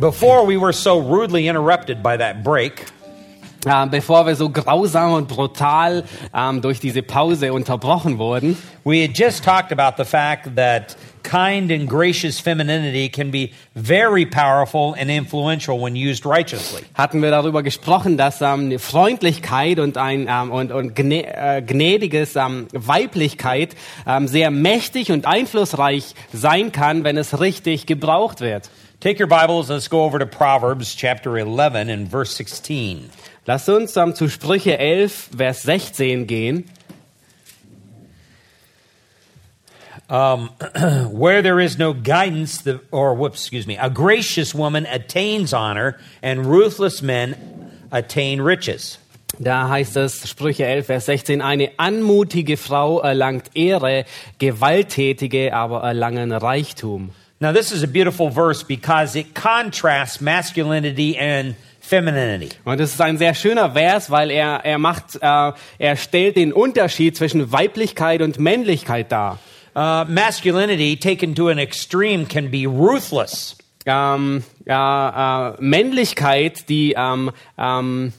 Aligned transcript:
Before 0.00 0.44
we 0.44 0.58
were 0.58 0.72
so 0.72 0.98
rudely 0.98 1.48
interrupted 1.48 2.02
by 2.02 2.18
that 2.18 2.44
break, 2.44 2.84
Äh, 3.66 3.86
bevor 3.88 4.26
wir 4.26 4.36
so 4.36 4.48
grausam 4.48 5.14
und 5.14 5.26
brutal 5.26 6.04
ähm, 6.32 6.62
durch 6.62 6.78
diese 6.78 7.02
Pause 7.02 7.52
unterbrochen 7.52 8.16
wurden, 8.16 8.56
we 8.84 9.02
had 9.02 9.18
just 9.18 9.44
talked 9.44 9.72
about 9.72 10.00
the 10.00 10.08
fact 10.08 10.54
that 10.54 10.96
kind 11.24 11.72
and 11.72 11.88
gracious 11.88 12.38
femininity 12.38 13.08
can 13.08 13.32
be 13.32 13.50
very 13.74 14.24
powerful 14.24 14.94
and 14.96 15.10
influential 15.10 15.82
when 15.82 15.96
used 15.96 16.24
righteously. 16.24 16.82
hatten 16.94 17.20
wir 17.22 17.32
darüber 17.32 17.64
gesprochen, 17.64 18.16
dass 18.16 18.40
ähm, 18.40 18.66
eine 18.66 18.78
Freundlichkeit 18.78 19.80
und 19.80 19.98
ein 19.98 20.28
ähm, 20.30 20.52
und, 20.52 20.70
und 20.70 20.94
gnä 20.94 21.22
äh, 21.22 21.60
gnädiges 21.60 22.36
ähm, 22.36 22.68
Weiblichkeit 22.72 23.74
ähm, 24.06 24.28
sehr 24.28 24.52
mächtig 24.52 25.10
und 25.10 25.26
einflussreich 25.26 26.14
sein 26.32 26.70
kann, 26.70 27.02
wenn 27.02 27.16
es 27.16 27.40
richtig 27.40 27.86
gebraucht 27.86 28.40
wird. 28.40 28.70
Take 28.98 29.18
your 29.18 29.28
Bibles, 29.28 29.68
let's 29.68 29.88
go 29.88 30.04
over 30.04 30.18
to 30.18 30.24
Proverbs 30.24 30.94
chapter 30.94 31.36
11 31.36 31.90
and 31.90 32.08
verse 32.08 32.34
16. 32.34 33.10
Lasst 33.46 33.68
uns 33.68 33.94
ähm, 33.94 34.14
zu 34.14 34.30
Sprüche 34.30 34.78
11, 34.78 35.36
Vers 35.36 35.62
16 35.64 36.26
gehen. 36.26 36.64
Where 40.08 41.42
there 41.42 41.60
is 41.60 41.76
no 41.76 41.92
guidance, 41.92 42.62
the, 42.62 42.80
or 42.90 43.14
whoops, 43.14 43.42
excuse 43.42 43.66
me, 43.66 43.76
a 43.76 43.90
gracious 43.90 44.54
woman 44.54 44.86
attains 44.86 45.52
honor, 45.52 45.98
and 46.22 46.46
ruthless 46.46 47.02
men 47.02 47.36
attain 47.92 48.40
riches. 48.40 48.98
Da 49.38 49.68
heißt 49.68 49.98
es, 49.98 50.26
Sprüche 50.26 50.64
11, 50.64 50.86
Vers 50.86 51.04
16, 51.04 51.42
eine 51.42 51.70
anmutige 51.76 52.56
Frau 52.56 53.00
erlangt 53.00 53.50
Ehre, 53.54 54.06
gewalttätige 54.38 55.52
aber 55.52 55.82
erlangen 55.82 56.32
Reichtum. 56.32 57.10
Now, 57.38 57.52
this 57.52 57.70
is 57.70 57.82
a 57.82 57.86
beautiful 57.86 58.30
verse 58.30 58.62
because 58.62 59.14
it 59.14 59.34
contrasts 59.34 60.22
masculinity 60.22 61.18
and 61.18 61.54
femininity. 61.80 62.50
Und 62.64 62.80
es 62.80 62.94
ist 62.94 63.00
ein 63.02 63.18
sehr 63.18 63.34
schöner 63.34 63.72
Vers, 63.72 64.10
weil 64.10 64.30
er, 64.30 64.64
er 64.64 64.78
macht, 64.78 65.16
äh, 65.20 65.52
er 65.78 65.96
stellt 65.96 66.36
den 66.36 66.54
Unterschied 66.54 67.14
zwischen 67.14 67.52
Weiblichkeit 67.52 68.22
und 68.22 68.38
Männlichkeit 68.38 69.12
dar. 69.12 69.38
Uh, 69.74 70.06
masculinity, 70.08 70.96
taken 70.96 71.34
to 71.34 71.48
an 71.48 71.58
extreme, 71.58 72.24
can 72.24 72.50
be 72.50 72.66
ruthless. 72.66 73.58
Ähm, 73.84 74.42
ja, 74.64 75.50
äh, 75.50 75.56
Männlichkeit, 75.60 76.70
die 76.70 76.94
ähm, 76.96 77.30
ähm, 77.58 78.14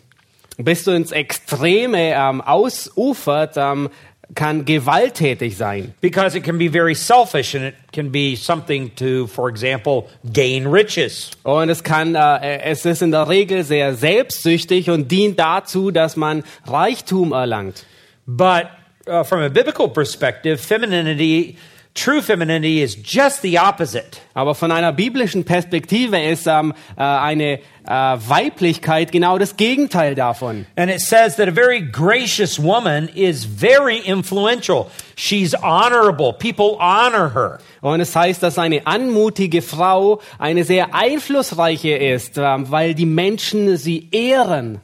bis 0.58 0.84
du 0.84 0.92
ins 0.92 1.12
Extreme 1.12 2.14
ähm, 2.14 2.42
ausufert, 2.42 3.56
ähm, 3.58 3.90
kann 4.36 4.66
gewalttätig 4.66 5.56
sein. 5.58 5.94
Because 6.02 6.38
it 6.38 6.44
can 6.44 6.58
be 6.58 6.68
very 6.68 6.94
selfish 6.94 7.56
and 7.56 7.66
it 7.66 7.76
can 7.92 8.12
be 8.12 8.36
something 8.36 8.94
to, 8.96 9.28
for 9.28 9.50
example, 9.50 10.08
gain 10.34 10.68
riches. 10.68 11.32
Und 11.44 11.70
es 11.70 11.84
kann, 11.84 12.16
äh, 12.16 12.60
es 12.64 12.86
ist 12.86 13.02
in 13.02 13.12
der 13.12 13.28
Regel 13.30 13.64
sehr 13.64 13.96
selbstsüchtig 13.96 14.90
und 14.90 15.12
dient 15.12 15.40
dazu, 15.40 15.92
dass 15.92 16.16
man 16.16 16.44
Reichtum 16.66 17.32
erlangt. 17.32 17.86
But 18.26 18.68
uh, 19.08 19.24
from 19.24 19.42
a 19.42 19.50
biblical 19.50 19.88
perspective, 19.88 20.60
femininity, 20.60 21.58
true 21.98 22.22
femininity, 22.22 22.82
is 22.82 22.96
just 22.96 23.42
the 23.42 23.58
opposite. 23.58 24.22
Aber 24.34 24.54
von 24.54 24.72
einer 24.72 24.94
biblischen 24.94 25.44
Perspektive 25.44 26.22
ist 26.22 26.48
ähm, 26.48 26.74
äh, 26.96 27.02
eine 27.02 27.60
äh, 27.86 27.90
Weiblichkeit 27.90 29.12
genau 29.12 29.38
das 29.38 29.58
Gegenteil 29.58 30.16
davon. 30.16 30.66
And 30.76 30.92
it 30.92 31.02
says 31.02 31.36
that 31.38 31.48
a 31.48 31.52
very 31.52 31.82
gracious 31.82 32.60
woman 32.60 33.10
is 33.10 33.46
very 33.46 33.98
influential. 33.98 34.90
She's 35.16 35.56
honorable. 35.56 36.34
People 36.34 36.78
honor 36.80 37.34
her. 37.34 37.60
Und 37.82 38.00
es 38.00 38.16
heißt, 38.16 38.42
dass 38.44 38.58
eine 38.60 38.86
anmutige 38.86 39.62
Frau 39.62 40.22
eine 40.38 40.64
sehr 40.64 40.94
einflussreiche 40.94 41.98
ist, 41.98 42.38
ähm, 42.38 42.70
weil 42.70 42.94
die 42.94 43.06
Menschen 43.06 43.78
sie 43.78 44.10
ehren. 44.12 44.82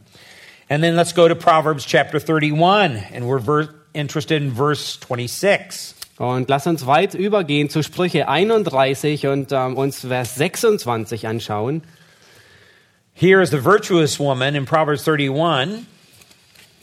And 0.70 0.82
then 0.82 0.96
let's 0.96 1.14
go 1.14 1.28
to 1.28 1.36
Proverbs 1.36 1.86
chapter 1.86 2.20
31, 2.20 2.98
and 3.14 3.26
we're 3.26 3.70
interested 3.94 4.42
in 4.42 4.56
verse 4.56 4.98
26. 5.08 5.94
Und 6.18 6.48
lass 6.48 6.68
uns 6.68 6.86
weit 6.86 7.16
übergehen 7.16 7.70
zu 7.70 7.82
Sprüche 7.82 8.28
31 8.28 9.28
und 9.28 9.52
ähm, 9.52 9.76
uns 9.76 10.02
Vers 10.02 10.36
26 10.36 11.28
anschauen. 11.28 11.82
Here 13.16 13.42
is 13.42 13.50
the 13.50 13.64
virtuous 13.64 14.20
woman 14.20 14.56
in 14.56 14.66
Proverbs 14.66 15.08
31. 15.08 15.86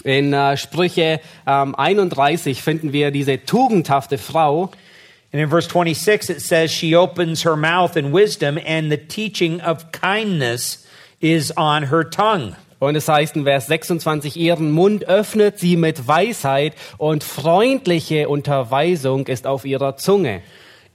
In 0.02 0.32
äh, 0.32 0.56
Sprüche 0.56 1.20
ähm, 1.46 1.74
31 1.74 2.62
finden 2.62 2.92
wir 2.92 3.10
diese 3.10 3.44
tugendhafte 3.44 4.18
Frau. 4.18 4.70
And 5.32 5.40
in 5.40 5.48
verse 5.48 5.68
26, 5.68 6.30
it 6.30 6.40
says, 6.40 6.72
She 6.72 6.96
opens 6.96 7.44
her 7.44 7.54
mouth 7.54 7.96
in 7.96 8.12
wisdom, 8.12 8.58
and 8.58 8.90
the 8.90 8.96
teaching 8.96 9.60
of 9.60 9.92
kindness 9.92 10.84
is 11.20 11.52
on 11.56 11.84
her 11.84 12.02
tongue. 12.02 12.56
Und 12.80 12.96
es 12.96 13.08
heißt 13.08 13.36
in 13.36 13.44
Vers 13.44 13.66
26, 13.66 14.36
ihren 14.36 14.70
Mund 14.70 15.06
öffnet 15.06 15.58
sie 15.58 15.76
mit 15.76 16.08
Weisheit 16.08 16.74
und 16.96 17.22
freundliche 17.22 18.28
Unterweisung 18.28 19.26
ist 19.26 19.46
auf 19.46 19.66
ihrer 19.66 19.96
Zunge. 19.96 20.40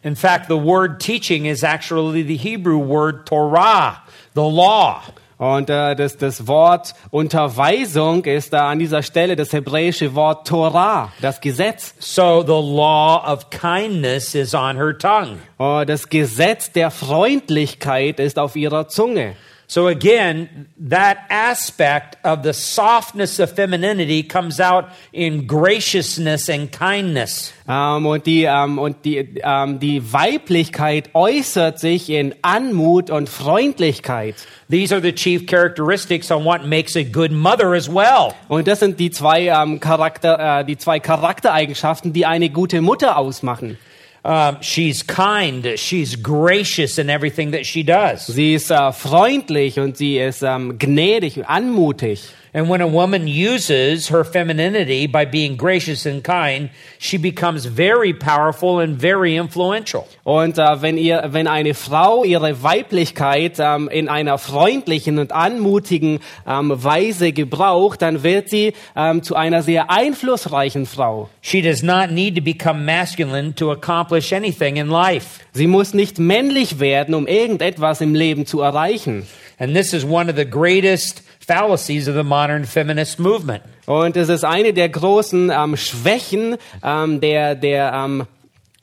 In 0.01 0.15
fact, 0.15 0.47
the 0.49 0.55
word 0.55 0.99
teaching 0.99 1.45
is 1.45 1.63
actually 1.63 2.23
the 2.23 2.37
Hebrew 2.37 2.79
word 2.79 3.27
Torah, 3.27 4.03
the 4.33 4.41
law. 4.41 5.01
Und 5.37 5.69
äh, 5.69 5.95
das, 5.95 6.17
das 6.17 6.47
Wort 6.47 6.95
Unterweisung 7.11 8.23
ist 8.25 8.53
da 8.53 8.69
an 8.69 8.79
dieser 8.79 9.03
Stelle 9.03 9.35
das 9.35 9.51
hebräische 9.53 10.15
Wort 10.15 10.47
Torah, 10.47 11.11
das 11.21 11.39
Gesetz. 11.41 11.93
So 11.99 12.41
the 12.41 12.53
law 12.53 13.21
of 13.31 13.49
kindness 13.49 14.33
is 14.33 14.55
on 14.55 14.77
her 14.77 14.97
tongue. 14.97 15.37
Oh, 15.59 15.83
das 15.85 16.09
Gesetz 16.09 16.71
der 16.71 16.89
Freundlichkeit 16.89 18.19
ist 18.19 18.39
auf 18.39 18.55
ihrer 18.55 18.87
Zunge. 18.87 19.35
So 19.67 19.87
again, 19.87 20.67
that 20.77 21.17
aspect 21.29 22.17
of 22.23 22.43
the 22.43 22.53
softness 22.53 23.39
of 23.39 23.51
femininity 23.51 24.21
comes 24.23 24.59
out 24.59 24.89
in 25.11 25.47
graciousness 25.47 26.49
and 26.49 26.71
kindness. 26.71 27.51
Ähm, 27.67 28.05
und 28.05 28.27
die, 28.27 28.43
ähm, 28.43 28.77
und 28.77 29.03
die, 29.05 29.41
ähm, 29.43 29.79
die 29.79 30.13
Weiblichkeit 30.13 31.09
äußert 31.15 31.79
sich 31.79 32.11
in 32.11 32.35
Anmut 32.43 33.09
und 33.09 33.27
Freundlichkeit. 33.27 34.35
These 34.69 34.93
are 34.93 35.01
the 35.01 35.13
chief 35.13 35.47
characteristics 35.47 36.29
on 36.29 36.45
what 36.45 36.65
makes 36.65 36.95
a 36.95 37.03
good 37.03 37.31
mother 37.31 37.73
as 37.73 37.89
well. 37.89 38.33
Und 38.47 38.67
das 38.67 38.81
sind 38.81 38.99
die 38.99 39.09
zwei, 39.09 39.47
Charakter, 39.79 40.59
äh, 40.59 40.65
die 40.65 40.77
zwei 40.77 40.99
Charaktereigenschaften, 40.99 42.13
die 42.13 42.27
eine 42.27 42.49
gute 42.51 42.81
Mutter 42.81 43.17
ausmachen. 43.17 43.79
Um, 44.25 44.57
she's 44.59 45.03
kind, 45.03 45.77
she's 45.77 46.15
gracious 46.15 46.97
in 46.97 47.11
everything 47.11 47.51
that 47.51 47.67
she 47.67 47.83
does. 47.83 48.25
Sie 48.25 48.55
ist 48.55 48.71
äh, 48.71 48.91
freundlich 48.91 49.79
und 49.79 49.97
sie 49.97 50.17
ist 50.17 50.41
ähm, 50.41 50.79
gnädig 50.79 51.47
anmutig. 51.47 52.33
And 52.55 52.69
when 52.69 52.79
a 52.79 52.87
woman 52.87 53.27
uses 53.27 54.07
her 54.07 54.23
femininity 54.23 55.07
by 55.07 55.25
being 55.25 55.57
gracious 55.57 56.05
and 56.05 56.23
kind, 56.23 56.69
she 56.97 57.17
becomes 57.17 57.65
very 57.65 58.13
powerful 58.13 58.79
and 58.79 58.95
very 58.97 59.35
influential. 59.35 60.07
Und 60.23 60.57
äh, 60.57 60.81
wenn 60.81 60.97
ihr, 60.97 61.21
wenn 61.31 61.47
eine 61.47 61.73
Frau 61.73 62.23
ihre 62.23 62.63
Weiblichkeit 62.63 63.57
ähm, 63.59 63.89
in 63.89 64.07
einer 64.07 64.37
freundlichen 64.37 65.19
und 65.19 65.33
anmutigen 65.33 66.21
ähm, 66.47 66.71
Weise 66.81 67.33
gebraucht, 67.33 68.01
dann 68.01 68.23
wird 68.23 68.49
sie 68.49 68.71
ähm, 68.95 69.21
zu 69.21 69.35
einer 69.35 69.61
sehr 69.61 69.91
einflussreichen 69.91 70.85
Frau. 70.85 71.27
She 71.41 71.61
does 71.61 71.83
not 71.83 72.11
need 72.11 72.37
to 72.37 72.41
become 72.41 72.85
masculine 72.85 73.53
to 73.55 73.69
accomplish 73.69 74.31
anything 74.31 74.77
in 74.77 74.87
life. 74.87 75.41
Sie 75.51 75.67
muss 75.67 75.93
nicht 75.93 76.19
männlich 76.19 76.79
werden, 76.79 77.15
um 77.15 77.27
irgendetwas 77.27 77.99
im 77.99 78.15
Leben 78.15 78.45
zu 78.45 78.61
erreichen. 78.61 79.27
And 79.59 79.73
this 79.73 79.93
is 79.93 80.05
one 80.05 80.29
of 80.29 80.37
the 80.37 80.45
greatest 80.45 81.21
fallacies 81.45 82.07
of 82.07 82.15
the 82.15 82.23
modern 82.23 82.65
feminist 82.65 83.19
movement. 83.19 83.63
Und 83.85 84.17
es 84.17 84.29
ist 84.29 84.43
eine 84.43 84.73
der 84.73 84.89
großen 84.89 85.51
ähm, 85.51 85.77
Schwächen 85.77 86.57
ähm, 86.83 87.21
der, 87.21 87.55
der 87.55 87.93
ähm, 87.93 88.27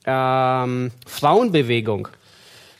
ähm, 0.06 0.90
Frauenbewegung. 1.06 2.08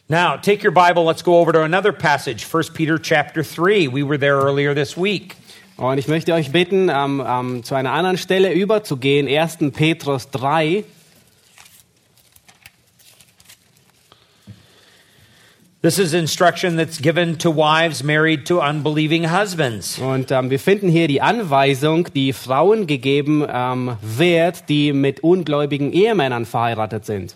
Now, 0.09 0.37
take 0.37 0.65
your 0.65 0.73
Bible, 0.73 1.05
let's 1.05 1.23
go 1.23 1.41
over 1.41 1.53
to 1.53 1.63
another 1.63 1.93
passage, 1.93 2.45
1 2.45 2.71
Peter 2.75 2.99
chapter 2.99 3.43
3. 3.43 3.89
We 3.89 4.07
were 4.07 4.19
there 4.19 4.41
earlier 4.41 4.75
this 4.75 4.97
week. 4.97 5.37
Und 5.77 5.99
ich 5.99 6.07
möchte 6.07 6.33
euch 6.35 6.53
bitten, 6.53 6.89
ähm, 6.89 7.25
ähm, 7.27 7.65
zu 7.65 7.75
einer 7.75 7.93
anderen 7.93 8.19
Stelle 8.19 8.53
überzugehen, 8.53 9.27
1. 9.27 9.73
Petrus 9.73 10.31
3. 10.31 10.85
This 15.83 15.99
is 15.99 16.15
instruction 16.15 16.77
that's 16.77 16.99
given 16.99 17.39
to 17.39 17.51
wives 17.51 18.05
married 18.05 18.47
to 18.47 18.61
unbelieving 18.61 19.25
husbands. 19.25 19.99
Und 19.99 20.31
ähm, 20.31 20.49
wir 20.49 20.61
finden 20.61 20.89
hier 20.89 21.09
die 21.09 21.21
Anweisung, 21.21 22.07
die 22.15 22.33
Frauen 22.33 22.87
gegeben 22.87 23.45
ähm, 23.49 23.97
wird, 24.01 24.69
die 24.69 24.93
mit 24.93 25.25
ungläubigen 25.25 25.93
Ehemännern 25.93 26.47
verheiratet 26.47 27.05
sind. 27.05 27.35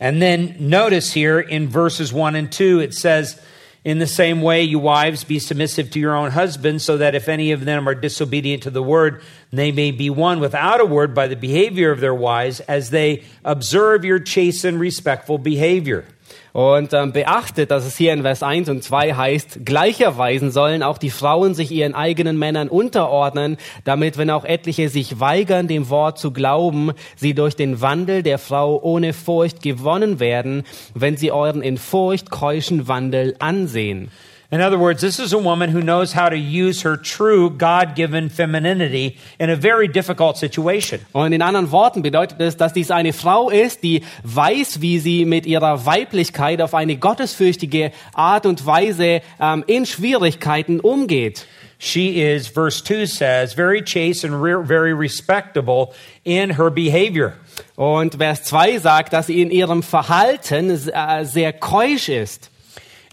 And 0.00 0.22
then 0.22 0.56
notice 0.58 1.14
here 1.14 1.38
in 1.38 1.68
verses 1.68 2.14
1 2.14 2.34
and 2.34 2.50
2, 2.50 2.80
it 2.80 2.94
says, 2.94 3.38
In 3.84 3.98
the 3.98 4.06
same 4.06 4.40
way, 4.40 4.62
you 4.62 4.78
wives, 4.78 5.22
be 5.22 5.38
submissive 5.38 5.90
to 5.90 6.00
your 6.00 6.16
own 6.16 6.30
husbands, 6.30 6.82
so 6.82 6.96
that 6.96 7.14
if 7.14 7.28
any 7.28 7.52
of 7.52 7.66
them 7.66 7.86
are 7.86 7.94
disobedient 7.94 8.62
to 8.62 8.70
the 8.70 8.82
word, 8.82 9.20
they 9.52 9.70
may 9.70 9.90
be 9.90 10.08
won 10.08 10.40
without 10.40 10.80
a 10.80 10.86
word 10.86 11.14
by 11.14 11.28
the 11.28 11.36
behavior 11.36 11.90
of 11.90 12.00
their 12.00 12.14
wives, 12.14 12.60
as 12.60 12.88
they 12.88 13.22
observe 13.44 14.02
your 14.02 14.18
chaste 14.18 14.64
and 14.64 14.80
respectful 14.80 15.36
behavior. 15.36 16.06
Und 16.54 16.92
ähm, 16.92 17.10
beachtet, 17.10 17.72
dass 17.72 17.84
es 17.84 17.96
hier 17.96 18.12
in 18.12 18.22
Vers 18.22 18.44
1 18.44 18.68
und 18.68 18.84
2 18.84 19.14
heißt, 19.14 19.66
gleicherweise 19.66 20.52
sollen 20.52 20.84
auch 20.84 20.98
die 20.98 21.10
Frauen 21.10 21.52
sich 21.52 21.72
ihren 21.72 21.96
eigenen 21.96 22.38
Männern 22.38 22.68
unterordnen, 22.68 23.56
damit, 23.82 24.18
wenn 24.18 24.30
auch 24.30 24.44
etliche 24.44 24.88
sich 24.88 25.18
weigern, 25.18 25.66
dem 25.66 25.88
Wort 25.88 26.20
zu 26.20 26.30
glauben, 26.30 26.92
sie 27.16 27.34
durch 27.34 27.56
den 27.56 27.80
Wandel 27.80 28.22
der 28.22 28.38
Frau 28.38 28.80
ohne 28.80 29.14
Furcht 29.14 29.64
gewonnen 29.64 30.20
werden, 30.20 30.62
wenn 30.94 31.16
sie 31.16 31.32
euren 31.32 31.60
in 31.60 31.76
Furcht 31.76 32.30
keuschen 32.30 32.86
Wandel 32.86 33.34
ansehen. 33.40 34.12
In 34.50 34.60
other 34.60 34.78
words, 34.78 35.00
this 35.00 35.18
is 35.18 35.32
a 35.32 35.38
woman 35.38 35.70
who 35.70 35.80
knows 35.80 36.12
how 36.12 36.28
to 36.28 36.36
use 36.36 36.82
her 36.82 36.96
true 36.96 37.50
God 37.50 37.94
given 37.96 38.28
femininity 38.28 39.16
in 39.40 39.50
a 39.50 39.56
very 39.56 39.88
difficult 39.88 40.36
situation. 40.36 41.00
Und 41.12 41.32
in 41.32 41.40
anderen 41.40 41.72
Worten 41.72 42.02
bedeutet 42.02 42.40
es, 42.40 42.56
dass 42.56 42.72
dies 42.72 42.90
eine 42.90 43.12
Frau 43.12 43.50
ist, 43.50 43.82
die 43.82 44.02
weiß, 44.22 44.80
wie 44.80 44.98
sie 44.98 45.24
mit 45.24 45.46
ihrer 45.46 45.86
Weiblichkeit 45.86 46.60
auf 46.60 46.74
eine 46.74 46.96
gottesfürchtige 46.96 47.90
Art 48.12 48.46
und 48.46 48.64
Weise 48.66 49.22
ähm, 49.40 49.64
in 49.66 49.86
Schwierigkeiten 49.86 50.78
umgeht. 50.80 51.46
She 51.78 52.20
is, 52.20 52.46
verse 52.46 52.82
2 52.82 53.06
says, 53.06 53.54
very 53.54 53.82
chaste 53.82 54.24
and 54.24 54.40
re- 54.40 54.64
very 54.64 54.92
respectable 54.92 55.92
in 56.22 56.56
her 56.56 56.70
behavior. 56.70 57.34
Und 57.76 58.14
Vers 58.16 58.44
2 58.44 58.78
sagt, 58.78 59.12
dass 59.12 59.26
sie 59.26 59.42
in 59.42 59.50
ihrem 59.50 59.82
Verhalten 59.82 60.70
äh, 60.70 61.24
sehr 61.24 61.52
keusch 61.52 62.08
ist. 62.08 62.50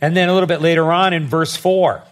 And 0.02 0.16
then 0.16 0.30
a 0.30 0.34
little 0.34 0.48
bit 0.48 0.62
later 0.62 0.92
on 0.92 1.14
in 1.14 1.30
verse 1.30 1.56
4, 1.56 2.04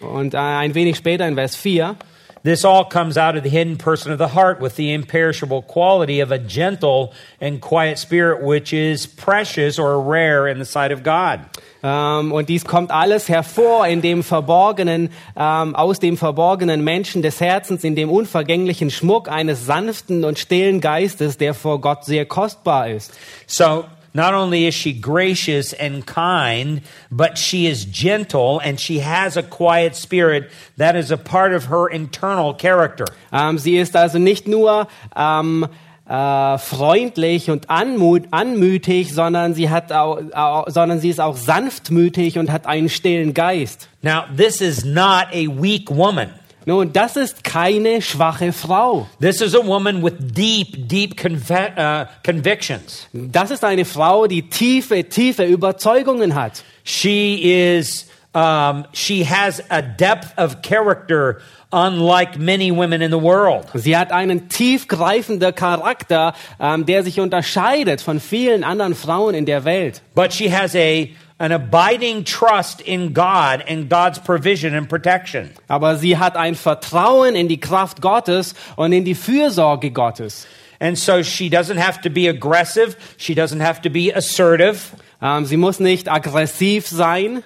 Und 0.00 0.34
äh, 0.34 0.38
ein 0.38 0.74
wenig 0.74 0.96
später 0.96 1.26
in 1.26 1.34
Vers 1.34 1.56
4, 1.56 1.96
this 2.44 2.64
all 2.64 2.84
comes 2.84 3.16
out 3.16 3.36
of 3.36 3.42
the 3.42 3.48
hidden 3.48 3.76
person 3.76 4.12
of 4.12 4.18
the 4.18 4.28
heart 4.28 4.60
with 4.60 4.76
the 4.76 4.92
imperishable 4.92 5.62
quality 5.62 6.20
of 6.20 6.30
a 6.30 6.38
gentle 6.38 7.12
and 7.40 7.60
quiet 7.60 7.98
spirit, 7.98 8.42
which 8.42 8.72
is 8.72 9.06
precious 9.06 9.78
or 9.78 10.00
rare 10.00 10.46
in 10.46 10.58
the 10.58 10.64
sight 10.64 10.92
of 10.92 11.02
God. 11.02 11.40
ähm, 11.82 12.32
und 12.32 12.48
dies 12.48 12.64
kommt 12.64 12.90
alles 12.90 13.28
hervor 13.28 13.86
in 13.86 14.02
dem 14.02 14.22
verborgenen, 14.22 15.10
ähm, 15.36 15.74
aus 15.74 16.00
dem 16.00 16.16
verborgenen 16.16 16.82
Menschen 16.82 17.22
des 17.22 17.40
Herzens, 17.40 17.84
in 17.84 17.94
dem 17.94 18.10
unvergänglichen 18.10 18.90
Schmuck 18.90 19.28
eines 19.28 19.66
sanften 19.66 20.24
und 20.24 20.38
stillen 20.38 20.80
Geistes, 20.80 21.38
der 21.38 21.54
vor 21.54 21.80
Gott 21.80 22.04
sehr 22.04 22.26
kostbar 22.26 22.88
ist. 22.88 23.12
So, 23.46 23.84
not 24.14 24.34
only 24.34 24.66
is 24.66 24.74
she 24.74 24.92
gracious 24.92 25.72
and 25.72 26.06
kind, 26.06 26.82
but 27.10 27.38
she 27.38 27.66
is 27.66 27.84
gentle 27.84 28.60
and 28.60 28.78
she 28.78 29.00
has 29.00 29.36
a 29.36 29.42
quiet 29.42 29.94
spirit 29.94 30.50
that 30.76 30.96
is 30.96 31.10
a 31.10 31.16
part 31.16 31.52
of 31.52 31.66
her 31.66 31.88
internal 31.88 32.54
character. 32.54 33.06
Ähm, 33.32 33.58
sie 33.58 33.78
ist 33.78 33.96
also 33.96 34.18
nicht 34.18 34.46
nur 34.46 34.88
ähm, 35.16 35.66
äh, 36.08 36.58
freundlich 36.58 37.50
und 37.50 37.68
anmut, 37.68 38.24
anmütig, 38.30 39.12
sondern 39.12 39.54
sie 39.54 39.68
hat 39.68 39.92
auch, 39.92 40.18
auch, 40.32 40.64
sondern 40.68 41.00
sie 41.00 41.10
ist 41.10 41.20
auch 41.20 41.36
sanftmütig 41.36 42.38
und 42.38 42.50
hat 42.50 42.66
einen 42.66 42.88
stillen 42.88 43.34
Geist. 43.34 43.88
Now, 44.02 44.24
this 44.34 44.60
is 44.60 44.84
not 44.84 45.26
a 45.32 45.46
weak 45.48 45.90
woman. 45.90 46.30
Nun, 46.68 46.92
das 46.92 47.16
ist 47.16 47.44
keine 47.44 48.02
schwache 48.02 48.52
Frau. 48.52 49.06
This 49.22 49.40
is 49.40 49.54
a 49.54 49.66
woman 49.66 50.02
with 50.02 50.12
deep, 50.18 50.86
deep 50.86 51.14
uh, 51.24 52.04
convictions. 52.22 53.08
Das 53.14 53.50
ist 53.50 53.64
eine 53.64 53.86
Frau, 53.86 54.26
die 54.26 54.50
tiefe, 54.50 55.02
tiefe 55.08 55.44
Überzeugungen 55.44 56.34
hat. 56.34 56.62
She 56.84 57.40
is, 57.42 58.06
um, 58.34 58.84
she 58.92 59.24
has 59.24 59.62
a 59.70 59.80
depth 59.80 60.36
of 60.36 60.60
character 60.60 61.40
unlike 61.72 62.38
many 62.38 62.70
women 62.70 63.00
in 63.00 63.12
the 63.12 63.22
world. 63.22 63.64
Sie 63.72 63.96
hat 63.96 64.12
einen 64.12 64.50
tiefgreifender 64.50 65.52
Charakter, 65.52 66.34
ähm, 66.60 66.84
der 66.84 67.02
sich 67.02 67.18
unterscheidet 67.18 68.02
von 68.02 68.20
vielen 68.20 68.62
anderen 68.62 68.94
Frauen 68.94 69.34
in 69.34 69.46
der 69.46 69.64
Welt. 69.64 70.02
But 70.14 70.34
she 70.34 70.52
has 70.52 70.74
a, 70.74 71.08
an 71.38 71.52
abiding 71.52 72.24
trust 72.24 72.80
in 72.80 73.12
God 73.12 73.62
and 73.68 73.88
God's 73.88 74.18
provision 74.18 74.74
and 74.74 74.88
protection. 74.88 75.50
Aber 75.68 75.96
sie 75.96 76.16
hat 76.16 76.36
ein 76.36 76.54
Vertrauen 76.54 77.36
in 77.36 77.48
die 77.48 77.60
Kraft 77.60 78.00
Gottes 78.00 78.54
und 78.76 78.92
in 78.92 79.04
die 79.04 79.14
Fürsorge 79.14 79.90
Gottes. 79.90 80.46
And 80.80 80.96
so 80.96 81.22
she 81.22 81.48
doesn't 81.48 81.78
have 81.78 82.00
to 82.02 82.10
be 82.10 82.28
aggressive. 82.28 82.96
She 83.16 83.34
doesn't 83.34 83.60
have 83.60 83.82
to 83.82 83.90
be 83.90 84.12
assertive. 84.12 84.94
Ähm, 85.20 85.44
sie 85.44 85.56
muss 85.56 85.80
nicht 85.80 86.08
aggressiv 86.08 86.86
sein, 86.86 87.42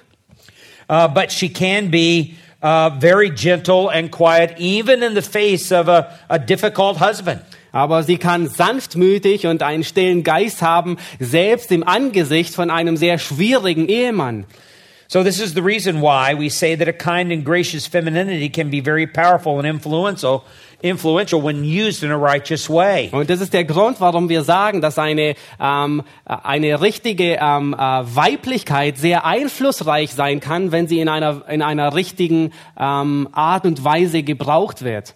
Uh, 0.88 1.08
but 1.08 1.32
she 1.32 1.48
can 1.48 1.90
be 1.90 2.34
uh, 2.60 2.90
very 2.90 3.30
gentle 3.30 3.88
and 3.88 4.10
quiet, 4.10 4.54
even 4.58 5.02
in 5.02 5.14
the 5.14 5.22
face 5.22 5.72
of 5.72 5.88
a, 5.88 6.18
a 6.28 6.38
difficult 6.38 6.98
husband. 6.98 7.40
Aber 7.72 8.02
sie 8.02 8.18
kann 8.18 8.48
sanftmütig 8.48 9.46
und 9.46 9.62
einen 9.62 9.82
stillen 9.82 10.22
Geist 10.22 10.62
haben, 10.62 10.98
selbst 11.18 11.72
im 11.72 11.82
Angesicht 11.86 12.54
von 12.54 12.70
einem 12.70 12.96
sehr 12.96 13.18
schwierigen 13.18 13.88
Ehemann. 13.88 14.44
So, 15.12 15.22
this 15.22 15.40
is 15.40 15.52
the 15.52 15.60
reason 15.60 16.00
why 16.00 16.32
we 16.32 16.48
say 16.48 16.74
that 16.74 16.88
a 16.88 16.92
kind 16.92 17.30
and 17.30 17.44
gracious 17.44 17.86
femininity 17.86 18.48
can 18.48 18.70
be 18.70 18.80
very 18.80 19.06
powerful 19.06 19.58
and 19.58 19.66
influential, 19.66 20.42
influential 20.82 21.42
when 21.42 21.64
used 21.64 22.02
in 22.02 22.10
a 22.10 22.16
righteous 22.16 22.70
way. 22.70 23.10
Und 23.12 23.28
das 23.28 23.42
ist 23.42 23.52
der 23.52 23.64
Grund, 23.64 24.00
warum 24.00 24.30
wir 24.30 24.42
sagen, 24.42 24.80
dass 24.80 24.98
eine, 24.98 25.34
ähm, 25.60 26.02
eine 26.24 26.80
richtige 26.80 27.36
ähm, 27.38 27.74
äh, 27.74 27.78
Weiblichkeit 27.78 28.96
sehr 28.96 29.26
einflussreich 29.26 30.14
sein 30.14 30.40
kann, 30.40 30.72
wenn 30.72 30.88
sie 30.88 30.98
in 30.98 31.10
einer, 31.10 31.46
in 31.46 31.60
einer 31.60 31.94
richtigen 31.94 32.54
ähm, 32.80 33.28
Art 33.32 33.66
und 33.66 33.84
Weise 33.84 34.22
gebraucht 34.22 34.82
wird. 34.82 35.14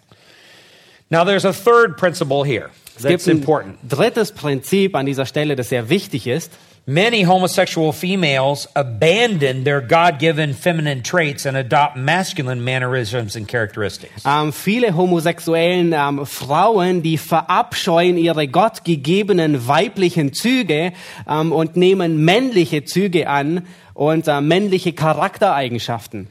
Now, 1.09 1.23
there's 1.23 1.45
a 1.45 1.53
third 1.53 1.97
principle 1.97 2.43
here 2.43 2.69
that's 2.99 3.27
important. 3.27 3.77
drittes 3.87 4.33
Prinzip 4.33 4.95
an 4.95 5.05
dieser 5.05 5.25
Stelle, 5.25 5.55
das 5.55 5.69
sehr 5.69 5.89
wichtig 5.89 6.27
ist. 6.27 6.51
Many 6.89 7.23
homosexual 7.23 7.91
females 7.91 8.65
abandon 8.73 9.65
their 9.65 9.81
God 9.81 10.19
given 10.19 10.53
feminine 10.53 11.01
traits 11.01 11.45
and 11.45 11.57
adopt 11.57 11.97
masculine 11.97 12.63
mannerisms 12.63 13.35
and 13.35 13.45
characteristics. 13.45 14.23
Ähm, 14.25 14.53
viele 14.53 14.95
homosexuellen 14.95 15.91
ähm, 15.91 16.25
Frauen, 16.25 17.01
die 17.01 17.17
verabscheuen 17.17 18.17
ihre 18.17 18.47
gottgegebenen 18.47 19.67
weiblichen 19.67 20.31
Züge 20.31 20.93
ähm, 21.27 21.51
und 21.51 21.75
nehmen 21.75 22.23
männliche 22.23 22.85
Züge 22.85 23.27
an 23.27 23.67
und 23.93 24.29
äh, 24.29 24.39
männliche 24.39 24.93
Charaktereigenschaften. 24.93 26.29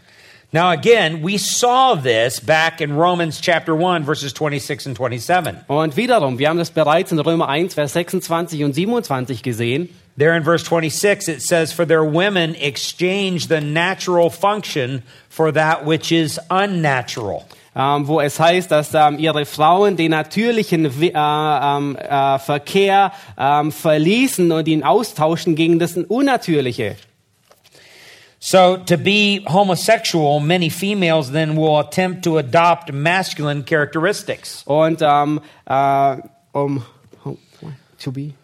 Now, 0.53 0.71
again, 0.71 1.23
we 1.23 1.39
saw 1.39 1.97
this 1.97 2.39
back 2.39 2.81
in 2.81 2.97
Romans 2.97 3.41
chapter 3.41 3.75
1, 3.75 4.05
verses 4.05 4.33
26 4.33 4.87
and 4.87 4.97
27. 4.97 5.57
Und 5.67 5.97
wiederum, 5.97 6.39
wir 6.39 6.49
haben 6.49 6.59
das 6.59 6.71
bereits 6.71 7.11
in 7.11 7.19
Römer 7.19 7.49
1, 7.49 7.75
Vers 7.75 7.95
26 7.95 8.63
und 8.63 8.73
27 8.73 9.43
gesehen. 9.43 9.89
There 10.17 10.35
in 10.35 10.45
verse 10.45 10.65
26, 10.65 11.29
it 11.29 11.43
says, 11.43 11.73
For 11.73 11.85
their 11.85 12.05
women 12.05 12.55
exchange 12.55 13.49
the 13.49 13.61
natural 13.61 14.31
function 14.31 15.03
for 15.29 15.53
that 15.53 15.85
which 15.85 16.13
is 16.13 16.41
unnatural. 16.49 17.45
Ähm, 17.75 18.07
wo 18.07 18.21
es 18.21 18.41
heißt, 18.41 18.71
dass 18.71 18.95
ähm, 18.95 19.19
ihre 19.19 19.45
Frauen 19.45 19.97
den 19.99 20.13
natürlichen 20.13 20.87
äh, 20.87 21.11
ähm, 21.15 21.97
äh, 21.97 22.39
Verkehr 22.39 23.13
ähm, 23.37 23.71
verließen 23.71 24.51
und 24.51 24.67
ihn 24.67 24.83
austauschen 24.83 25.57
gegen 25.57 25.79
das 25.79 25.99
Unnatürliche. 25.99 26.97
So, 28.49 28.77
to 28.77 28.97
be 28.97 29.43
homosexual, 29.49 30.39
many 30.39 30.71
females 30.71 31.33
then 31.33 31.57
will 31.57 31.81
attempt 31.81 32.23
to 32.23 32.39
adopt 32.39 32.93
masculine 32.93 33.65
characteristics. 33.65 34.63
Und 34.67 35.03
ähm, 35.03 35.41
äh, 35.69 36.17
um 36.53 36.85
to 37.99 38.13
be 38.13 38.35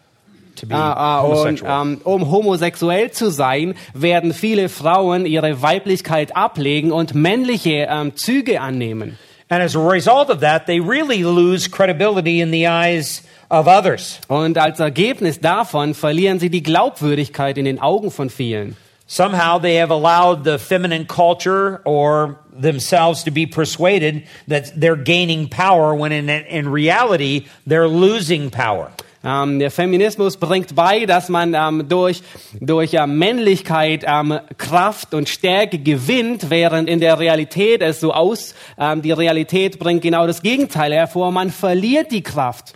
To 0.57 0.67
be 0.67 0.75
Ah, 0.75 0.93
ah, 0.93 1.21
und, 1.21 1.31
homosexual. 1.31 1.81
ähm, 1.81 2.01
um 2.03 2.29
homosexuell 2.29 3.11
zu 3.11 3.31
sein, 3.31 3.75
werden 3.93 4.33
viele 4.33 4.67
Frauen 4.67 5.25
ihre 5.25 5.61
Weiblichkeit 5.61 6.35
ablegen 6.35 6.91
und 6.91 7.15
männliche 7.15 7.87
ähm, 7.89 8.13
Züge 8.17 8.59
annehmen. 8.59 9.17
And 9.47 9.63
as 9.63 9.73
a 9.73 9.79
result 9.79 10.29
of 10.29 10.41
that, 10.41 10.65
they 10.65 10.81
really 10.81 11.23
lose 11.23 11.69
credibility 11.69 12.41
in 12.41 12.51
the 12.51 12.67
eyes 12.67 13.23
of 13.49 13.67
others. 13.67 14.19
Und 14.27 14.57
als 14.57 14.81
Ergebnis 14.81 15.39
davon 15.39 15.93
verlieren 15.93 16.39
sie 16.39 16.49
die 16.49 16.61
Glaubwürdigkeit 16.61 17.57
in 17.57 17.63
den 17.63 17.79
Augen 17.79 18.11
von 18.11 18.29
vielen. 18.29 18.75
Somehow 19.05 19.59
they 19.59 19.75
have 19.75 19.91
allowed 19.91 20.43
the 20.43 20.57
feminine 20.57 21.05
culture 21.05 21.81
or 21.85 22.39
themselves 22.51 23.23
to 23.23 23.31
be 23.31 23.45
persuaded 23.45 24.23
that 24.47 24.71
they're 24.79 24.95
gaining 24.95 25.49
power 25.49 25.93
when 25.93 26.11
in, 26.11 26.29
in 26.29 26.69
reality 26.69 27.47
they're 27.67 27.87
losing 27.87 28.49
power. 28.49 28.91
Ähm, 29.25 29.59
der 29.59 29.71
Feminismus 29.71 30.35
bringt 30.35 30.75
bei, 30.75 31.05
dass 31.05 31.29
man 31.29 31.53
ähm, 31.53 31.87
durch, 31.87 32.21
durch 32.59 32.93
äh, 32.93 33.07
Männlichkeit 33.07 34.03
ähm, 34.05 34.37
Kraft 34.57 35.13
und 35.13 35.29
Stärke 35.29 35.77
gewinnt, 35.79 36.49
während 36.49 36.89
in 36.89 36.99
der 36.99 37.17
Realität 37.19 37.81
es 37.81 38.01
so 38.01 38.13
aus, 38.13 38.53
ähm, 38.77 39.01
die 39.01 39.13
Realität 39.13 39.79
bringt 39.79 40.01
genau 40.01 40.27
das 40.27 40.41
Gegenteil 40.41 40.93
hervor, 40.93 41.31
man 41.31 41.51
verliert 41.51 42.11
die 42.11 42.21
Kraft. 42.21 42.73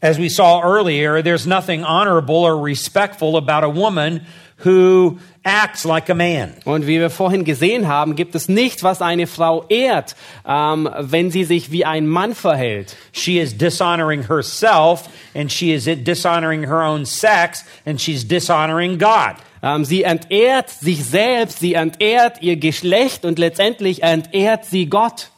As 0.00 0.18
we 0.18 0.28
saw 0.28 0.62
earlier, 0.62 1.24
there's 1.24 1.46
nothing 1.46 1.82
honorable 1.82 2.44
or 2.44 2.62
respectful 2.62 3.36
about 3.36 3.64
a 3.64 3.74
woman 3.74 4.20
who 4.64 5.18
acts 5.44 5.84
like 5.84 6.08
a 6.08 6.14
man. 6.14 6.54
Und 6.64 6.86
wie 6.86 6.98
wir 6.98 7.10
vorhin 7.10 7.44
gesehen 7.44 7.86
haben, 7.86 8.16
gibt 8.16 8.34
es 8.34 8.48
nichts, 8.48 8.82
was 8.82 9.02
eine 9.02 9.26
Frau 9.26 9.64
ehrt, 9.68 10.16
ähm, 10.46 10.88
wenn 10.98 11.30
sie 11.30 11.44
sich 11.44 11.70
wie 11.70 11.84
ein 11.84 12.06
Mann 12.06 12.34
verhält. 12.34 12.96
She 13.12 13.38
is 13.38 13.56
dishonoring 13.56 14.26
herself 14.26 15.08
and 15.34 15.52
she 15.52 15.72
is 15.72 15.84
dishonoring 15.84 16.66
her 16.66 16.82
own 16.82 17.04
sex 17.04 17.64
and 17.84 18.00
she's 18.00 18.26
dishonoring 18.26 18.98
God. 18.98 19.36
Ähm, 19.62 19.84
sie 19.84 20.02
entehrt 20.02 20.70
sich 20.70 21.04
selbst, 21.04 21.60
sie 21.60 21.74
entehrt 21.74 22.42
ihr 22.42 22.56
Geschlecht 22.56 23.24
und 23.24 23.38
letztendlich 23.38 24.02
entehrt 24.02 24.64
sie 24.64 24.86
Gott. 24.86 25.28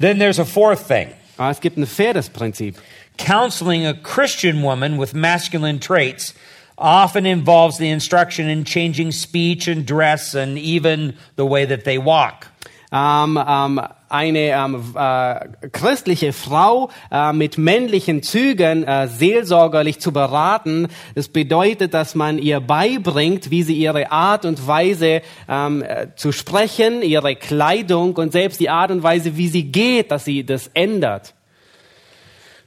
Then 0.00 0.18
there's 0.18 0.38
a 0.38 0.44
fourth 0.44 0.86
thing. 0.86 1.08
Aber 1.36 1.50
es 1.50 1.60
gibt 1.60 1.76
ein 1.76 1.86
viertes 1.86 2.28
Prinzip. 2.28 2.76
Counseling 3.16 3.86
a 3.86 3.94
Christian 3.94 4.62
woman 4.62 4.98
with 4.98 5.14
masculine 5.14 5.78
traits 5.78 6.34
often 6.76 7.26
involves 7.26 7.78
the 7.78 7.90
instruction 7.90 8.48
in 8.48 8.64
changing 8.64 9.12
speech 9.12 9.68
and 9.68 9.86
dress 9.86 10.34
and 10.34 10.58
even 10.58 11.16
the 11.36 11.46
way 11.46 11.66
that 11.66 11.84
they 11.84 11.98
walk. 11.98 12.48
Ähm, 12.92 13.42
ähm, 13.44 13.80
eine 14.08 14.38
ähm, 14.38 14.94
äh, 14.94 15.68
christliche 15.72 16.32
Frau 16.32 16.90
äh, 17.10 17.32
mit 17.32 17.58
männlichen 17.58 18.22
Zügen 18.22 18.84
äh, 18.84 19.08
seelsorgerlich 19.08 19.98
zu 19.98 20.12
beraten, 20.12 20.86
das 21.16 21.26
bedeutet, 21.26 21.92
dass 21.92 22.14
man 22.14 22.38
ihr 22.38 22.60
beibringt, 22.60 23.50
wie 23.50 23.64
sie 23.64 23.74
ihre 23.74 24.12
Art 24.12 24.44
und 24.44 24.68
Weise 24.68 25.22
äh, 25.48 26.06
zu 26.14 26.30
sprechen, 26.30 27.02
ihre 27.02 27.34
Kleidung 27.34 28.14
und 28.14 28.30
selbst 28.30 28.60
die 28.60 28.70
Art 28.70 28.92
und 28.92 29.02
Weise, 29.02 29.36
wie 29.36 29.48
sie 29.48 29.64
geht, 29.64 30.12
dass 30.12 30.24
sie 30.24 30.46
das 30.46 30.68
ändert. 30.74 31.33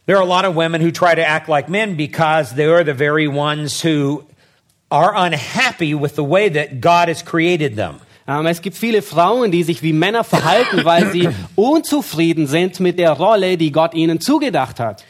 There 0.08 0.16
are 0.16 0.24
a 0.24 0.26
lot 0.26 0.46
of 0.46 0.56
women 0.56 0.80
who 0.80 0.92
try 0.92 1.16
to 1.16 1.22
act 1.22 1.50
like 1.50 1.68
men 1.68 1.98
because 1.98 2.56
they 2.56 2.66
are 2.66 2.86
the 2.86 2.94
very 2.94 3.28
ones 3.28 3.82
who 3.82 4.24
are 4.90 5.14
unhappy 5.14 5.94
with 5.94 6.16
the 6.16 6.24
way 6.24 6.48
that 6.48 6.80
God 6.80 7.10
has 7.10 7.22
created 7.22 7.76
them. 7.76 8.00
Ähm, 8.26 8.46
es 8.48 8.62
gibt 8.62 8.78
viele 8.78 9.02
Frauen, 9.02 9.52
die 9.52 9.64
sich 9.64 9.84
wie 9.84 9.92
Männer 9.92 10.24
verhalten, 10.24 10.86
weil 10.86 11.12
sie 11.12 11.28
unzufrieden 11.56 12.48
sind 12.48 12.80
mit 12.80 12.98
der 13.00 13.12
Rolle, 13.12 13.58
die 13.58 13.74
Gott 13.74 13.94
ihnen 13.94 14.22
zugedacht 14.22 14.80
hat. 14.80 15.04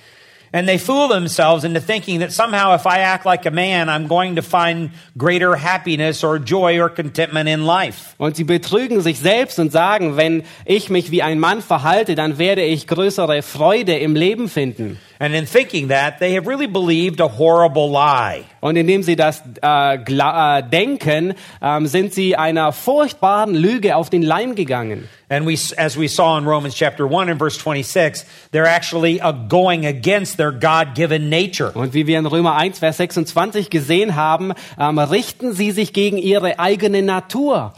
And 0.53 0.67
they 0.67 0.77
fool 0.77 1.09
themselves 1.09 1.63
into 1.63 1.81
thinking 1.81 2.19
that 2.19 2.31
somehow 2.31 2.73
if 2.73 2.85
I 2.85 2.99
act 2.99 3.25
like 3.25 3.45
a 3.45 3.51
man, 3.51 3.89
I'm 3.89 4.07
going 4.07 4.35
to 4.35 4.41
find 4.41 4.91
greater 5.17 5.55
happiness 5.55 6.23
or 6.23 6.39
joy 6.39 6.79
or 6.79 6.89
contentment 6.89 7.49
in 7.49 7.65
life. 7.65 8.15
Und 8.17 8.37
sie 8.37 8.45
betrügen 8.45 9.01
sich 9.01 9.19
selbst 9.19 9.59
und 9.59 9.71
sagen, 9.71 10.15
wenn 10.15 10.43
ich 10.65 10.89
mich 10.89 11.11
wie 11.11 11.21
ein 11.21 11.39
Mann 11.39 11.61
verhalte, 11.61 12.15
dann 12.15 12.37
werde 12.37 12.63
ich 12.63 12.87
größere 12.87 13.41
Freude 13.41 13.97
im 13.97 14.15
Leben 14.15 14.47
finden. 14.47 14.99
And 15.19 15.33
in 15.33 15.47
thinking 15.47 15.87
that, 15.87 16.19
they 16.19 16.33
have 16.35 16.47
really 16.47 16.67
believed 16.67 17.19
a 17.19 17.27
horrible 17.27 17.89
lie. 17.89 18.45
Und 18.61 18.75
indem 18.75 19.01
sie 19.01 19.15
das 19.15 19.41
äh, 19.63 19.95
äh, 19.95 20.63
denken, 20.63 21.33
ähm, 21.61 21.87
sind 21.87 22.13
sie 22.13 22.35
einer 22.35 22.71
furchtbaren 22.71 23.55
Lüge 23.55 23.95
auf 23.95 24.09
den 24.09 24.21
Leim 24.21 24.55
gegangen. 24.55 25.07
And 25.29 25.45
we, 25.45 25.55
as 25.77 25.97
we 25.97 26.07
saw 26.07 26.37
in 26.37 26.45
Romans 26.45 26.73
chapter 26.73 27.05
1 27.05 27.29
and 27.29 27.37
verse 27.37 27.57
26, 27.57 28.23
they're 28.53 28.65
actually 28.65 29.19
uh, 29.19 29.33
going 29.33 29.85
against 29.85 30.37
their 30.37 30.53
God 30.53 30.95
given 30.95 31.29
nature. 31.29 31.71
Und 31.73 31.93
wie 31.93 32.07
wir 32.07 32.17
in 32.17 32.25
Römer 32.25 32.55
1, 32.55 32.79
Vers 32.79 32.97
26 32.97 33.69
gesehen 33.69 34.15
haben, 34.15 34.53
ähm, 34.79 34.99
richten 34.99 35.51
sie 35.51 35.71
sich 35.71 35.91
gegen 35.91 36.17
ihre 36.17 36.59
eigene 36.59 37.01
Natur. 37.01 37.73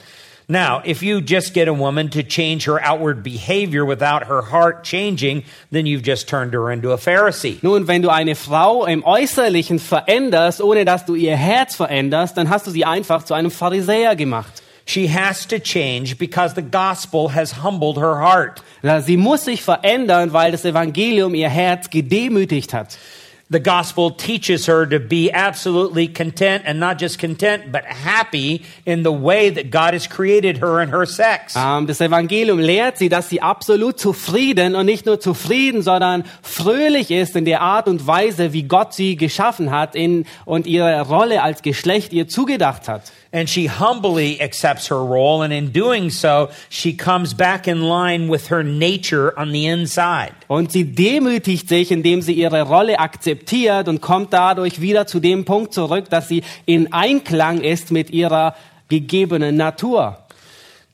Now, 0.51 0.81
if 0.83 1.03
you 1.03 1.21
just 1.21 1.53
get 1.53 1.67
a 1.67 1.73
woman 1.73 2.09
to 2.09 2.23
change 2.23 2.65
her 2.65 2.81
outward 2.81 3.21
behavior 3.21 3.85
without 3.85 4.23
her 4.23 4.41
heart 4.41 4.83
changing, 4.83 5.43
then 5.69 5.85
you've 5.85 6.01
just 6.01 6.27
turned 6.27 6.55
her 6.55 6.71
into 6.71 6.91
a 6.91 6.97
Pharisee. 6.97 7.61
Nun, 7.61 7.87
wenn 7.87 8.01
du 8.01 8.09
eine 8.09 8.33
Frau 8.33 8.87
im 8.87 9.03
Äußerlichen 9.03 9.77
veränderst, 9.77 10.59
ohne 10.59 10.85
dass 10.85 11.05
du 11.05 11.13
ihr 11.13 11.37
Herz 11.37 11.75
veränderst, 11.75 12.35
dann 12.35 12.49
hast 12.49 12.65
du 12.65 12.71
sie 12.71 12.83
einfach 12.83 13.21
zu 13.21 13.35
einem 13.35 13.51
Pharisäer 13.51 14.15
gemacht. 14.15 14.63
She 14.87 15.07
has 15.07 15.45
to 15.45 15.59
change 15.59 16.17
because 16.17 16.55
the 16.55 16.63
gospel 16.63 17.29
has 17.35 17.63
humbled 17.63 17.97
her 17.97 18.19
heart. 18.19 18.63
Sie 19.05 19.17
muss 19.17 19.45
sich 19.45 19.61
verändern, 19.61 20.33
weil 20.33 20.51
das 20.51 20.65
Evangelium 20.65 21.35
ihr 21.35 21.49
Herz 21.49 21.91
gedemütigt 21.91 22.73
hat. 22.73 22.97
The 23.51 23.59
gospel 23.59 24.11
teaches 24.11 24.67
her 24.67 24.85
to 24.85 24.99
be 24.99 25.31
absolutely 25.31 26.07
content 26.07 26.65
and 26.67 26.79
not 26.79 26.99
just 26.99 27.17
content, 27.17 27.71
but 27.71 27.83
happy 27.83 28.63
in 28.85 29.01
the 29.01 29.11
way 29.11 29.49
that 29.49 29.71
God 29.71 29.95
has 29.95 30.05
created 30.05 30.59
her 30.59 30.79
and 30.79 30.91
her 30.91 31.07
sex. 31.07 31.55
Ähm, 31.55 31.87
das 31.87 31.99
Evangelium 31.99 32.59
lehrt 32.59 32.99
sie, 32.99 33.09
dass 33.09 33.27
sie 33.27 33.41
absolut 33.41 33.99
zufrieden 33.99 34.75
und 34.75 34.85
nicht 34.85 35.07
nur 35.07 35.19
zufrieden, 35.19 35.81
sondern 35.81 36.25
fröhlich 36.43 37.09
ist 37.09 37.35
in 37.35 37.45
der 37.45 37.61
Art 37.61 37.87
und 37.87 38.05
Weise, 38.05 38.53
wie 38.53 38.63
Gott 38.67 38.93
sie 38.93 39.15
geschaffen 39.15 39.71
hat 39.71 39.95
in, 39.95 40.27
und 40.45 40.67
ihre 40.67 41.01
Rolle 41.01 41.41
als 41.41 41.63
Geschlecht 41.63 42.13
ihr 42.13 42.27
zugedacht 42.27 42.87
hat. 42.87 43.11
And 43.31 43.47
she 43.47 43.67
humbly 43.67 44.41
accepts 44.41 44.87
her 44.87 45.05
role, 45.05 45.43
and 45.43 45.53
in 45.53 45.71
doing 45.71 46.09
so, 46.09 46.49
she 46.67 46.93
comes 46.93 47.35
back 47.35 47.67
in 47.67 47.83
line 47.83 48.27
with 48.27 48.47
her 48.47 48.63
nature 48.63 49.37
on 49.37 49.51
the 49.51 49.67
inside. 49.67 50.33
Und 50.47 50.71
sie 50.71 50.83
demütigt 50.83 51.69
sich, 51.69 51.91
indem 51.91 52.23
sie 52.23 52.33
ihre 52.33 52.63
Rolle 52.63 52.97
akzeptiert 52.97 53.87
und 53.87 54.01
kommt 54.01 54.33
dadurch 54.33 54.81
wieder 54.81 55.05
zu 55.05 55.19
dem 55.19 55.45
Punkt 55.45 55.75
zurück, 55.75 56.09
dass 56.09 56.27
sie 56.27 56.43
in 56.65 56.91
Einklang 56.91 57.61
ist 57.61 57.91
mit 57.91 58.09
ihrer 58.09 58.55
gegebenen 58.87 59.57
Natur. 59.57 60.17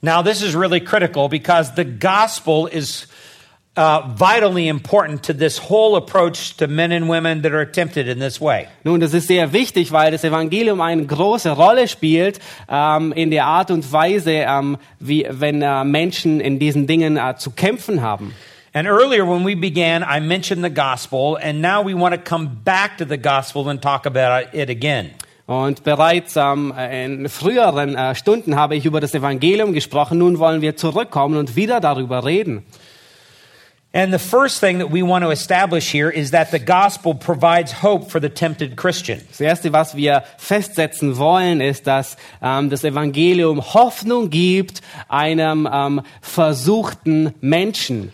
Now, 0.02 0.22
this 0.22 0.42
is 0.42 0.54
really 0.54 0.80
critical 0.80 1.30
because 1.30 1.72
the 1.74 1.84
gospel 1.84 2.66
is 2.66 3.06
uh, 3.76 4.02
vitally 4.14 4.68
important 4.68 5.22
to 5.22 5.32
this 5.32 5.58
whole 5.58 5.96
approach 5.96 6.56
to 6.56 6.66
men 6.66 6.92
and 6.92 7.08
women 7.08 7.42
that 7.42 7.52
are 7.52 7.70
tempted 7.70 8.08
in 8.08 8.18
this 8.18 8.40
way. 8.40 8.68
Nun, 8.84 9.00
das 9.00 9.14
ist 9.14 9.28
sehr 9.28 9.52
wichtig, 9.52 9.92
weil 9.92 10.10
das 10.10 10.24
Evangelium 10.24 10.80
eine 10.80 11.04
große 11.04 11.50
Rolle 11.50 11.88
spielt 11.88 12.40
ähm, 12.68 13.12
in 13.12 13.30
der 13.30 13.46
Art 13.46 13.70
und 13.70 13.90
Weise, 13.92 14.32
ähm, 14.32 14.78
wie 14.98 15.26
wenn 15.28 15.62
äh, 15.62 15.84
Menschen 15.84 16.40
in 16.40 16.58
diesen 16.58 16.86
Dingen 16.86 17.16
äh, 17.16 17.36
zu 17.36 17.50
kämpfen 17.50 18.02
haben. 18.02 18.34
And 18.72 18.86
earlier, 18.86 19.26
when 19.26 19.46
we 19.46 19.56
began, 19.56 20.02
I 20.02 20.20
mentioned 20.20 20.62
the 20.62 20.70
gospel, 20.70 21.38
and 21.42 21.62
now 21.62 21.82
we 21.82 21.94
want 21.94 22.14
to 22.14 22.20
come 22.20 22.58
back 22.62 22.98
to 22.98 23.06
the 23.08 23.16
gospel 23.16 23.68
and 23.70 23.80
talk 23.80 24.04
about 24.04 24.54
it 24.54 24.68
again. 24.68 25.12
Und 25.46 25.84
bereits 25.84 26.34
ähm, 26.36 26.74
in 26.92 27.28
früheren 27.28 27.94
äh, 27.94 28.14
Stunden 28.14 28.56
habe 28.56 28.74
ich 28.74 28.84
über 28.84 29.00
das 29.00 29.14
Evangelium 29.14 29.72
gesprochen. 29.72 30.18
Nun 30.18 30.40
wollen 30.40 30.60
wir 30.60 30.76
zurückkommen 30.76 31.38
und 31.38 31.54
wieder 31.54 31.80
darüber 31.80 32.24
reden. 32.24 32.64
And 33.96 34.12
the 34.12 34.18
first 34.18 34.60
thing 34.60 34.80
that 34.80 34.90
we 34.90 35.02
want 35.02 35.24
to 35.24 35.30
establish 35.30 35.90
here 35.90 36.10
is 36.10 36.32
that 36.32 36.50
the 36.50 36.58
gospel 36.58 37.14
provides 37.14 37.72
hope 37.72 38.10
for 38.10 38.20
the 38.20 38.28
tempted 38.28 38.76
Christian. 38.76 39.22
Das 39.28 39.40
Erste, 39.40 39.72
was 39.72 39.94
wir 39.94 40.22
festsetzen 40.36 41.16
wollen, 41.16 41.62
ist, 41.62 41.86
dass 41.86 42.18
ähm, 42.42 42.68
das 42.68 42.84
Evangelium 42.84 43.72
Hoffnung 43.72 44.28
gibt 44.28 44.82
einem 45.08 45.66
ähm, 45.72 46.02
versuchten 46.20 47.32
Menschen. 47.40 48.12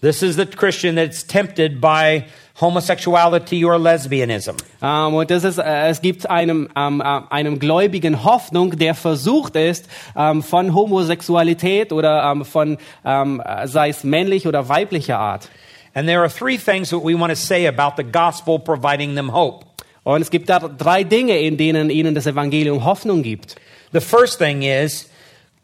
This 0.00 0.20
is 0.24 0.34
the 0.34 0.46
Christian 0.46 0.96
that's 0.96 1.24
tempted 1.24 1.80
by 1.80 2.24
homosexuality 2.60 3.64
or 3.64 3.78
lesbianism. 3.78 4.56
Ähm, 4.82 5.14
und 5.14 5.30
das 5.30 5.44
ist, 5.44 5.58
äh, 5.58 5.88
es 5.88 6.00
gibt 6.00 6.28
einem, 6.28 6.68
ähm, 6.76 7.00
äh, 7.00 7.20
einem 7.30 7.58
Gläubigen 7.58 8.24
Hoffnung, 8.24 8.76
der 8.76 8.94
versucht 8.94 9.56
ist, 9.56 9.88
ähm, 10.16 10.42
von 10.42 10.74
Homosexualität 10.74 11.92
oder 11.92 12.30
ähm, 12.30 12.44
von, 12.44 12.78
ähm, 13.04 13.42
äh, 13.44 13.66
sei 13.66 13.88
es 13.88 14.04
männlich 14.04 14.46
oder 14.46 14.68
weiblicher 14.68 15.18
Art. 15.18 15.48
And 15.94 16.06
there 16.06 16.20
are 16.20 16.28
three 16.28 16.56
things 16.56 16.90
that 16.90 17.02
we 17.02 17.18
want 17.18 17.30
to 17.30 17.36
say 17.36 17.66
about 17.66 17.94
the 17.96 18.04
gospel 18.04 18.58
providing 18.58 19.14
them 19.16 19.32
hope. 19.32 19.66
Und 20.04 20.22
es 20.22 20.30
gibt 20.30 20.48
da 20.48 20.58
drei 20.60 21.04
Dinge, 21.04 21.38
in 21.38 21.56
denen 21.56 21.90
ihnen 21.90 22.14
das 22.14 22.26
Evangelium 22.26 22.84
Hoffnung 22.84 23.22
gibt. 23.22 23.56
The 23.92 24.00
first 24.00 24.38
thing 24.38 24.62
is 24.62 25.10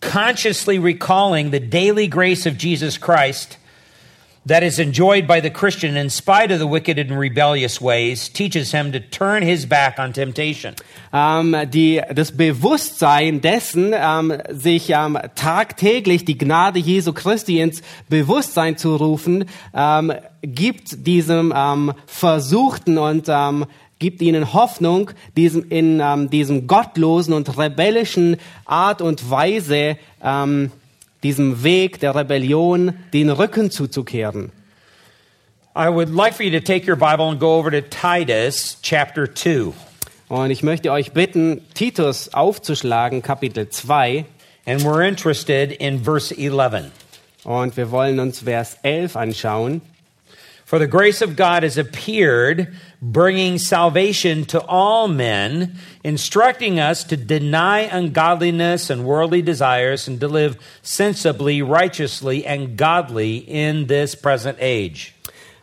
consciously 0.00 0.78
recalling 0.78 1.52
the 1.52 1.60
daily 1.60 2.08
grace 2.08 2.46
of 2.46 2.54
Jesus 2.58 3.00
Christ 3.00 3.58
that 4.46 4.62
is 4.62 4.78
enjoyed 4.78 5.26
by 5.26 5.40
the 5.40 5.50
Christian 5.50 5.96
in 5.96 6.08
spite 6.08 6.52
of 6.52 6.60
the 6.60 6.66
wicked 6.66 6.98
and 6.98 7.18
rebellious 7.18 7.80
ways 7.80 8.28
teaches 8.28 8.70
him 8.70 8.92
to 8.92 9.00
turn 9.00 9.42
his 9.42 9.66
back 9.66 9.98
on 9.98 10.12
temptation. 10.12 10.74
Ähm, 11.12 11.68
die, 11.70 12.00
das 12.14 12.30
Bewusstsein 12.30 13.40
dessen, 13.40 13.92
ähm, 13.94 14.40
sich 14.50 14.90
ähm, 14.90 15.18
tagtäglich 15.34 16.24
die 16.24 16.38
Gnade 16.38 16.78
Jesu 16.78 17.12
Christi 17.12 17.60
ins 17.60 17.82
Bewusstsein 18.08 18.76
zu 18.76 18.94
rufen, 18.94 19.46
ähm, 19.74 20.12
gibt 20.42 21.06
diesem 21.06 21.52
ähm, 21.54 21.92
Versuchten 22.06 22.98
und 22.98 23.26
ähm, 23.28 23.66
gibt 23.98 24.22
ihnen 24.22 24.52
Hoffnung, 24.52 25.10
diesem, 25.38 25.70
in 25.70 26.28
diesem 26.28 26.66
gottlosen 26.66 27.32
und 27.32 27.56
rebellischen 27.56 28.36
Art 28.66 29.00
und 29.00 29.30
Weise, 29.30 29.96
ähm, 30.22 30.70
diesem 31.26 31.64
Weg 31.64 31.98
der 31.98 32.14
Rebellion 32.14 32.94
den 33.12 33.30
Rücken 33.30 33.72
zuzukehren. 33.72 34.52
I 35.74 35.88
would 35.88 36.08
like 36.08 36.34
for 36.34 36.44
you 36.44 36.52
to 36.52 36.64
take 36.64 36.86
your 36.88 36.94
Bible 36.96 37.28
and 37.28 37.40
go 37.40 37.58
over 37.58 37.68
to 37.72 37.82
Titus 37.82 38.78
chapter 38.80 39.26
2. 39.26 39.72
Und 40.28 40.52
ich 40.52 40.62
möchte 40.62 40.92
euch 40.92 41.12
bitten, 41.12 41.62
Titus 41.74 42.32
aufzuschlagen, 42.32 43.22
Kapitel 43.22 43.68
2. 43.68 44.24
And 44.66 44.82
we're 44.82 45.04
interested 45.04 45.72
in 45.72 46.04
verse 46.04 46.32
11. 46.32 46.92
Und 47.42 47.76
wir 47.76 47.90
wollen 47.90 48.20
uns 48.20 48.40
Vers 48.40 48.78
11 48.84 49.16
anschauen. 49.16 49.82
For 50.66 50.80
the 50.80 50.88
grace 50.88 51.22
of 51.22 51.36
God 51.36 51.62
has 51.62 51.78
appeared, 51.78 52.74
bringing 53.00 53.56
salvation 53.56 54.44
to 54.46 54.60
all 54.66 55.06
men, 55.06 55.76
instructing 56.02 56.80
us 56.80 57.04
to 57.04 57.16
deny 57.16 57.82
ungodliness 57.82 58.90
and 58.90 59.04
worldly 59.04 59.42
desires 59.42 60.08
and 60.08 60.18
to 60.18 60.26
live 60.26 60.58
sensibly, 60.82 61.62
righteously, 61.62 62.44
and 62.44 62.76
godly 62.76 63.36
in 63.36 63.86
this 63.86 64.16
present 64.16 64.58
age. 64.60 65.14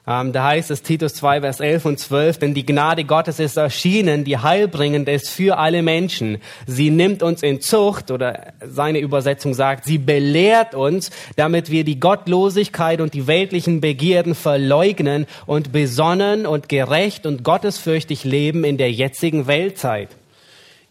Ähm, 0.06 0.34
da 0.34 0.44
heißt 0.44 0.70
es 0.70 0.82
Titus 0.82 1.14
2, 1.14 1.42
Vers 1.42 1.62
11 1.62 1.86
und 1.86 2.00
12, 2.00 2.38
denn 2.40 2.54
die 2.54 2.66
Gnade 2.66 3.06
Gottes 3.06 3.40
ist 3.40 3.56
erschienen, 3.56 4.26
die 4.26 4.38
heilbringend 4.38 5.08
ist 5.08 5.30
für 5.30 5.58
alle 5.58 5.82
Menschen. 5.82 6.40
Sie 6.68 6.90
nimmt 6.90 7.24
uns 7.24 7.42
in 7.42 7.62
Zucht, 7.62 8.12
oder 8.12 8.54
seine 8.60 9.00
Übersetzung 9.00 9.54
sagt, 9.54 9.86
sie 9.86 9.98
belehrt 9.98 10.76
uns, 10.76 11.10
damit 11.38 11.72
wir 11.72 11.86
die 11.86 12.02
Gottlosigkeit 12.02 13.00
und 13.00 13.14
die 13.14 13.28
weltlichen 13.28 13.80
Begierden 13.80 14.36
verleugnen 14.36 15.26
und 15.46 15.72
besonnen 15.72 16.46
und 16.46 16.68
gerecht 16.68 17.26
und 17.26 17.44
gottesfürchtig 17.44 18.26
leben 18.26 18.66
in 18.66 18.78
der 18.78 18.92
jetzigen 18.92 19.48
Weltzeit. 19.48 20.10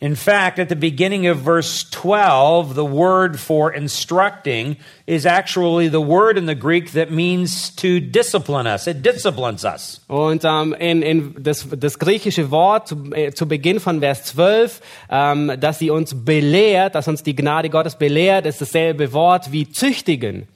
In 0.02 0.16
fact, 0.16 0.59
at 0.59 0.68
the 0.68 0.75
beginning 0.75 1.28
of 1.28 1.38
verse 1.38 1.85
12, 1.88 2.75
the 2.75 2.85
word 2.85 3.38
for 3.38 3.73
instructing 3.73 4.76
is 5.06 5.25
actually 5.25 5.87
the 5.87 6.00
word 6.00 6.37
in 6.37 6.47
the 6.47 6.56
Greek 6.56 6.90
that 6.94 7.12
means 7.12 7.71
to 7.76 8.00
discipline 8.00 8.66
us. 8.66 8.88
It 8.88 9.02
disciplines 9.02 9.64
us. 9.64 10.00
Und 10.09 10.42
ähm, 10.44 10.75
in, 10.75 11.02
in 11.02 11.37
das, 11.38 11.68
das 11.71 12.00
griechische 12.00 12.50
Wort 12.50 12.88
zu, 12.88 13.12
äh, 13.12 13.30
zu 13.30 13.47
Beginn 13.47 13.78
von 13.78 14.00
Vers 14.00 14.25
12, 14.25 14.80
ähm, 15.09 15.52
dass 15.61 15.78
sie 15.78 15.90
uns 15.90 16.25
belehrt, 16.25 16.97
dass 16.97 17.06
uns 17.06 17.23
die 17.23 17.37
Gnade 17.37 17.71
Gottes 17.71 17.94
belehrt, 17.94 18.44
ist 18.44 18.61
dasselbe 18.61 19.12
Wort 19.12 19.52
wie 19.52 19.71
züchtigen. 19.71 20.49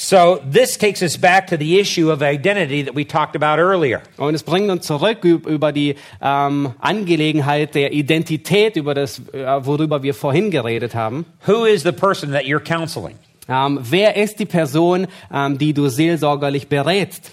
So 0.00 0.38
this 0.48 0.78
takes 0.78 1.02
us 1.02 1.16
back 1.16 1.48
to 1.48 1.56
the 1.56 1.80
issue 1.80 2.12
of 2.12 2.22
identity 2.22 2.84
that 2.84 2.94
we 2.94 3.04
talked 3.04 3.34
about 3.34 3.58
earlier. 3.58 4.00
Und 4.16 4.32
es 4.36 4.44
bringt 4.44 4.70
uns 4.70 4.86
zurück 4.86 5.24
üb- 5.24 5.48
über 5.48 5.72
die 5.72 5.96
ähm, 6.22 6.72
Angelegenheit 6.78 7.74
der 7.74 7.92
Identität, 7.92 8.76
über 8.76 8.94
das, 8.94 9.20
äh, 9.32 9.44
worüber 9.66 10.04
wir 10.04 10.14
vorhin 10.14 10.52
geredet 10.52 10.94
haben. 10.94 11.26
Who 11.48 11.64
is 11.64 11.82
the 11.82 11.90
person 11.90 12.30
that 12.30 12.44
you're 12.44 12.60
counseling? 12.60 13.16
Ähm, 13.48 13.80
wer 13.82 14.14
ist 14.14 14.38
die 14.38 14.46
Person, 14.46 15.08
ähm, 15.34 15.58
die 15.58 15.74
du 15.74 15.88
seelsorgerlich 15.88 16.68
berätst? 16.68 17.32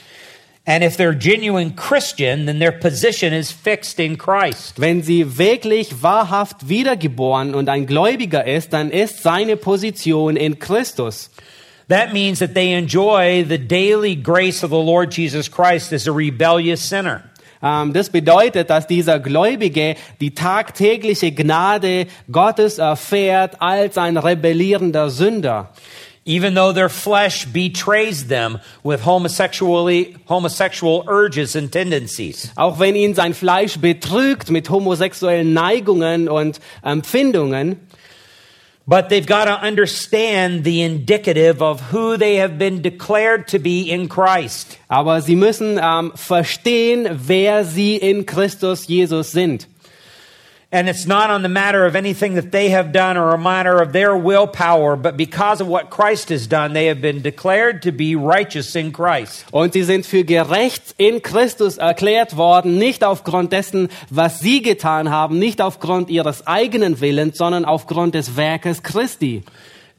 And 0.65 0.83
if 0.83 0.97
they're 0.97 1.13
genuine 1.13 1.75
Christian, 1.75 2.47
then 2.47 2.57
their 2.57 2.71
position 2.71 3.31
is 3.31 3.51
fixed 3.51 3.99
in 3.99 4.17
Christ. 4.17 4.81
Wenn 4.81 5.03
sie 5.03 5.37
wirklich 5.37 6.01
wahrhaft 6.01 6.67
wiedergeboren 6.67 7.53
und 7.53 7.69
ein 7.69 7.85
Gläubiger 7.85 8.47
ist, 8.47 8.73
dann 8.73 8.89
ist 8.89 9.21
seine 9.21 9.55
Position 9.55 10.35
in 10.35 10.57
Christus. 10.57 11.29
That 11.87 12.13
means 12.13 12.39
that 12.39 12.53
they 12.55 12.73
enjoy 12.73 13.43
the 13.43 13.59
daily 13.59 14.15
grace 14.15 14.63
of 14.63 14.71
the 14.71 14.79
Lord 14.79 15.11
Jesus 15.11 15.49
Christ 15.49 15.93
as 15.93 16.07
a 16.07 16.11
rebellious 16.11 16.81
sinner. 16.81 17.23
Ähm, 17.61 17.93
das 17.93 18.09
bedeutet, 18.09 18.69
dass 18.69 18.87
dieser 18.87 19.19
Gläubige 19.19 19.95
die 20.19 20.33
tagtägliche 20.33 21.31
Gnade 21.31 22.07
Gottes 22.31 22.77
erfährt 22.77 23.61
als 23.61 23.97
ein 23.97 24.17
rebellierender 24.17 25.09
Sünder. 25.09 25.71
Even 26.27 26.55
though 26.55 26.73
their 26.73 26.89
flesh 26.89 27.45
betrays 27.45 28.27
them 28.27 28.59
with 28.83 29.05
homosexually, 29.05 30.15
homosexual 30.27 31.03
urges 31.07 31.55
and 31.55 31.71
tendencies. 31.71 32.51
Auch 32.55 32.79
wenn 32.79 32.95
ihn 32.95 33.13
sein 33.13 33.35
Fleisch 33.35 33.77
betrügt 33.77 34.49
mit 34.49 34.71
homosexuellen 34.71 35.53
Neigungen 35.53 36.27
und 36.27 36.59
Empfindungen. 36.81 37.79
But 38.87 39.09
they've 39.09 39.25
got 39.25 39.45
to 39.45 39.59
understand 39.59 40.63
the 40.63 40.83
indicative 40.83 41.61
of 41.61 41.81
who 41.91 42.17
they 42.17 42.35
have 42.35 42.59
been 42.59 42.83
declared 42.83 43.47
to 43.47 43.57
be 43.57 43.89
in 43.89 44.07
Christ. 44.07 44.77
Aber 44.87 45.21
sie 45.21 45.35
müssen 45.35 45.79
ähm, 45.81 46.11
verstehen, 46.15 47.07
wer 47.25 47.65
sie 47.65 47.95
in 47.95 48.27
Christus 48.27 48.87
Jesus 48.87 49.31
sind. 49.31 49.67
And 50.75 50.89
it's 50.89 51.05
not 51.05 51.29
on 51.29 51.41
the 51.41 51.47
matter 51.47 51.85
of 51.85 51.95
anything 51.95 52.35
that 52.35 52.51
they 52.51 52.67
have 52.71 52.91
done 52.91 53.15
or 53.15 53.33
a 53.33 53.37
matter 53.37 53.81
of 53.81 53.93
their 53.93 54.13
willpower, 54.13 54.97
but 54.97 55.15
because 55.15 55.61
of 55.61 55.67
what 55.67 55.89
Christ 55.89 56.27
has 56.27 56.47
done, 56.47 56.73
they 56.73 56.87
have 56.87 56.99
been 56.99 57.21
declared 57.21 57.83
to 57.83 57.93
be 57.93 58.17
righteous 58.17 58.75
in 58.75 58.91
Christ. 58.91 59.45
Und 59.53 59.71
sie 59.71 59.83
sind 59.83 60.05
für 60.05 60.25
gerecht 60.25 60.93
in 60.97 61.21
Christus 61.21 61.77
erklärt 61.77 62.35
worden, 62.35 62.77
nicht 62.77 63.05
aufgrund 63.05 63.53
dessen, 63.53 63.87
was 64.09 64.41
sie 64.41 64.61
getan 64.61 65.09
haben, 65.11 65.39
nicht 65.39 65.61
aufgrund 65.61 66.09
ihres 66.09 66.45
eigenen 66.45 66.99
Willens, 66.99 67.37
sondern 67.37 67.63
aufgrund 67.63 68.13
des 68.13 68.35
Werkes 68.35 68.83
Christi. 68.83 69.43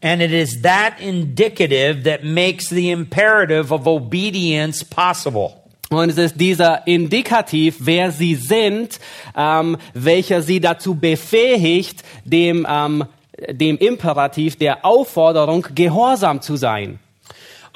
And 0.02 0.20
it 0.20 0.30
is 0.30 0.60
that 0.60 1.00
indicative 1.00 2.04
that 2.04 2.22
makes 2.22 2.68
the 2.68 2.90
imperative 2.90 3.72
of 3.72 3.86
obedience 3.86 4.84
possible. 4.84 5.65
Und 5.90 6.10
es 6.10 6.18
ist 6.18 6.40
dieser 6.40 6.86
Indikativ, 6.86 7.76
wer 7.80 8.10
sie 8.10 8.34
sind, 8.34 8.98
ähm, 9.36 9.76
welcher 9.94 10.42
sie 10.42 10.60
dazu 10.60 10.96
befähigt, 10.96 12.02
dem, 12.24 12.66
ähm, 12.68 13.04
dem 13.50 13.78
Imperativ 13.78 14.56
der 14.56 14.84
Aufforderung 14.84 15.66
gehorsam 15.74 16.40
zu 16.40 16.56
sein. 16.56 16.98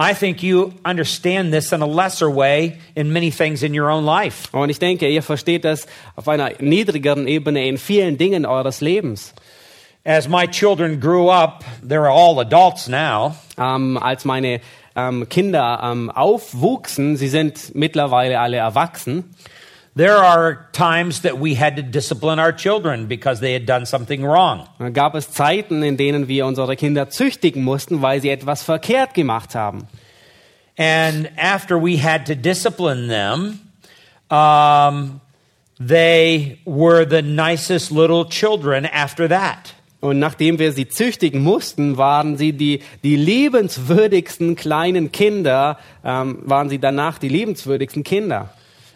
I 0.02 0.14
think 0.14 0.42
you 0.42 0.72
understand 0.82 1.52
this 1.52 1.72
in 1.72 1.82
a 1.82 1.86
lesser 1.86 2.34
way 2.34 2.78
in 2.94 3.12
many 3.12 3.30
things 3.30 3.62
in 3.62 3.78
your 3.78 3.90
own 3.90 4.04
life. 4.04 4.48
Und 4.50 4.70
ich 4.70 4.78
denke, 4.78 5.06
ihr 5.06 5.22
versteht 5.22 5.64
das 5.64 5.86
auf 6.16 6.26
einer 6.26 6.52
niedrigeren 6.58 7.28
Ebene 7.28 7.68
in 7.68 7.76
vielen 7.76 8.16
Dingen 8.16 8.46
eures 8.46 8.80
Lebens. 8.80 9.34
As 10.02 10.26
my 10.26 10.46
children 10.48 10.98
grew 10.98 11.28
up, 11.28 11.62
they're 11.86 12.10
all 12.10 12.40
adults 12.40 12.88
now. 12.88 13.36
Ähm, 13.58 13.98
als 13.98 14.24
meine 14.24 14.62
ähm, 15.08 15.28
Kinder 15.28 15.80
ähm, 15.82 16.10
aufwuchsen, 16.10 17.16
sie 17.16 17.28
sind 17.28 17.74
mittlerweile 17.74 18.40
alle 18.40 18.58
erwachsen, 18.58 19.34
There 19.96 20.18
are 20.18 20.68
times 20.72 21.22
that 21.22 21.40
we 21.40 21.54
had 21.54 21.74
to 21.76 21.82
discipline 21.82 22.38
our 22.38 22.52
children 22.52 23.06
because 23.06 23.40
they 23.40 23.52
had 23.54 23.66
done 23.66 23.86
something 23.86 24.22
wrong. 24.22 24.68
da 24.78 24.88
gab 24.90 25.16
es 25.16 25.32
Zeiten, 25.32 25.82
in 25.82 25.96
denen 25.96 26.28
wir 26.28 26.46
unsere 26.46 26.76
Kinder 26.76 27.10
züchtigen 27.10 27.64
mussten, 27.64 28.00
weil 28.00 28.20
sie 28.22 28.30
etwas 28.30 28.62
verkehrt 28.62 29.14
gemacht 29.14 29.56
haben. 29.56 29.88
And 30.78 31.28
after 31.36 31.76
we 31.76 31.98
had 31.98 32.24
to 32.26 32.36
discipline 32.36 33.08
them, 33.08 33.60
um, 34.30 35.20
they 35.80 36.58
were 36.64 37.04
the 37.04 37.20
nicest 37.20 37.90
little 37.90 38.24
children 38.24 38.86
after 38.86 39.28
that. 39.28 39.74
Und 40.00 40.18
nachdem 40.18 40.58
wir 40.58 40.72
sie 40.72 40.88
züchtigen 40.88 41.42
mussten, 41.42 41.98
waren 41.98 42.38
sie 42.38 42.54
die, 42.54 42.80
die 43.02 43.16
liebenswürdigsten 43.16 44.56
kleinen 44.56 45.12
Kinder, 45.12 45.78
ähm, 46.02 46.38
waren 46.42 46.70
sie 46.70 46.78
danach 46.78 47.18
die 47.18 47.28
liebenswürdigsten 47.28 48.02
Kinder. 48.02 48.48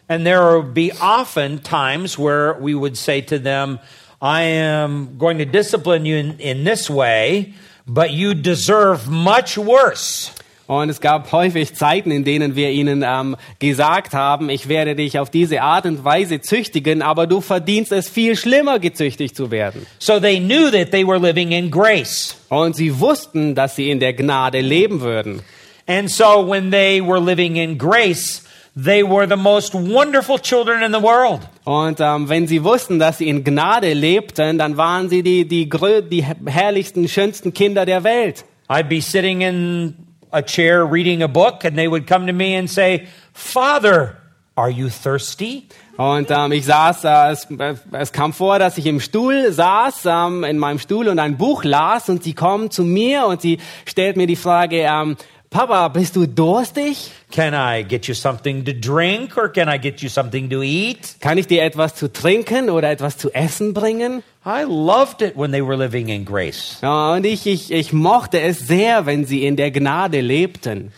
And 0.09 0.25
there 0.25 0.57
would 0.57 0.75
be 0.75 0.93
often 1.01 1.63
times 1.63 2.19
where 2.19 2.57
we 2.61 2.75
would 2.75 2.97
say 2.97 3.23
to 3.23 3.39
them, 3.39 3.79
I 4.21 4.43
am 4.43 5.19
going 5.19 5.39
to 5.39 5.45
discipline 5.45 6.07
you 6.07 6.17
in, 6.17 6.39
in 6.39 6.65
this 6.65 6.89
way, 6.89 7.55
but 7.87 8.11
you 8.11 8.35
deserve 8.35 9.09
much 9.11 9.59
worse. 9.59 10.31
Und 10.67 10.89
es 10.89 11.01
gab 11.01 11.31
häufig 11.33 11.75
Zeiten, 11.75 12.11
in 12.11 12.25
denen 12.25 12.57
wir 12.57 12.71
ihnen 12.71 13.05
ähm, 13.07 13.37
gesagt 13.59 14.15
haben, 14.15 14.49
ich 14.49 14.69
werde 14.69 14.95
dich 14.95 15.19
auf 15.19 15.29
diese 15.29 15.61
Art 15.61 15.85
und 15.85 16.05
Weise 16.05 16.41
züchtigen, 16.41 17.03
aber 17.03 17.27
du 17.27 17.43
verdienst 17.43 17.93
es 17.93 18.09
viel 18.09 18.35
schlimmer, 18.35 18.79
gezüchtigt 18.79 19.37
zu 19.37 19.51
werden. 19.51 19.87
So 19.99 20.19
they 20.19 20.39
knew 20.39 20.71
that 20.71 20.91
they 20.91 21.07
were 21.07 21.19
living 21.19 21.53
in 21.53 21.71
grace. 21.71 22.37
Und 22.49 22.77
sie 22.77 22.99
wussten, 22.99 23.55
dass 23.55 23.77
sie 23.77 23.91
in 23.91 24.01
der 24.01 24.15
Gnade 24.15 24.61
leben 24.61 25.03
würden. 25.03 25.43
And 25.87 26.11
so 26.11 26.49
when 26.49 26.71
they 26.71 27.03
were 27.03 27.21
living 27.21 27.57
in 27.57 27.77
grace, 27.77 28.43
they 28.75 29.03
were 29.03 29.29
the 29.29 29.37
most 29.37 29.75
wonderful 29.75 30.39
children 30.39 30.83
in 30.83 30.93
the 30.95 31.03
world. 31.03 31.41
Und 31.65 32.01
ähm, 32.01 32.31
wenn 32.31 32.47
sie 32.47 32.65
wussten, 32.65 32.99
dass 32.99 33.19
sie 33.19 33.29
in 33.29 33.45
Gnade 33.45 33.93
lebten, 33.93 34.57
dann 34.57 34.79
waren 34.79 35.11
sie 35.11 35.23
die, 35.23 35.47
die, 35.47 35.69
die 35.69 36.25
herrlichsten, 36.47 37.07
schönsten 37.07 37.53
Kinder 37.53 37.85
der 37.85 38.03
Welt. 38.03 38.47
I'd 38.69 38.89
be 38.89 39.03
sitting 39.03 39.43
in 39.43 39.95
a 40.35 40.43
chair 40.43 40.85
reading 40.85 41.23
a 41.23 41.29
book, 41.29 41.65
and 41.65 41.79
they 41.79 41.89
would 41.89 42.07
come 42.07 42.27
to 42.27 42.33
me 42.33 42.55
and 42.57 42.69
say, 42.69 43.07
Father, 43.33 44.19
are 44.57 44.71
you 44.71 44.89
thirsty? 44.89 45.69
Und 45.97 46.29
ähm, 46.31 46.51
ich 46.51 46.65
saß, 46.65 47.05
äh, 47.05 47.31
es, 47.31 47.45
äh, 47.51 47.77
es 47.93 48.11
kam 48.11 48.33
vor, 48.33 48.59
dass 48.59 48.79
ich 48.79 48.87
im 48.87 48.99
Stuhl 48.99 49.53
saß, 49.53 50.07
ähm, 50.07 50.43
in 50.43 50.59
meinem 50.59 50.81
Stuhl 50.81 51.07
und 51.07 51.21
ein 51.21 51.37
Buch 51.37 51.63
las 51.63 52.09
und 52.09 52.25
sie 52.25 52.35
kommen 52.35 52.73
zu 52.73 52.83
mir 52.83 53.27
und 53.27 53.41
sie 53.41 53.59
stellt 53.85 54.17
mir 54.17 54.27
die 54.27 54.35
Frage, 54.35 54.79
ähm, 54.79 55.17
Papa, 55.55 55.87
bist 55.87 56.17
du 56.17 56.27
durstig? 56.27 57.13
Can 57.31 57.55
I 57.55 57.85
get 57.85 58.09
you 58.09 58.15
something 58.15 58.65
to 58.65 58.73
drink 58.73 59.39
or 59.39 59.49
can 59.49 59.69
I 59.69 59.79
get 59.79 60.03
you 60.03 60.09
something 60.09 60.51
to 60.51 60.65
eat? 60.65 61.15
Kann 61.21 61.39
ich 61.39 61.47
dir 61.47 61.63
etwas 61.63 61.95
zu 61.95 62.13
trinken 62.13 62.69
oder 62.69 62.91
etwas 62.91 63.19
zu 63.19 63.31
essen 63.31 63.73
bringen? 63.73 64.25
I 64.45 64.65
loved 64.65 65.23
it 65.23 65.37
when 65.37 65.53
they 65.53 65.65
were 65.65 65.77
living 65.77 66.09
in 66.09 66.25
grace. 66.25 66.79
Ja, 66.83 67.13
und 67.13 67.25
ich, 67.25 67.47
ich, 67.47 67.71
ich 67.71 67.93
mochte 67.93 68.41
es 68.41 68.67
sehr, 68.67 69.07
wenn 69.07 69.27
sie 69.27 69.47
in 69.47 69.55
der 69.55 69.71
Gnade 69.71 70.23
lebten. 70.23 70.91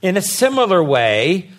In 0.00 0.16
a 0.16 0.22
similar 0.22 0.88
way, 0.88 1.50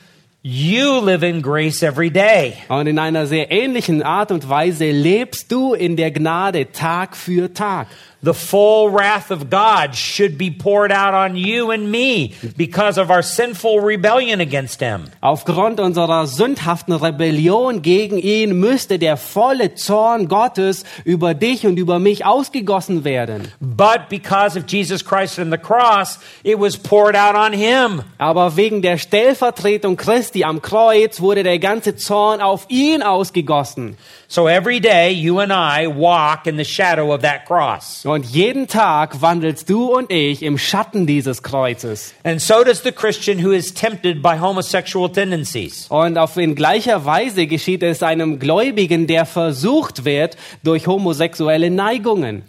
you 0.42 1.02
live 1.02 1.24
in 1.24 1.42
grace 1.42 1.84
every 1.84 2.10
day. 2.10 2.54
Und 2.70 2.88
in 2.88 3.00
einer 3.00 3.28
sehr 3.28 3.52
ähnlichen 3.52 4.02
Art 4.02 4.32
und 4.32 4.48
Weise 4.48 4.92
lebst 4.92 5.52
du 5.52 5.74
in 5.74 5.98
der 5.98 6.12
Gnade 6.12 6.72
Tag 6.72 7.18
für 7.18 7.54
Tag. 7.54 7.88
The 8.26 8.34
full 8.34 8.90
wrath 8.90 9.30
of 9.30 9.52
God 9.52 9.94
should 9.94 10.36
be 10.36 10.50
poured 10.50 10.92
out 10.92 11.14
on 11.14 11.36
you 11.36 11.70
and 11.70 11.92
me 11.92 12.34
because 12.58 12.98
of 12.98 13.12
our 13.12 13.22
sinful 13.22 13.82
rebellion 13.82 14.42
against 14.42 14.80
Him. 14.80 15.12
Aufgrund 15.22 15.80
unserer 15.80 16.26
sündhaften 16.26 16.96
Rebellion 16.96 17.84
gegen 17.84 18.18
ihn 18.18 18.60
müsste 18.60 18.98
der 18.98 19.18
volle 19.18 19.76
Zorn 19.76 20.28
Gottes 20.28 20.86
über 21.04 21.36
dich 21.36 21.68
und 21.68 21.78
über 21.78 22.00
mich 22.00 22.26
ausgegossen 22.26 23.04
werden. 23.04 23.52
But 23.62 24.10
because 24.10 24.58
of 24.58 24.64
Jesus 24.68 25.06
Christ 25.06 25.38
and 25.38 25.52
the 25.52 25.60
cross, 25.60 26.18
it 26.44 26.60
was 26.60 26.78
poured 26.78 27.16
out 27.16 27.36
on 27.36 27.54
Him. 27.54 28.02
Aber 28.18 28.58
wegen 28.58 28.82
der 28.82 28.98
Stellvertretung 28.98 29.98
Christi 29.98 30.44
am 30.44 30.64
Kreuz 30.64 31.22
wurde 31.22 31.44
der 31.44 31.60
ganze 31.60 31.96
Zorn 31.96 32.42
auf 32.42 32.66
ihn 32.70 33.04
ausgegossen. 33.04 33.98
So 34.28 34.48
every 34.48 34.80
day, 34.80 35.12
you 35.12 35.40
and 35.40 35.52
I 35.52 35.86
walk 35.86 36.48
in 36.48 36.58
the 36.58 36.66
shadow 36.66 37.14
of 37.14 37.22
that 37.22 37.46
cross. 37.46 38.04
Und 38.06 38.15
jeden 38.24 38.68
Tag 38.68 39.22
wandelst 39.22 39.68
du 39.68 39.92
und 39.92 40.12
ich 40.12 40.44
im 40.44 40.60
Schatten 40.60 41.08
dieses 41.08 41.42
Kreuzes. 41.42 42.14
And 42.24 42.40
so 42.40 42.64
does 42.64 42.84
the 42.84 42.92
Christian 42.92 43.44
who 43.44 43.52
is 43.52 43.74
tempted 43.74 44.22
by 44.22 44.40
homosexual 44.40 45.12
tendencies. 45.12 45.88
Und 45.90 46.20
auf 46.20 46.38
in 46.38 46.54
gleicher 46.54 47.04
Weise 47.04 47.48
geschieht 47.48 47.82
es 47.82 48.04
einem 48.04 48.38
Gläubigen, 48.38 49.08
der 49.08 49.26
versucht 49.26 50.06
wird 50.06 50.38
durch 50.64 50.86
homosexuelle 50.86 51.72
Neigungen. 51.72 52.44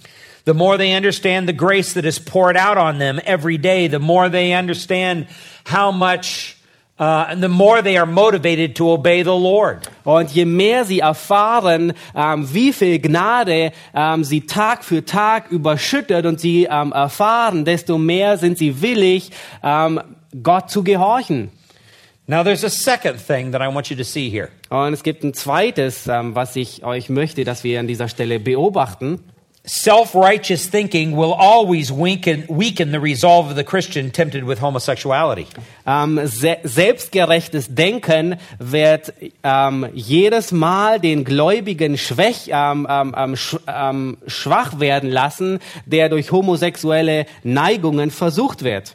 The 0.45 0.55
more 0.55 0.77
they 0.77 0.95
understand 0.95 1.49
the 1.49 1.57
grace 1.57 1.95
that 1.95 2.05
is 2.05 2.21
poured 2.21 2.57
out 2.57 2.77
on 2.77 2.99
them 2.99 3.19
every 3.25 3.59
day, 3.59 3.89
the 3.89 3.99
more 3.99 4.31
they 4.31 4.55
understand 4.55 5.27
how 5.65 5.91
much, 5.91 6.56
uh, 6.99 7.27
and 7.29 7.43
the 7.43 7.49
more 7.49 7.83
they 7.83 7.97
are 7.97 8.07
motivated 8.07 8.75
to 8.77 8.91
obey 8.91 9.23
the 9.23 9.31
Lord. 9.31 9.89
Und 10.05 10.31
je 10.31 10.45
mehr 10.45 10.85
sie 10.85 11.01
erfahren, 11.01 11.93
ähm, 12.15 12.53
wie 12.53 12.73
viel 12.73 12.99
Gnade 12.99 13.73
ähm, 13.95 14.25
sie 14.25 14.43
Tag 14.43 14.85
für 14.85 15.05
Tag 15.05 15.51
überschüttet 15.51 16.27
und 16.27 16.41
sie 16.41 16.69
ähm, 16.71 16.93
erfahren, 16.93 17.65
desto 17.65 17.99
mehr 17.99 18.39
sind 18.39 18.59
sie 18.59 18.81
willig, 18.81 19.31
ähm, 19.63 20.01
Gott 20.43 20.71
zu 20.71 20.83
gehorchen. 20.83 21.51
Now, 22.29 22.43
there's 22.43 22.65
a 22.65 22.71
second 22.71 23.25
thing 23.25 23.53
that 23.53 23.63
I 23.63 23.73
want 23.73 23.89
you 23.89 23.97
to 23.97 24.03
see 24.03 24.29
here. 24.29 24.49
Und 24.69 24.93
es 24.93 25.05
gibt 25.05 25.23
ein 25.23 25.33
zweites, 25.33 26.09
ähm, 26.09 26.35
was 26.35 26.57
ich 26.57 26.85
euch 26.85 27.09
möchte, 27.09 27.45
dass 27.45 27.63
wir 27.63 27.79
an 27.79 27.87
dieser 27.87 28.09
Stelle 28.09 28.41
beobachten. 28.41 29.21
Self 29.69 30.15
righteous 30.15 30.69
thinking 30.69 31.17
will 31.17 31.35
always 31.35 31.91
weaken, 31.91 32.47
weaken 32.49 32.93
the 32.93 33.01
resolve 33.01 33.51
of 33.51 33.57
the 33.57 33.65
Christian 33.65 34.13
tempted 34.13 34.45
with 34.45 34.61
homosexuality. 34.61 35.49
Ähm, 35.85 36.21
se 36.25 36.59
selbstgerechtes 36.63 37.75
Denken 37.75 38.37
wird 38.61 39.13
ähm, 39.43 39.89
jedes 39.93 40.53
Mal 40.53 41.01
den 41.01 41.25
Gläubigen 41.25 41.99
schwäch, 41.99 42.49
ähm, 42.53 42.87
ähm, 42.89 43.13
ähm 43.17 43.37
sch 43.37 43.57
ähm, 43.67 44.19
schwach 44.29 44.79
werden 44.79 45.11
lassen, 45.11 45.59
der 45.85 46.11
durch 46.11 46.31
homosexuelle 46.31 47.27
Neigungen 47.43 48.13
versucht 48.13 48.63
wird. 48.63 48.95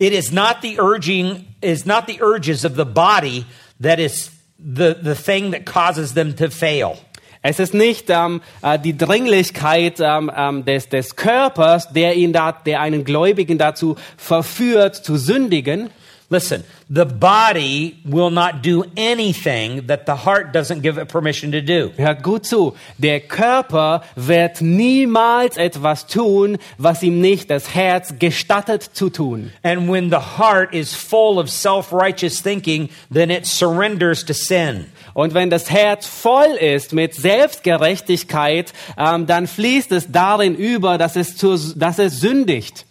It 0.00 0.12
is 0.12 0.32
not 0.32 0.56
the 0.62 0.80
urging, 0.80 1.44
is 1.60 1.86
not 1.86 2.08
the 2.08 2.20
urges 2.20 2.64
of 2.64 2.74
the 2.74 2.84
body 2.84 3.44
that 3.80 4.00
is 4.00 4.32
the, 4.58 4.96
the 5.00 5.14
thing 5.14 5.52
that 5.52 5.64
causes 5.64 6.14
them 6.14 6.34
to 6.34 6.50
fail. 6.50 6.98
Es 7.42 7.60
ist 7.60 7.74
nicht 7.74 8.10
ähm, 8.10 8.40
äh, 8.62 8.78
die 8.78 8.96
Dringlichkeit 8.96 10.00
ähm, 10.00 10.30
ähm, 10.34 10.64
des, 10.64 10.88
des 10.88 11.16
Körpers, 11.16 11.92
der 11.92 12.16
ihn 12.16 12.32
da, 12.32 12.52
der 12.52 12.80
einen 12.80 13.04
Gläubigen 13.04 13.58
dazu 13.58 13.96
verführt 14.16 14.96
zu 14.96 15.16
sündigen. 15.16 15.90
Listen, 16.30 16.62
the 16.90 17.06
body 17.06 17.96
will 18.04 18.28
not 18.28 18.62
do 18.62 18.84
anything 18.98 19.86
that 19.86 20.04
the 20.04 20.14
heart 20.14 20.52
doesn't 20.52 20.82
give 20.82 20.98
it 20.98 21.08
permission 21.08 21.52
to 21.52 21.62
do. 21.62 21.90
Hört 21.96 22.22
gut 22.22 22.44
zu. 22.44 22.76
Der 22.98 23.20
Körper 23.20 24.02
wird 24.14 24.60
niemals 24.60 25.56
etwas 25.56 26.06
tun, 26.06 26.58
was 26.76 27.02
ihm 27.02 27.22
nicht 27.22 27.50
das 27.50 27.74
Herz 27.74 28.12
gestattet 28.18 28.82
zu 28.92 29.08
tun. 29.08 29.52
And 29.62 29.88
when 29.90 30.10
the 30.10 30.36
heart 30.38 30.74
is 30.74 30.94
full 30.94 31.38
of 31.38 31.48
self 31.48 31.94
righteous 31.94 32.42
thinking, 32.42 32.90
then 33.10 33.30
it 33.30 33.46
surrenders 33.46 34.22
to 34.26 34.34
sin. 34.34 34.84
Und 35.14 35.32
wenn 35.32 35.48
das 35.48 35.70
Herz 35.70 36.06
voll 36.06 36.56
ist 36.60 36.92
mit 36.92 37.14
Selbstgerechtigkeit, 37.14 38.74
ähm, 38.98 39.26
dann 39.26 39.46
fließt 39.46 39.92
es 39.92 40.12
darin 40.12 40.54
über, 40.54 40.98
dass 40.98 41.16
es, 41.16 41.38
zur, 41.38 41.58
dass 41.74 41.98
es 41.98 42.20
sündigt. 42.20 42.84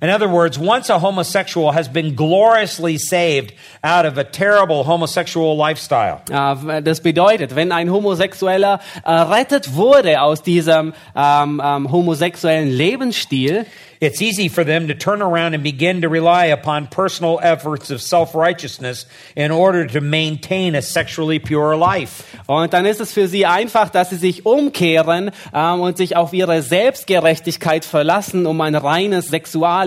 In 0.00 0.10
other 0.10 0.28
words, 0.28 0.58
once 0.58 0.90
a 0.90 0.98
homosexual 1.00 1.72
has 1.72 1.88
been 1.88 2.14
gloriously 2.14 2.98
saved 2.98 3.52
out 3.82 4.06
of 4.06 4.16
a 4.16 4.24
terrible 4.24 4.84
homosexual 4.84 5.56
lifestyle, 5.56 6.20
Äh, 6.30 6.82
Das 6.82 7.00
bedeutet, 7.00 7.54
wenn 7.56 7.72
ein 7.72 7.90
Homosexueller 7.90 8.80
errettet 9.04 9.74
wurde 9.74 10.20
aus 10.22 10.42
diesem 10.42 10.94
ähm, 11.16 11.60
ähm, 11.64 11.90
homosexuellen 11.90 12.68
Lebensstil, 12.70 13.66
it's 14.00 14.20
easy 14.22 14.48
for 14.48 14.64
them 14.64 14.86
to 14.86 14.94
turn 14.94 15.20
around 15.20 15.54
and 15.54 15.64
begin 15.64 16.00
to 16.02 16.08
rely 16.08 16.52
upon 16.52 16.86
personal 16.86 17.40
efforts 17.42 17.90
of 17.90 18.00
self 18.00 18.32
righteousness 18.34 19.06
in 19.34 19.50
order 19.50 19.84
to 19.88 20.00
maintain 20.00 20.76
a 20.76 20.82
sexually 20.82 21.40
pure 21.40 21.76
life. 21.76 22.22
Und 22.46 22.72
dann 22.72 22.86
ist 22.86 23.00
es 23.00 23.12
für 23.12 23.26
sie 23.26 23.44
einfach, 23.46 23.90
dass 23.90 24.10
sie 24.10 24.16
sich 24.16 24.46
umkehren 24.46 25.32
ähm, 25.52 25.80
und 25.80 25.96
sich 25.96 26.14
auf 26.14 26.32
ihre 26.32 26.62
Selbstgerechtigkeit 26.62 27.84
verlassen, 27.84 28.46
um 28.46 28.60
ein 28.60 28.76
reines 28.76 29.32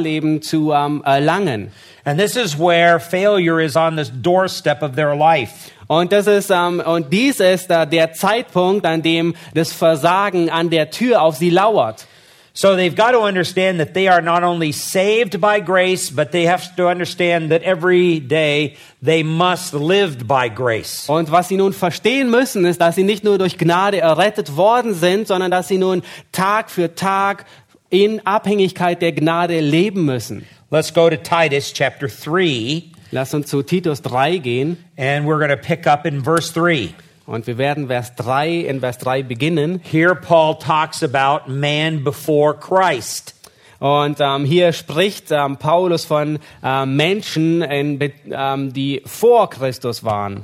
Sexualleben 0.01 0.41
zu 0.41 0.71
ähm, 0.71 1.01
erlangen. 1.05 1.71
And 2.03 2.19
this 2.19 2.35
is 2.35 2.57
where 2.57 2.99
failure 2.99 3.61
is 3.61 3.75
on 3.75 3.97
the 3.97 4.05
doorstep 4.05 4.81
of 4.81 4.95
their 4.95 5.15
life. 5.15 5.71
Und 5.87 6.11
das 6.11 6.27
ist 6.27 6.49
ähm, 6.49 6.81
und 6.83 7.11
dies 7.11 7.39
ist 7.39 7.69
äh, 7.69 7.85
der 7.85 8.13
Zeitpunkt, 8.13 8.85
an 8.85 9.01
dem 9.01 9.35
das 9.53 9.71
Versagen 9.71 10.49
an 10.49 10.69
der 10.69 10.89
Tür 10.89 11.21
auf 11.21 11.35
sie 11.35 11.49
lauert. 11.49 12.07
So 12.53 12.75
they've 12.75 12.93
got 12.93 13.11
to 13.11 13.21
understand 13.21 13.79
that 13.79 13.93
they 13.93 14.09
are 14.09 14.21
not 14.21 14.43
only 14.43 14.73
saved 14.73 15.39
by 15.39 15.61
grace, 15.61 16.09
but 16.09 16.33
they 16.33 16.43
have 16.47 16.75
to 16.75 16.89
understand 16.89 17.49
that 17.51 17.63
every 17.63 18.19
day 18.19 18.75
they 19.01 19.23
must 19.23 19.73
live 19.73 20.27
by 20.27 20.49
grace. 20.49 21.07
Und 21.07 21.31
was 21.31 21.47
sie 21.47 21.55
nun 21.55 21.71
verstehen 21.71 22.29
müssen, 22.29 22.65
ist, 22.65 22.81
dass 22.81 22.95
sie 22.95 23.05
nicht 23.05 23.23
nur 23.23 23.37
durch 23.37 23.57
Gnade 23.57 24.01
errettet 24.01 24.57
worden 24.57 24.93
sind, 24.93 25.27
sondern 25.27 25.49
dass 25.49 25.69
sie 25.69 25.77
nun 25.77 26.03
Tag 26.33 26.69
für 26.69 26.93
Tag 26.93 27.45
in 27.91 28.25
Abhängigkeit 28.25 29.01
der 29.01 29.11
Gnade 29.11 29.59
leben 29.59 30.05
müssen. 30.05 30.47
Let's 30.71 30.93
go 30.93 31.09
to 31.09 31.17
Titus 31.17 31.71
chapter 31.73 32.07
3, 32.07 32.83
Lass 33.11 33.33
uns 33.33 33.47
zu 33.47 33.61
Titus 33.61 34.01
3 34.01 34.37
gehen 34.37 34.77
and 34.97 35.27
we're 35.27 35.37
going 35.37 35.49
to 35.49 35.57
pick 35.57 35.85
up 35.85 36.05
in 36.05 36.23
verse 36.23 36.53
3. 36.53 36.89
und 37.25 37.45
wir 37.45 37.57
werden 37.57 37.87
Vers 37.87 38.15
3 38.15 38.49
in 38.51 38.79
Vers 38.79 38.97
3 38.99 39.23
beginnen. 39.23 39.81
Here, 39.83 40.15
Paul 40.15 40.57
talks 40.57 41.03
about 41.03 41.51
man 41.51 42.03
before 42.03 42.53
Christ. 42.53 43.35
Und 43.79 44.19
ähm, 44.19 44.45
hier 44.45 44.73
spricht 44.73 45.31
ähm, 45.31 45.57
Paulus 45.57 46.05
von 46.05 46.39
ähm, 46.63 46.95
Menschen, 46.95 47.61
in, 47.63 47.99
ähm, 48.29 48.71
die 48.73 49.01
vor 49.05 49.49
Christus 49.49 50.03
waren. 50.03 50.43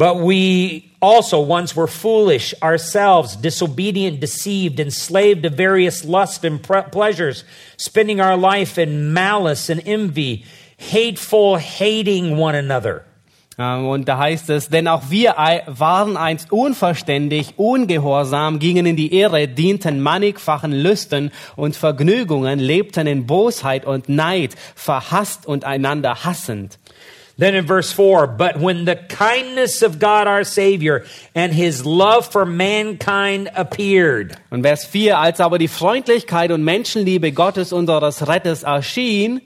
But 0.00 0.16
we 0.16 0.90
also 1.02 1.40
once 1.42 1.76
were 1.76 1.86
foolish 1.86 2.54
ourselves, 2.62 3.36
disobedient, 3.36 4.18
deceived, 4.18 4.80
enslaved 4.80 5.42
to 5.42 5.50
various 5.50 6.06
lusts 6.06 6.42
and 6.42 6.62
pre- 6.62 6.88
pleasures, 6.90 7.44
spending 7.76 8.18
our 8.18 8.38
life 8.38 8.78
in 8.78 9.12
malice 9.12 9.68
and 9.68 9.82
envy, 9.86 10.46
hateful, 10.78 11.58
hating 11.58 12.38
one 12.38 12.54
another. 12.54 13.04
Ähm, 13.58 13.88
Und 13.88 14.08
da 14.08 14.16
heißt 14.16 14.48
es, 14.48 14.70
denn 14.70 14.88
auch 14.88 15.10
wir 15.10 15.34
waren 15.66 16.16
einst 16.16 16.50
unverständig, 16.50 17.58
ungehorsam, 17.58 18.58
gingen 18.58 18.86
in 18.86 18.96
die 18.96 19.12
Irre, 19.14 19.48
dienten 19.48 20.00
mannigfachen 20.00 20.72
Lüsten 20.72 21.30
und 21.56 21.76
Vergnügungen, 21.76 22.58
lebten 22.58 23.06
in 23.06 23.26
Bosheit 23.26 23.84
und 23.84 24.08
Neid, 24.08 24.56
verhasst 24.74 25.44
und 25.44 25.66
einander 25.66 26.24
hassend. 26.24 26.78
Then 27.40 27.54
in 27.54 27.64
verse 27.64 27.90
4, 27.90 28.26
but 28.26 28.60
when 28.60 28.84
the 28.84 28.96
kindness 28.96 29.80
of 29.80 29.98
God 29.98 30.26
our 30.26 30.44
Savior 30.44 31.06
and 31.34 31.54
his 31.54 31.86
love 31.86 32.30
for 32.30 32.44
mankind 32.44 33.48
appeared, 33.56 34.36
Und 34.50 34.62
Vers 34.62 34.84
4, 34.84 35.16
als 35.16 35.40
aber 35.40 35.56
die 35.56 35.68
Freundlichkeit 35.68 36.52
und 36.52 36.62
Menschenliebe 36.62 37.32
Gottes 37.32 37.72
unseres 37.72 38.28
Retters 38.28 38.62
erschien, 38.62 39.40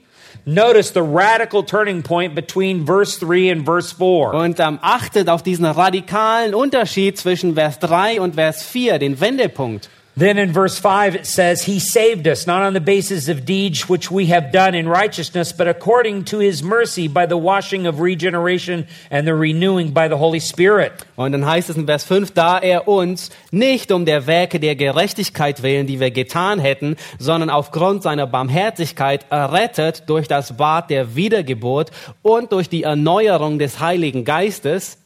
notice 0.45 0.91
the 0.91 1.01
radical 1.01 1.63
turning 1.63 2.03
point 2.03 2.35
between 2.35 2.85
verse 2.85 3.17
3 3.17 3.49
and 3.49 3.65
verse 3.65 3.95
4. 3.95 4.33
und 4.33 4.59
ähm, 4.59 4.77
achtet 4.81 5.29
auf 5.29 5.41
diesen 5.41 5.63
radikalen 5.63 6.53
Unterschied 6.53 7.17
zwischen 7.17 7.53
Vers 7.53 7.79
3 7.79 8.19
und 8.19 8.35
Vers 8.35 8.61
4, 8.61 8.99
den 8.99 9.21
Wendepunkt. 9.21 9.89
Then 10.17 10.37
in 10.37 10.53
verse 10.53 10.79
5, 10.79 11.15
it 11.15 11.25
says, 11.25 11.63
He 11.63 11.77
saved 11.77 12.25
us, 12.25 12.47
not 12.47 12.63
on 12.63 12.73
the 12.73 12.79
basis 12.79 13.27
of 13.27 13.43
deeds 13.43 13.89
which 13.89 14.09
we 14.09 14.27
have 14.27 14.49
done 14.53 14.73
in 14.73 14.87
righteousness, 14.87 15.51
but 15.51 15.67
according 15.67 16.23
to 16.25 16.39
His 16.39 16.63
mercy 16.63 17.09
by 17.09 17.25
the 17.25 17.37
washing 17.37 17.85
of 17.85 17.99
regeneration 17.99 18.87
and 19.11 19.27
the 19.27 19.35
renewing 19.35 19.91
by 19.91 20.07
the 20.07 20.15
Holy 20.15 20.39
Spirit. 20.39 21.05
Und 21.17 21.33
dann 21.33 21.45
heißt 21.45 21.69
es 21.69 21.75
in 21.75 21.85
Vers 21.85 22.05
5, 22.05 22.31
da 22.31 22.57
er 22.59 22.87
uns 22.87 23.29
nicht 23.51 23.91
um 23.91 24.05
der 24.05 24.25
Werke 24.25 24.61
der 24.61 24.77
Gerechtigkeit 24.77 25.61
willen, 25.63 25.85
die 25.85 25.99
wir 25.99 26.11
getan 26.11 26.59
hätten, 26.59 26.95
sondern 27.19 27.49
aufgrund 27.49 28.01
seiner 28.01 28.25
Barmherzigkeit 28.25 29.25
errettet 29.29 30.03
durch 30.07 30.29
das 30.29 30.55
Bad 30.55 30.89
der 30.89 31.17
Wiedergeburt 31.17 31.91
und 32.21 32.53
durch 32.53 32.69
die 32.69 32.83
Erneuerung 32.83 33.59
des 33.59 33.81
Heiligen 33.81 34.23
Geistes, 34.23 34.97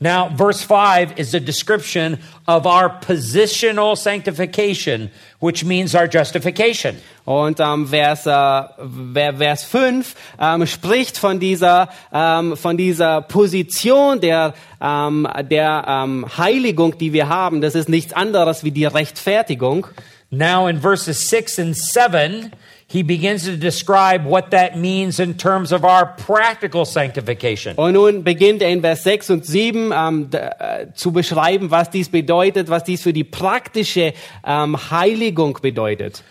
Now, 0.00 0.28
verse 0.36 0.62
5 0.62 1.18
is 1.18 1.34
a 1.34 1.40
description 1.40 2.18
of 2.46 2.66
our 2.66 2.88
positional 3.00 3.96
sanctification, 3.96 5.10
which 5.40 5.64
means 5.64 5.94
our 5.96 6.06
justification. 6.06 6.96
Und 7.24 7.58
ähm, 7.58 7.88
Vers, 7.88 8.24
äh, 8.24 8.30
Ver- 8.30 9.34
Vers 9.38 9.64
5 9.64 10.14
ähm, 10.40 10.66
spricht 10.66 11.18
von 11.18 11.40
dieser, 11.40 11.88
ähm, 12.12 12.56
von 12.56 12.76
dieser 12.76 13.22
Position 13.22 14.20
der, 14.20 14.54
ähm, 14.80 15.26
der 15.50 15.84
ähm, 15.88 16.26
Heiligung, 16.38 16.96
die 16.96 17.12
wir 17.12 17.28
haben. 17.28 17.60
Das 17.60 17.74
ist 17.74 17.88
nichts 17.88 18.12
anderes 18.12 18.62
wie 18.62 18.70
die 18.70 18.86
Rechtfertigung. 18.86 19.88
Now, 20.30 20.68
in 20.68 20.80
verses 20.80 21.28
6 21.28 21.58
and 21.58 21.76
7, 21.76 22.52
he 22.90 23.02
begins 23.02 23.44
to 23.44 23.56
describe 23.56 24.24
what 24.24 24.50
that 24.52 24.78
means 24.78 25.20
in 25.20 25.34
terms 25.34 25.72
of 25.72 25.84
our 25.84 26.06
practical 26.06 26.86
sanctification. 26.86 27.76
Und 27.76 27.92
nun 27.92 28.24
beginnt 28.24 28.62
er 28.62 28.70
in 28.70 28.80
Vers 28.80 29.04
6 29.04 29.30
und 29.30 29.44
7 29.44 29.92
ähm, 29.92 30.30
äh, 30.32 30.86
zu 30.94 31.12
beschreiben, 31.12 31.70
was 31.70 31.90
dies 31.90 32.08
bedeutet, 32.08 32.70
was 32.70 32.84
dies 32.84 33.02
für 33.02 33.12
die 33.12 33.24
praktische 33.24 34.14
ähm, 34.44 34.90
Heiligung 34.90 35.58
bedeutet. 35.60 36.22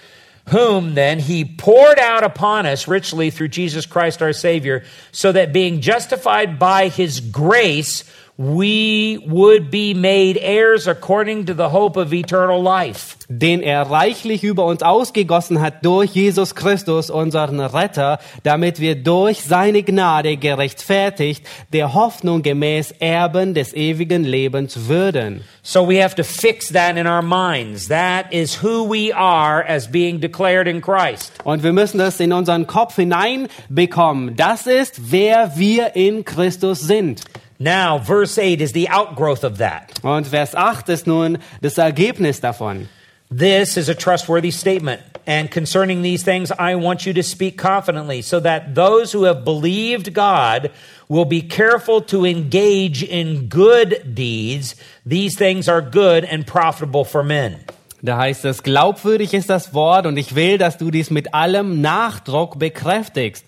whom 0.50 0.96
then 0.96 1.20
he 1.20 1.44
poured 1.44 2.00
out 2.00 2.24
upon 2.24 2.66
us 2.66 2.88
richly 2.88 3.30
through 3.30 3.50
Jesus 3.50 3.86
Christ 3.86 4.22
our 4.22 4.34
Savior, 4.34 4.84
so 5.12 5.34
that 5.34 5.52
being 5.52 5.82
justified 5.82 6.58
by 6.58 6.88
his 6.88 7.20
grace, 7.20 8.06
we 8.38 9.20
would 9.26 9.72
be 9.72 9.94
made 9.94 10.38
heirs 10.38 10.88
according 10.88 11.46
to 11.46 11.54
the 11.56 11.70
hope 11.70 11.98
of 11.98 12.14
eternal 12.14 12.62
life. 12.62 13.18
den 13.30 13.62
er 13.62 13.82
reichlich 13.82 14.44
über 14.44 14.66
uns 14.66 14.82
ausgegossen 14.84 15.60
hat 15.60 15.86
durch 15.86 16.12
Jesus 16.12 16.56
Christus, 16.56 17.10
unseren 17.10 17.60
Retter, 17.60 18.20
damit 18.44 18.80
wir 18.80 18.96
durch 18.96 19.42
seine 19.42 19.84
Gnade 19.84 20.38
gerechtfertigt 20.38 21.46
der 21.74 21.94
Hoffnung 21.94 22.42
gemäß 22.42 22.92
Erben 23.00 23.54
des 23.54 23.74
ewigen 23.74 24.24
Lebens 24.24 24.88
würden. 24.88 25.42
So 25.62 25.90
we 25.90 26.02
have 26.02 26.16
to 26.16 26.24
fix 26.24 26.72
that 26.72 26.96
in 26.96 27.06
our 27.06 27.22
minds. 27.22 27.90
That 27.90 28.32
is 28.32 28.64
who 28.64 28.90
we 28.90 29.14
are 29.14 29.68
as 29.68 29.92
being 29.92 30.22
declared 30.22 30.68
in 30.68 30.80
Christ. 30.80 31.34
Und 31.44 31.64
wir 31.64 31.74
müssen 31.74 31.98
das 31.98 32.22
in 32.22 32.32
unseren 32.32 32.66
Kopf 32.66 32.96
hineinbekommen. 32.96 34.38
Das 34.38 34.68
ist, 34.68 35.12
wer 35.12 35.58
wir 35.58 35.96
in 35.98 36.24
Christus 36.24 36.80
sind. 36.80 37.24
Now, 37.60 37.98
verse 37.98 38.38
8 38.38 38.62
is 38.62 38.74
the 38.74 38.88
outgrowth 38.90 39.44
of 39.44 39.58
that. 39.58 40.00
Und 40.04 40.28
Vers 40.28 40.54
8 40.54 40.90
ist 40.90 41.08
nun 41.08 41.40
das 41.62 41.78
Ergebnis 41.78 42.40
davon. 42.40 42.88
This 43.30 43.78
is 43.78 43.90
a 43.90 43.96
trustworthy 43.96 44.52
statement. 44.52 45.02
And 45.26 45.52
concerning 45.52 46.02
these 46.02 46.24
things, 46.24 46.52
I 46.58 46.76
want 46.76 47.06
you 47.06 47.14
to 47.14 47.24
speak 47.24 47.58
confidently, 47.58 48.22
so 48.22 48.40
that 48.40 48.76
those 48.76 49.12
who 49.12 49.24
have 49.26 49.44
believed 49.44 50.14
God 50.14 50.72
will 51.10 51.26
be 51.26 51.42
careful 51.42 52.02
to 52.04 52.26
engage 52.26 53.04
in 53.04 53.50
good 53.50 54.16
deeds. 54.16 54.76
These 55.06 55.36
things 55.36 55.68
are 55.68 55.82
good 55.82 56.24
and 56.24 56.48
profitable 56.48 57.04
for 57.04 57.24
men. 57.24 57.58
Da 58.02 58.18
heißt 58.18 58.46
es, 58.46 58.62
glaubwürdig 58.64 59.34
ist 59.34 59.50
das 59.50 59.74
Wort 59.74 60.06
und 60.06 60.18
ich 60.18 60.36
will, 60.36 60.58
dass 60.58 60.78
du 60.78 60.92
dies 60.92 61.10
mit 61.10 61.34
allem 61.34 61.82
Nachdruck 61.82 62.60
bekräftigst, 62.60 63.44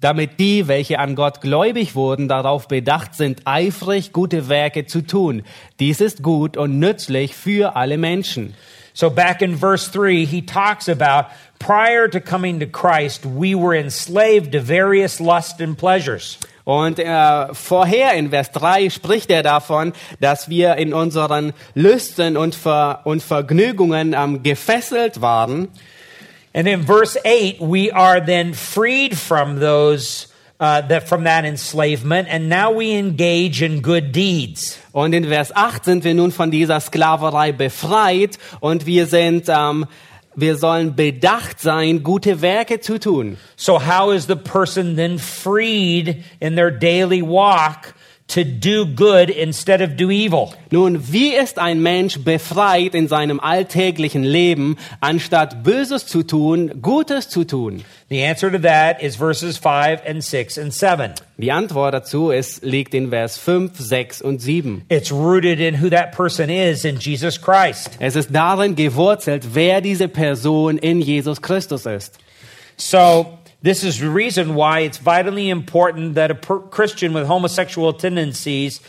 damit 0.00 0.38
die, 0.38 0.68
welche 0.68 0.98
an 0.98 1.14
Gott 1.14 1.40
gläubig 1.40 1.94
wurden, 1.94 2.28
darauf 2.28 2.68
bedacht 2.68 3.14
sind, 3.14 3.42
eifrig 3.44 4.12
gute 4.12 4.48
Werke 4.48 4.86
zu 4.86 5.02
tun. 5.02 5.42
Dies 5.80 6.00
ist 6.00 6.22
gut 6.22 6.56
und 6.56 6.78
nützlich 6.78 7.34
für 7.34 7.76
alle 7.76 7.98
Menschen. 7.98 8.54
So, 8.96 9.10
back 9.10 9.42
in 9.42 9.56
verse 9.56 9.90
3, 9.90 10.24
he 10.24 10.40
talks 10.42 10.88
about 10.88 11.28
prior 11.58 12.08
to 12.08 12.20
coming 12.20 12.60
to 12.60 12.66
Christ, 12.66 13.24
we 13.24 13.54
were 13.56 13.76
enslaved 13.76 14.52
to 14.52 14.60
various 14.60 15.18
lusts 15.18 15.60
and 15.60 15.76
pleasures. 15.76 16.38
Und 16.64 16.98
äh, 16.98 17.54
vorher 17.54 18.14
in 18.14 18.30
Vers 18.30 18.50
3 18.52 18.88
spricht 18.90 19.30
er 19.30 19.42
davon, 19.42 19.92
dass 20.20 20.48
wir 20.48 20.76
in 20.76 20.94
unseren 20.94 21.52
Lüsten 21.74 22.36
und, 22.36 22.54
Ver 22.54 23.00
und 23.04 23.22
Vergnügungen 23.22 24.14
ähm, 24.16 24.42
gefesselt 24.42 25.20
waren. 25.20 25.68
And 26.54 26.68
in 26.68 26.82
verse 26.82 27.16
8, 27.24 27.60
we 27.60 27.90
are 27.90 28.20
then 28.20 28.54
freed 28.54 29.18
from 29.18 29.58
those. 29.58 30.28
Uh, 30.60 30.80
that 30.82 31.08
from 31.08 31.24
that 31.24 31.44
enslavement, 31.44 32.28
and 32.30 32.48
now 32.48 32.70
we 32.70 32.94
engage 32.94 33.60
in 33.60 33.82
good 33.82 34.12
deeds. 34.12 34.78
Und 34.92 35.12
in 35.12 35.24
Vers 35.24 35.50
8 35.52 35.84
sind 35.84 36.04
wir 36.04 36.14
nun 36.14 36.30
von 36.30 36.52
dieser 36.52 36.78
Sklaverei 36.78 37.50
befreit 37.50 38.38
und 38.60 38.86
wir 38.86 39.06
sind, 39.06 39.48
ähm, 39.48 39.84
wir 40.36 40.56
sollen 40.56 40.94
bedacht 40.94 41.60
sein, 41.60 42.04
gute 42.04 42.40
Werke 42.40 42.80
zu 42.80 43.00
tun. 43.00 43.36
So, 43.56 43.84
how 43.84 44.12
is 44.12 44.26
the 44.26 44.36
person 44.36 44.94
then 44.94 45.18
freed 45.18 46.22
in 46.38 46.54
their 46.54 46.70
daily 46.70 47.20
walk 47.20 47.92
to 48.28 48.44
do 48.44 48.86
good 48.86 49.30
instead 49.30 49.80
of 49.80 49.96
do 49.96 50.10
evil? 50.10 50.52
Nun, 50.70 51.12
wie 51.12 51.34
ist 51.34 51.58
ein 51.58 51.82
Mensch 51.82 52.18
befreit 52.18 52.94
in 52.94 53.08
seinem 53.08 53.38
alltäglichen 53.38 54.22
Leben, 54.22 54.76
anstatt 55.00 55.62
Böses 55.62 56.06
zu 56.06 56.22
tun, 56.22 56.80
Gutes 56.80 57.28
zu 57.28 57.44
tun? 57.44 57.84
The 58.08 58.24
answer 58.24 58.50
to 58.50 58.58
that 58.58 59.02
is 59.02 59.16
verses 59.16 59.58
5 59.58 60.02
and 60.06 60.22
6 60.22 60.58
and 60.58 60.72
7. 60.72 61.12
Die 61.36 61.52
Antwort 61.52 61.94
dazu 61.94 62.30
ist, 62.30 62.64
liegt 62.64 62.94
in 62.94 63.10
Vers 63.10 63.38
5, 63.38 63.72
6 63.78 64.22
und 64.22 64.40
7. 64.40 64.84
It's 64.88 65.12
rooted 65.12 65.60
in 65.60 65.82
who 65.82 65.90
that 65.90 66.12
person 66.12 66.48
is 66.48 66.84
in 66.84 66.98
Jesus 66.98 67.40
Christ. 67.40 67.90
Es 67.98 68.16
ist 68.16 68.30
darin 68.32 68.74
gewurzelt, 68.76 69.54
wer 69.54 69.80
diese 69.80 70.08
Person 70.08 70.78
in 70.78 71.00
Jesus 71.00 71.42
Christus 71.42 71.86
ist. 71.86 72.18
So, 72.76 73.38
this 73.64 73.82
is 73.82 73.98
the 73.98 74.10
reason 74.10 74.54
why 74.54 74.80
it's 74.80 74.98
vitally 74.98 75.48
important 75.48 76.16
that 76.16 76.30
a 76.30 76.34
per- 76.34 76.60
Christian 76.60 77.14
with 77.14 77.26
homosexual 77.26 77.94
tendencies 77.94 78.80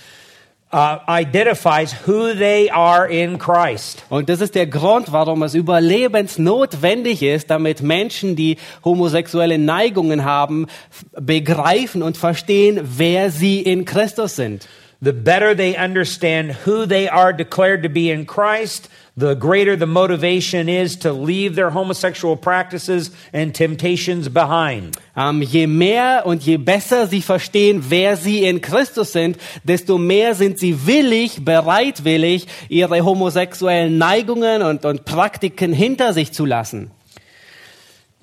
uh, 0.74 1.00
identifies 1.08 1.94
who 1.94 2.34
they 2.34 2.70
are 2.70 3.08
in 3.08 3.38
Christ. 3.38 4.04
Und 4.10 4.28
das 4.28 4.42
ist 4.42 4.54
der 4.54 4.68
Grund, 4.68 5.14
warum 5.14 5.44
es 5.44 5.54
überlebensnotwendig 5.54 7.24
ist, 7.24 7.50
damit 7.50 7.82
Menschen, 7.82 8.36
die 8.36 8.58
homosexuelle 8.84 9.58
Neigungen 9.58 10.26
haben, 10.26 10.68
begreifen 11.14 12.04
und 12.04 12.18
verstehen, 12.18 12.82
wer 12.98 13.32
sie 13.32 13.62
in 13.62 13.86
Christus 13.86 14.36
sind. 14.36 14.68
The 15.02 15.14
better 15.14 15.54
they 15.54 15.76
understand 15.76 16.52
who 16.66 16.86
they 16.86 17.08
are 17.10 17.34
declared 17.34 17.84
to 17.84 17.90
be 17.90 18.10
in 18.10 18.26
Christ, 18.26 18.90
the 19.18 19.36
greater 19.36 19.76
the 19.76 19.86
motivation 19.86 20.68
is 20.68 20.98
to 20.98 21.12
leave 21.14 21.56
their 21.56 21.70
homosexual 21.70 22.36
practices 22.36 23.12
and 23.32 23.54
temptations 23.54 24.30
behind. 24.30 24.98
Ähm, 25.16 25.42
je 25.42 25.68
mehr 25.68 26.26
und 26.26 26.44
je 26.44 26.58
besser 26.58 27.08
sie 27.08 27.22
verstehen, 27.22 27.84
wer 27.90 28.18
sie 28.18 28.46
in 28.46 28.62
Christus 28.62 29.14
sind, 29.14 29.38
desto 29.64 29.98
mehr 29.98 30.36
sind 30.36 30.60
sie 30.60 30.86
willig, 30.86 31.46
bereitwillig, 31.46 32.48
ihre 32.68 33.04
homosexuellen 33.04 33.98
Neigungen 33.98 34.62
und, 34.62 34.86
und 34.86 35.06
Praktiken 35.06 35.72
hinter 35.72 36.14
sich 36.14 36.34
zu 36.34 36.46
lassen. 36.46 36.92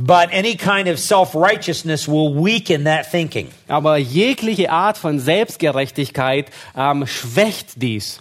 But 0.04 0.30
any 0.32 0.56
kind 0.56 0.88
of 0.88 0.98
self 0.98 1.32
righteousness 1.32 2.08
will 2.08 2.34
weaken 2.34 2.84
that 2.84 3.08
thinking. 3.08 3.48
Aber 3.68 3.98
jegliche 3.98 4.68
Art 4.68 4.98
von 4.98 5.20
Selbstgerechtigkeit 5.20 6.50
ähm, 6.76 7.06
schwächt 7.06 7.80
dies. 7.80 8.20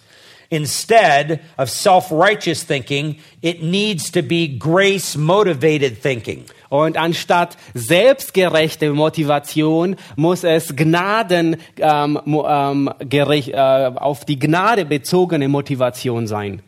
Instead 0.51 1.39
of 1.57 1.71
self 1.71 2.11
righteous 2.11 2.63
thinking, 2.63 3.17
it 3.41 3.63
needs 3.63 4.11
to 4.11 4.21
be 4.21 4.47
grace 4.47 5.17
motivated 5.17 5.99
thinking. 6.03 6.45
Und 6.69 6.97
anstatt 6.97 7.57
selbstgerechte 7.73 8.93
Motivation 8.93 9.95
muss 10.15 10.43
es 10.43 10.75
Gnaden 10.75 11.57
ähm, 11.79 12.19
ähm, 12.27 12.91
gericht, 12.99 13.49
äh, 13.49 13.91
auf 13.95 14.23
die 14.25 14.37
Gnade 14.37 14.85
bezogene 14.85 15.47
Motivation 15.47 16.27
sein. 16.27 16.61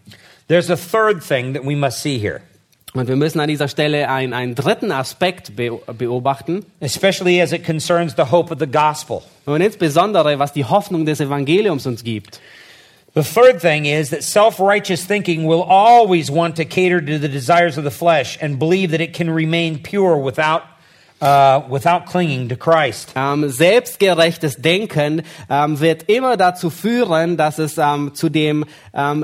There's 0.48 0.72
a 0.72 0.76
third 0.76 1.24
thing 1.24 1.54
that 1.54 1.64
we 1.64 1.76
must 1.76 2.02
see 2.02 2.18
here, 2.18 2.42
Und 2.94 3.08
wir 3.08 3.16
müssen 3.16 3.40
an 3.40 3.48
dieser 3.48 3.68
Stelle 3.68 4.08
einen, 4.08 4.34
einen 4.34 4.54
dritten 4.54 4.92
Aspekt 4.92 5.56
be 5.56 5.72
beobachten. 5.98 6.66
especially 6.80 7.42
as 7.42 7.52
it 7.52 7.64
concerns 7.66 8.14
the 8.16 8.30
hope 8.30 8.54
of 8.54 8.60
the 8.60 8.68
gospel. 8.68 9.24
Und 9.46 9.62
insbesondere, 9.62 10.38
was 10.38 10.54
die 10.54 10.64
Hoffnung 10.64 11.06
des 11.06 11.20
Evangeliums 11.20 11.88
uns 11.88 12.04
gibt. 12.04 12.40
The 13.16 13.24
third 13.24 13.62
thing 13.62 13.86
is 13.86 14.10
that 14.10 14.24
self 14.24 14.60
righteous 14.60 15.06
thinking 15.06 15.48
will 15.48 15.64
always 15.64 16.32
want 16.32 16.56
to 16.56 16.66
cater 16.66 17.00
to 17.00 17.20
the 17.20 17.30
desires 17.30 17.78
of 17.78 17.84
the 17.84 17.92
flesh 17.92 18.38
and 18.42 18.58
believe 18.58 18.92
that 18.92 19.02
it 19.02 19.14
can 19.14 19.30
remain 19.30 19.82
pure 19.82 20.18
without 20.18 20.64
uh, 21.22 21.62
without 21.70 22.06
clinging 22.06 22.50
to 22.50 22.56
Christ. 22.56 23.14
Ähm, 23.16 23.50
selbstgerechtes 23.50 24.58
Denken 24.58 25.24
ähm, 25.50 25.80
wird 25.80 26.10
immer 26.10 26.38
dazu 26.38 26.70
führen, 26.70 27.38
dass 27.38 27.60
es 27.60 27.78
ähm, 27.78 28.14
zu, 28.14 28.30
dem, 28.30 28.66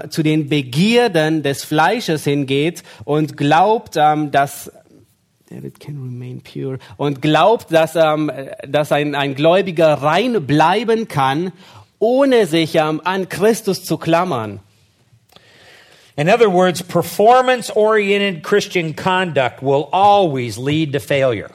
zu 0.09 0.23
den 0.23 0.49
Begierden 0.49 1.43
des 1.43 1.63
Fleisches 1.63 2.23
hingeht 2.23 2.83
und 3.05 3.37
glaubt, 3.37 3.95
dass 3.95 4.71
David 5.49 5.79
can 5.79 5.95
remain 5.95 6.41
pure 6.41 6.79
und 6.97 7.21
glaubt, 7.21 7.71
dass, 7.71 7.93
dass 7.93 8.91
ein, 8.91 9.15
ein 9.15 9.35
Gläubiger 9.35 9.93
rein 9.95 10.45
bleiben 10.45 11.07
kann, 11.07 11.51
ohne 11.99 12.45
sich 12.45 12.81
an 12.81 13.29
Christus 13.29 13.83
zu 13.83 13.97
klammern. 13.97 14.59
In 16.19 16.27
other 16.27 16.49
words, 16.49 16.81
performance 16.83 17.69
oriented 17.69 18.43
Christian 18.43 18.93
conduct 18.93 19.61
will 19.63 19.87
always 19.93 20.57
lead 20.57 20.91
to 20.91 20.99
failure. 20.99 21.49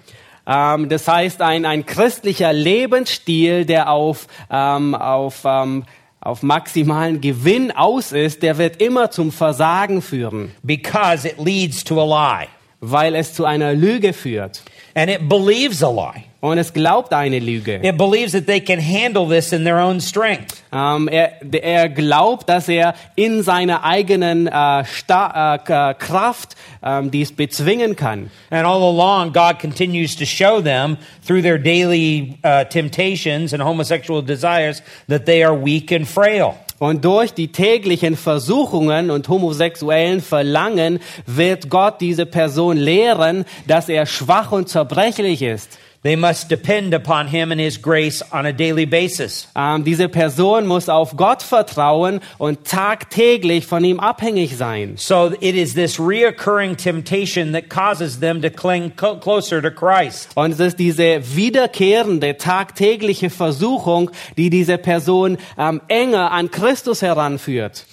Ähm, 0.46 0.88
das 0.88 1.08
heißt, 1.08 1.42
ein, 1.42 1.64
ein 1.64 1.86
christlicher 1.86 2.52
Lebensstil, 2.52 3.64
der 3.64 3.90
auf, 3.90 4.26
ähm, 4.50 4.94
auf, 4.94 5.42
ähm, 5.44 5.84
auf 6.20 6.42
maximalen 6.42 7.20
Gewinn 7.20 7.72
aus 7.72 8.12
ist, 8.12 8.42
der 8.42 8.58
wird 8.58 8.80
immer 8.80 9.10
zum 9.10 9.32
Versagen 9.32 10.02
führen, 10.02 10.52
because 10.62 11.26
it 11.28 11.38
leads 11.38 11.84
to 11.84 12.00
a 12.00 12.40
lie 12.40 12.48
weil 12.90 13.14
es 13.14 13.34
zu 13.34 13.44
einer 13.44 13.74
Lüge 13.74 14.12
führt. 14.12 14.62
and 14.94 15.10
it 15.10 15.28
believes 15.28 15.82
a 15.82 15.90
lie. 15.90 16.24
Und 16.40 16.58
es 16.58 16.74
glaubt 16.74 17.14
eine 17.14 17.38
Lüge. 17.38 17.80
It 17.82 17.96
believes 17.96 18.32
that 18.32 18.46
they 18.46 18.60
can 18.60 18.78
handle 18.78 19.26
this 19.26 19.52
in 19.52 19.64
their 19.64 19.78
own 19.78 19.98
strength. 19.98 20.62
Ähm, 20.72 21.08
er, 21.08 21.40
er 21.62 21.88
glaubt, 21.88 22.48
dass 22.50 22.68
er 22.68 22.94
in 23.16 23.42
seiner 23.42 23.82
eigenen 23.82 24.46
Sta 24.46 25.54
äh, 25.54 25.94
Kraft 25.94 26.54
ähm, 26.82 27.10
dies 27.10 27.32
bezwingen 27.32 27.96
kann. 27.96 28.30
And 28.50 28.66
all 28.66 28.82
along, 28.82 29.32
God 29.32 29.58
continues 29.58 30.16
to 30.16 30.26
show 30.26 30.60
them 30.60 30.98
through 31.26 31.40
their 31.40 31.58
daily 31.58 32.38
uh, 32.44 32.64
temptations 32.64 33.54
and 33.54 33.62
homosexual 33.62 34.22
desires 34.22 34.82
that 35.08 35.24
they 35.24 35.42
are 35.42 35.54
weak 35.54 35.90
and 35.92 36.06
frail. 36.06 36.56
Und 36.84 37.06
durch 37.06 37.32
die 37.32 37.48
täglichen 37.48 38.14
Versuchungen 38.14 39.10
und 39.10 39.26
homosexuellen 39.30 40.20
Verlangen 40.20 41.00
wird 41.24 41.70
Gott 41.70 42.02
diese 42.02 42.26
Person 42.26 42.76
lehren, 42.76 43.46
dass 43.66 43.88
er 43.88 44.04
schwach 44.04 44.52
und 44.52 44.68
zerbrechlich 44.68 45.40
ist. 45.40 45.78
They 46.04 46.16
must 46.16 46.50
depend 46.50 46.92
upon 46.92 47.28
Him 47.28 47.50
and 47.50 47.58
His 47.58 47.80
grace 47.80 48.22
on 48.30 48.44
a 48.44 48.52
daily 48.52 48.84
basis. 48.84 49.48
Ähm, 49.56 49.84
diese 49.84 50.10
Person 50.10 50.66
muss 50.66 50.90
auf 50.90 51.16
Gott 51.16 51.42
vertrauen 51.42 52.20
und 52.36 52.66
tagtäglich 52.66 53.64
von 53.64 53.82
ihm 53.84 53.98
abhängig 54.00 54.58
sein. 54.58 54.96
So 54.98 55.32
it 55.40 55.54
is 55.54 55.72
this 55.72 55.98
reoccurring 55.98 56.76
temptation 56.76 57.52
that 57.52 57.70
causes 57.70 58.20
them 58.20 58.42
to 58.42 58.50
cling 58.50 58.92
co- 58.96 59.16
closer 59.16 59.62
to 59.62 59.70
Christ. 59.70 60.28
Und 60.34 60.52
es 60.52 60.60
ist 60.60 60.78
diese 60.78 61.22
wiederkehrende 61.34 62.36
tagtägliche 62.36 63.30
Versuchung, 63.30 64.10
die 64.36 64.50
diese 64.50 64.76
Person 64.76 65.38
ähm, 65.56 65.80
enger 65.88 66.32
an 66.32 66.50
Christus 66.50 67.00
heranführt. 67.00 67.86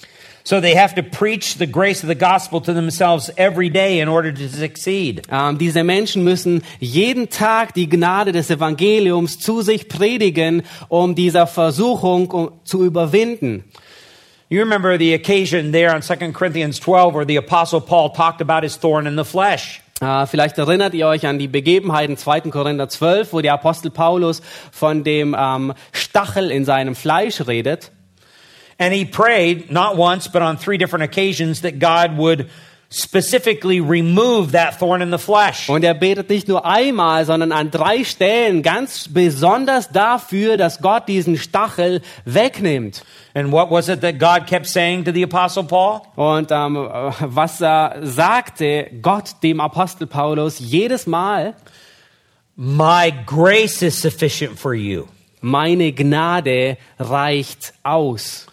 So 0.43 0.59
they 0.59 0.75
have 0.75 0.95
to 0.95 1.03
preach 1.03 1.55
the 1.55 1.67
grace 1.67 2.03
of 2.03 2.09
the 2.09 2.15
gospel 2.15 2.61
to 2.61 2.73
themselves 2.73 3.31
every 3.37 3.69
day 3.69 3.99
in 3.99 4.07
order 4.07 4.31
to 4.33 4.47
succeed. 4.47 5.23
Ähm, 5.31 5.57
diese 5.57 5.83
Menschen 5.83 6.23
müssen 6.23 6.63
jeden 6.79 7.29
Tag 7.29 7.73
die 7.73 7.87
Gnade 7.87 8.31
des 8.31 8.49
Evangeliums 8.49 9.39
zu 9.39 9.61
sich 9.61 9.87
predigen, 9.87 10.63
um 10.89 11.15
dieser 11.15 11.47
Versuchung 11.47 12.31
um, 12.31 12.51
zu 12.63 12.83
überwinden. 12.83 13.63
You 14.49 14.59
remember 14.59 14.97
the 14.97 15.13
occasion 15.13 15.71
there 15.71 15.93
on 15.93 16.01
2 16.01 16.33
Corinthians 16.33 16.79
12 16.79 17.13
where 17.13 17.25
the 17.25 17.37
apostle 17.37 17.79
Paul 17.79 18.09
talked 18.09 18.41
about 18.41 18.63
his 18.63 18.77
thorn 18.77 19.07
in 19.07 19.15
the 19.15 19.23
flesh. 19.23 19.81
Äh, 20.01 20.25
vielleicht 20.25 20.57
erinnert 20.57 20.93
ihr 20.93 21.07
euch 21.07 21.27
an 21.27 21.37
die 21.37 21.47
Begebenheiten 21.47 22.17
2. 22.17 22.41
Korinther 22.49 22.89
12, 22.89 23.33
wo 23.33 23.41
der 23.41 23.53
Apostel 23.53 23.91
Paulus 23.91 24.41
von 24.71 25.03
dem 25.03 25.35
ähm, 25.39 25.73
Stachel 25.91 26.49
in 26.51 26.65
seinem 26.65 26.95
Fleisch 26.95 27.47
redet. 27.47 27.91
And 28.81 28.95
he 28.95 29.05
prayed 29.05 29.69
not 29.69 29.95
once 29.95 30.27
but 30.27 30.41
on 30.41 30.57
three 30.57 30.79
different 30.79 31.03
occasions 31.03 31.61
that 31.61 31.77
God 31.77 32.17
would 32.17 32.49
specifically 32.89 33.79
remove 33.79 34.53
that 34.53 34.79
thorn 34.79 35.03
in 35.03 35.11
the 35.11 35.19
flesh. 35.19 35.69
Und 35.69 35.83
er 35.83 35.93
betet 35.93 36.29
nicht 36.29 36.47
nur 36.47 36.65
einmal, 36.65 37.23
sondern 37.25 37.51
an 37.51 37.69
drei 37.69 38.03
Stellen 38.03 38.63
ganz 38.63 39.07
besonders 39.07 39.89
dafür, 39.89 40.57
dass 40.57 40.81
Gott 40.81 41.07
diesen 41.07 41.37
Stachel 41.37 42.01
wegnimmt. 42.25 43.03
And 43.35 43.51
what 43.51 43.69
was 43.69 43.87
it 43.87 44.01
that 44.01 44.17
God 44.17 44.47
kept 44.47 44.65
saying 44.65 45.05
to 45.05 45.13
the 45.13 45.21
apostle 45.21 45.63
Paul? 45.63 46.01
Und 46.15 46.51
ähm, 46.51 46.75
äh, 46.75 47.11
was 47.21 47.61
äh, 47.61 47.89
sagte 48.01 48.89
Gott 48.99 49.35
dem 49.43 49.61
Apostel 49.61 50.07
Paulus 50.07 50.57
jedes 50.57 51.05
Mal? 51.05 51.53
My 52.55 53.13
grace 53.27 53.83
is 53.83 54.01
sufficient 54.01 54.57
for 54.57 54.73
you. 54.73 55.05
Meine 55.39 55.93
Gnade 55.93 56.77
reicht 56.99 57.73
aus. 57.83 58.47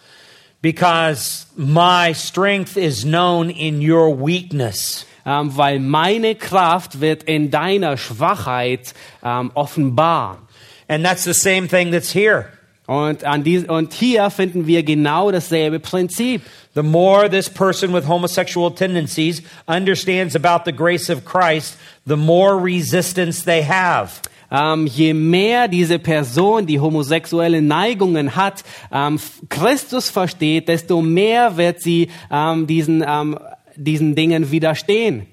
Because 0.61 1.45
my 1.55 2.13
strength 2.13 2.77
is 2.77 3.05
known 3.05 3.49
in 3.49 3.81
your 3.81 4.11
weakness. 4.11 5.05
Ähm, 5.25 5.55
weil 5.55 5.79
meine 5.79 6.33
Kraft 6.35 7.01
wird 7.01 7.23
in 7.23 7.51
deiner 7.51 7.97
Schwachheit 7.97 8.93
ähm, 9.23 9.51
offenbar. 9.53 10.39
And 10.87 11.05
that's 11.05 11.23
the 11.23 11.33
same 11.33 11.67
thing 11.67 11.91
that's 11.91 12.11
here. 12.11 12.47
Und, 12.87 13.23
an 13.23 13.43
dies, 13.43 13.65
und 13.65 13.93
hier 13.93 14.31
finden 14.31 14.65
wir 14.65 14.81
genau 14.81 15.29
dasselbe 15.31 15.79
Prinzip. 15.79 16.41
The 16.73 16.81
more 16.81 17.29
this 17.29 17.47
person 17.47 17.93
with 17.93 18.07
homosexual 18.07 18.71
tendencies 18.71 19.43
understands 19.67 20.35
about 20.35 20.65
the 20.65 20.71
grace 20.71 21.09
of 21.09 21.23
Christ, 21.23 21.77
the 22.07 22.17
more 22.17 22.57
resistance 22.57 23.43
they 23.43 23.61
have. 23.61 24.21
Ähm, 24.51 24.87
je 24.87 25.13
mehr 25.13 25.67
diese 25.67 25.99
Person, 25.99 26.65
die 26.65 26.79
homosexuelle 26.79 27.61
Neigungen 27.61 28.35
hat, 28.35 28.63
ähm, 28.91 29.19
Christus 29.49 30.09
versteht, 30.09 30.67
desto 30.67 31.01
mehr 31.01 31.57
wird 31.57 31.81
sie 31.81 32.09
ähm, 32.31 32.65
diesen, 32.65 33.03
ähm, 33.07 33.37
diesen 33.75 34.15
Dingen 34.15 34.49
widerstehen. 34.49 35.27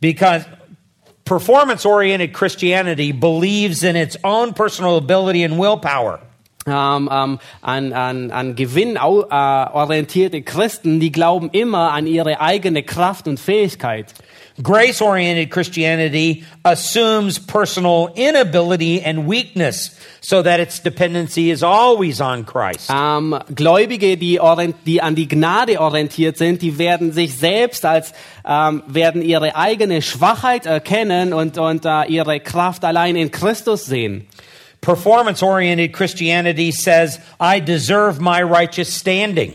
Because 0.00 0.46
performance 1.24 1.86
oriented 1.86 2.32
Christianity 2.32 3.12
believes 3.12 3.82
in 3.82 3.94
its 3.94 4.18
own 4.24 4.54
personal 4.54 4.96
ability 4.96 5.44
and 5.44 5.58
willpower. 5.58 6.20
Ähm, 6.66 7.08
ähm, 7.10 7.38
an, 7.62 7.92
an, 7.92 8.30
an 8.30 8.54
Gewinn 8.54 8.96
äh, 8.96 9.00
orientierte 9.00 10.42
Christen, 10.42 11.00
die 11.00 11.10
glauben 11.10 11.48
immer 11.52 11.92
an 11.92 12.06
ihre 12.06 12.40
eigene 12.40 12.82
Kraft 12.82 13.28
und 13.28 13.40
Fähigkeit. 13.40 14.14
Grace 14.62 15.00
oriented 15.00 15.50
Christianity 15.50 16.44
assumes 16.64 17.38
personal 17.38 18.12
inability 18.14 19.00
and 19.00 19.26
weakness 19.26 19.96
so 20.20 20.42
that 20.42 20.60
its 20.60 20.80
dependency 20.80 21.50
is 21.50 21.62
always 21.62 22.20
on 22.20 22.44
Christ. 22.44 22.90
Ähm, 22.90 23.38
Gläubige, 23.54 24.16
die, 24.16 24.38
die 24.86 25.00
an 25.00 25.14
die 25.14 25.28
Gnade 25.28 25.80
orientiert 25.80 26.36
sind, 26.36 26.62
die 26.62 26.78
werden 26.78 27.12
sich 27.12 27.36
selbst 27.36 27.84
als, 27.84 28.12
ähm, 28.44 28.82
werden 28.86 29.22
ihre 29.22 29.56
eigene 29.56 30.02
Schwachheit 30.02 30.66
erkennen 30.66 31.32
und, 31.32 31.56
und 31.56 31.84
äh, 31.84 32.04
ihre 32.08 32.40
Kraft 32.40 32.84
allein 32.84 33.16
in 33.16 33.30
Christus 33.30 33.86
sehen. 33.86 34.26
Performance 34.80 35.42
oriented 35.42 35.92
Christianity 35.92 36.72
says, 36.72 37.20
I 37.38 37.60
deserve 37.60 38.20
my 38.20 38.42
righteous 38.42 38.94
standing. 38.94 39.54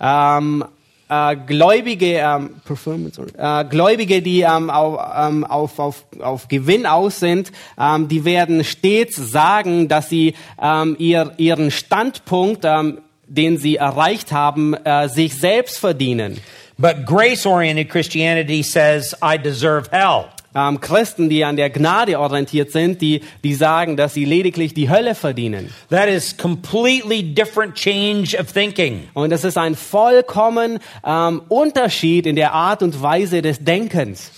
Ähm, 0.00 0.64
äh, 1.12 1.36
Gläubige, 1.36 2.18
ähm, 2.18 2.50
Performance, 2.64 3.20
äh, 3.36 3.64
Gläubige, 3.66 4.22
die 4.22 4.40
ähm, 4.40 4.70
auf, 4.70 4.98
ähm, 5.16 5.44
auf, 5.44 5.78
auf, 5.78 6.04
auf 6.20 6.48
Gewinn 6.48 6.86
aus 6.86 7.20
sind, 7.20 7.52
ähm, 7.78 8.08
die 8.08 8.24
werden 8.24 8.64
stets 8.64 9.16
sagen, 9.16 9.88
dass 9.88 10.08
sie 10.08 10.34
ähm, 10.60 10.96
ihr, 10.98 11.32
ihren 11.36 11.70
Standpunkt, 11.70 12.64
ähm, 12.64 12.98
den 13.26 13.58
sie 13.58 13.76
erreicht 13.76 14.32
haben, 14.32 14.74
äh, 14.74 15.08
sich 15.08 15.38
selbst 15.38 15.78
verdienen. 15.78 16.38
But 16.78 17.06
grace 17.06 17.46
oriented 17.46 17.90
Christianity 17.90 18.62
says, 18.62 19.14
I 19.22 19.38
deserve 19.38 19.88
hell. 19.90 20.26
Ähm, 20.54 20.80
Christen, 20.80 21.28
die 21.30 21.44
an 21.44 21.56
der 21.56 21.70
Gnade 21.70 22.18
orientiert 22.18 22.70
sind, 22.70 23.00
die, 23.00 23.22
die 23.42 23.54
sagen, 23.54 23.96
dass 23.96 24.14
sie 24.14 24.24
lediglich 24.24 24.74
die 24.74 24.90
Hölle 24.90 25.14
verdienen. 25.14 25.72
That 25.90 26.08
is 26.08 26.36
completely 26.36 27.22
different 27.22 27.74
change 27.74 28.38
of 28.38 28.52
thinking. 28.52 29.08
Und 29.14 29.30
das 29.30 29.44
ist 29.44 29.56
ein 29.56 29.74
vollkommen 29.74 30.78
ähm, 31.04 31.42
Unterschied 31.48 32.26
in 32.26 32.36
der 32.36 32.52
Art 32.52 32.82
und 32.82 33.00
Weise 33.02 33.40
des 33.40 33.64
Denkens. 33.64 34.30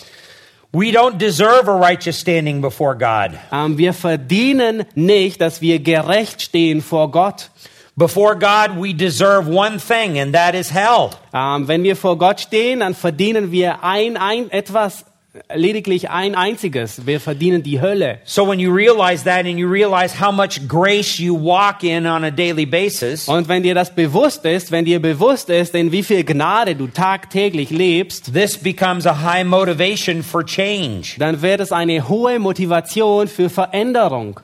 We 0.73 0.91
don't 0.91 1.19
deserve 1.19 1.69
a 1.69 1.77
righteous 1.77 2.19
standing 2.19 2.61
before 2.61 2.97
God. 2.97 3.39
Ähm, 3.53 3.79
wir 3.79 3.93
verdienen 3.93 4.85
nicht, 4.95 5.41
dass 5.41 5.61
wir 5.61 5.79
gerecht 5.79 6.43
stehen 6.43 6.81
vor 6.81 7.11
Gott. 7.11 7.51
Before 7.97 8.37
God, 8.37 8.77
we 8.77 8.93
deserve 8.93 9.49
one 9.49 9.79
thing, 9.79 10.19
and 10.19 10.35
that 10.35 10.57
is 10.57 10.73
hell. 10.73 11.11
Ähm, 11.33 11.69
wenn 11.69 11.85
wir 11.85 11.95
vor 11.95 12.19
Gott 12.19 12.41
stehen, 12.41 12.81
dann 12.81 12.97
verdienen 12.97 13.53
wir 13.53 13.85
ein, 13.85 14.17
ein 14.17 14.51
etwas 14.51 15.05
lediglich 15.53 16.11
ein 16.11 16.35
einziges. 16.35 17.07
Wir 17.07 17.21
verdienen 17.21 17.63
die 17.63 17.81
Hölle. 17.81 18.21
So 18.25 18.49
when 18.49 18.61
you 18.61 18.73
realize 18.73 19.25
that 19.25 19.47
and 19.47 19.59
you 19.59 19.69
realize 19.69 20.21
how 20.21 20.33
much 20.33 20.69
grace 20.69 21.19
you 21.19 21.35
walk 21.35 21.83
in 21.83 22.07
on 22.07 22.25
a 22.25 22.31
daily 22.31 22.67
basis, 22.67 23.27
Und 23.29 23.49
wenn 23.49 23.63
dir 23.63 23.75
das 23.75 23.95
bewusst 23.95 24.45
ist, 24.45 24.71
wenn 24.71 24.85
dir 24.85 25.01
bewusst 25.01 25.51
ist, 25.51 25.75
in 25.75 25.91
wie 25.91 26.03
viel 26.03 26.25
Gnade 26.25 26.77
du 26.77 26.87
tagtäglich 26.87 27.71
lebst, 27.71 28.33
this 28.33 28.57
becomes 28.57 29.07
a 29.07 29.23
high 29.23 29.45
motivation 29.45 30.23
for 30.23 30.45
change. 30.45 31.17
dann 31.19 31.43
wird 31.43 31.61
es 31.61 31.73
eine 31.73 32.09
hohe 32.09 32.39
Motivation 32.39 33.27
für 33.27 33.51
Veränderung. 33.51 34.41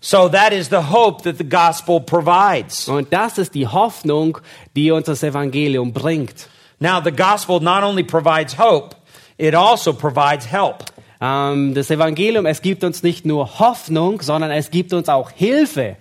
So 0.00 0.28
that 0.28 0.52
is 0.52 0.68
the 0.68 0.90
hope 0.92 1.22
that 1.24 1.38
the 1.38 1.48
gospel 1.48 2.00
provides. 2.00 2.88
Und 2.88 3.12
das 3.12 3.38
ist 3.38 3.54
die 3.54 3.66
Hoffnung, 3.66 4.38
die 4.76 4.90
uns 4.90 5.06
das 5.06 5.22
Evangelium 5.22 5.92
bringt. 5.92 6.48
Now, 6.78 7.00
the 7.02 7.12
gospel 7.12 7.60
not 7.60 7.82
only 7.82 8.02
provides 8.02 8.58
hope, 8.58 8.96
it 9.38 9.54
also 9.54 9.92
provides 9.92 10.46
help. 10.46 10.84
Ähm, 11.20 11.74
das 11.74 11.90
Evangelium, 11.90 12.46
es 12.46 12.60
gibt 12.60 12.84
uns 12.84 13.02
nicht 13.02 13.24
nur 13.24 13.58
Hoffnung, 13.58 14.20
sondern 14.20 14.50
es 14.50 14.70
gibt 14.70 14.92
uns 14.92 15.08
auch 15.08 15.30
Hilfe. 15.30 15.96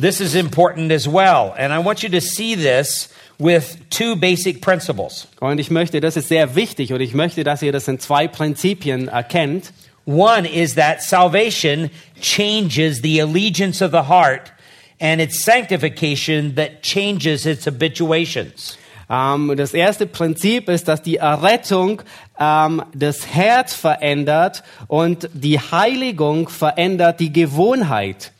This 0.00 0.20
is 0.20 0.34
important 0.34 0.90
as 0.90 1.06
well. 1.06 1.54
And 1.56 1.72
I 1.72 1.78
want 1.78 2.02
you 2.02 2.08
to 2.10 2.20
see 2.20 2.56
this 2.56 3.08
with 3.38 3.76
two 3.90 4.16
basic 4.16 4.60
principles. 4.60 5.28
Und 5.40 5.58
ich 5.58 5.70
möchte, 5.70 6.00
das 6.00 6.16
ist 6.16 6.28
sehr 6.28 6.56
wichtig, 6.56 6.92
und 6.92 7.00
ich 7.00 7.14
möchte, 7.14 7.44
dass 7.44 7.62
ihr 7.62 7.72
das 7.72 7.88
in 7.88 7.98
zwei 7.98 8.28
Prinzipien 8.28 9.08
erkennt. 9.08 9.72
One 10.06 10.46
is 10.46 10.74
that 10.74 11.00
salvation 11.00 11.90
changes 12.20 13.00
the 13.02 13.20
allegiance 13.22 13.82
of 13.82 13.92
the 13.92 14.08
heart, 14.08 14.52
and 15.00 15.20
it's 15.20 15.42
sanctification 15.42 16.54
that 16.56 16.82
changes 16.82 17.46
its 17.46 17.66
habituations. 17.66 18.76
Ähm, 19.10 19.54
das 19.56 19.74
erste 19.74 20.06
Prinzip 20.06 20.68
ist, 20.68 20.88
dass 20.88 21.02
die 21.02 21.16
Errettung 21.16 22.02
ähm, 22.38 22.82
das 22.94 23.26
Herz 23.26 23.74
verändert 23.74 24.62
und 24.88 25.28
die 25.32 25.58
Heiligung 25.58 26.48
verändert 26.48 27.20
die 27.20 27.32
Gewohnheit. 27.32 28.32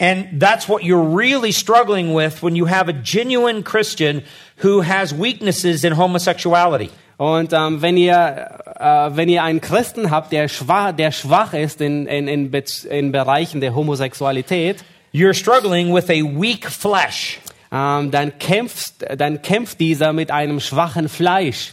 And 0.00 0.40
that's 0.40 0.68
what 0.68 0.82
you're 0.82 1.16
really 1.16 1.52
struggling 1.52 2.14
with 2.14 2.42
when 2.42 2.54
you 2.54 2.68
have 2.68 2.88
a 2.88 2.92
genuine 2.92 3.62
Christian 3.62 4.22
who 4.62 4.82
has 4.82 5.12
weaknesses 5.12 5.82
in 5.82 5.96
homosexuality. 5.96 6.90
Und 7.16 7.52
ähm, 7.52 7.82
wenn 7.82 7.96
ihr 7.96 8.48
äh, 8.78 9.10
wenn 9.16 9.28
ihr 9.28 9.42
einen 9.42 9.60
Christen 9.60 10.12
habt, 10.12 10.30
der 10.30 10.46
schwach, 10.46 10.92
der 10.92 11.10
schwach 11.10 11.52
ist 11.52 11.80
in, 11.80 12.06
in, 12.06 12.28
in, 12.28 12.52
in 12.90 13.12
Bereichen 13.12 13.60
der 13.60 13.74
Homosexualität, 13.74 14.84
You're 15.10 15.34
struggling 15.34 15.94
with 15.94 16.10
a 16.10 16.22
weak 16.22 16.66
flesh. 16.66 17.40
Ähm, 17.72 18.10
dann 18.10 18.38
kämpft 18.38 19.04
dann 19.16 19.42
kämpft 19.42 19.80
dieser 19.80 20.12
mit 20.12 20.30
einem 20.30 20.60
schwachen 20.60 21.08
Fleisch. 21.08 21.72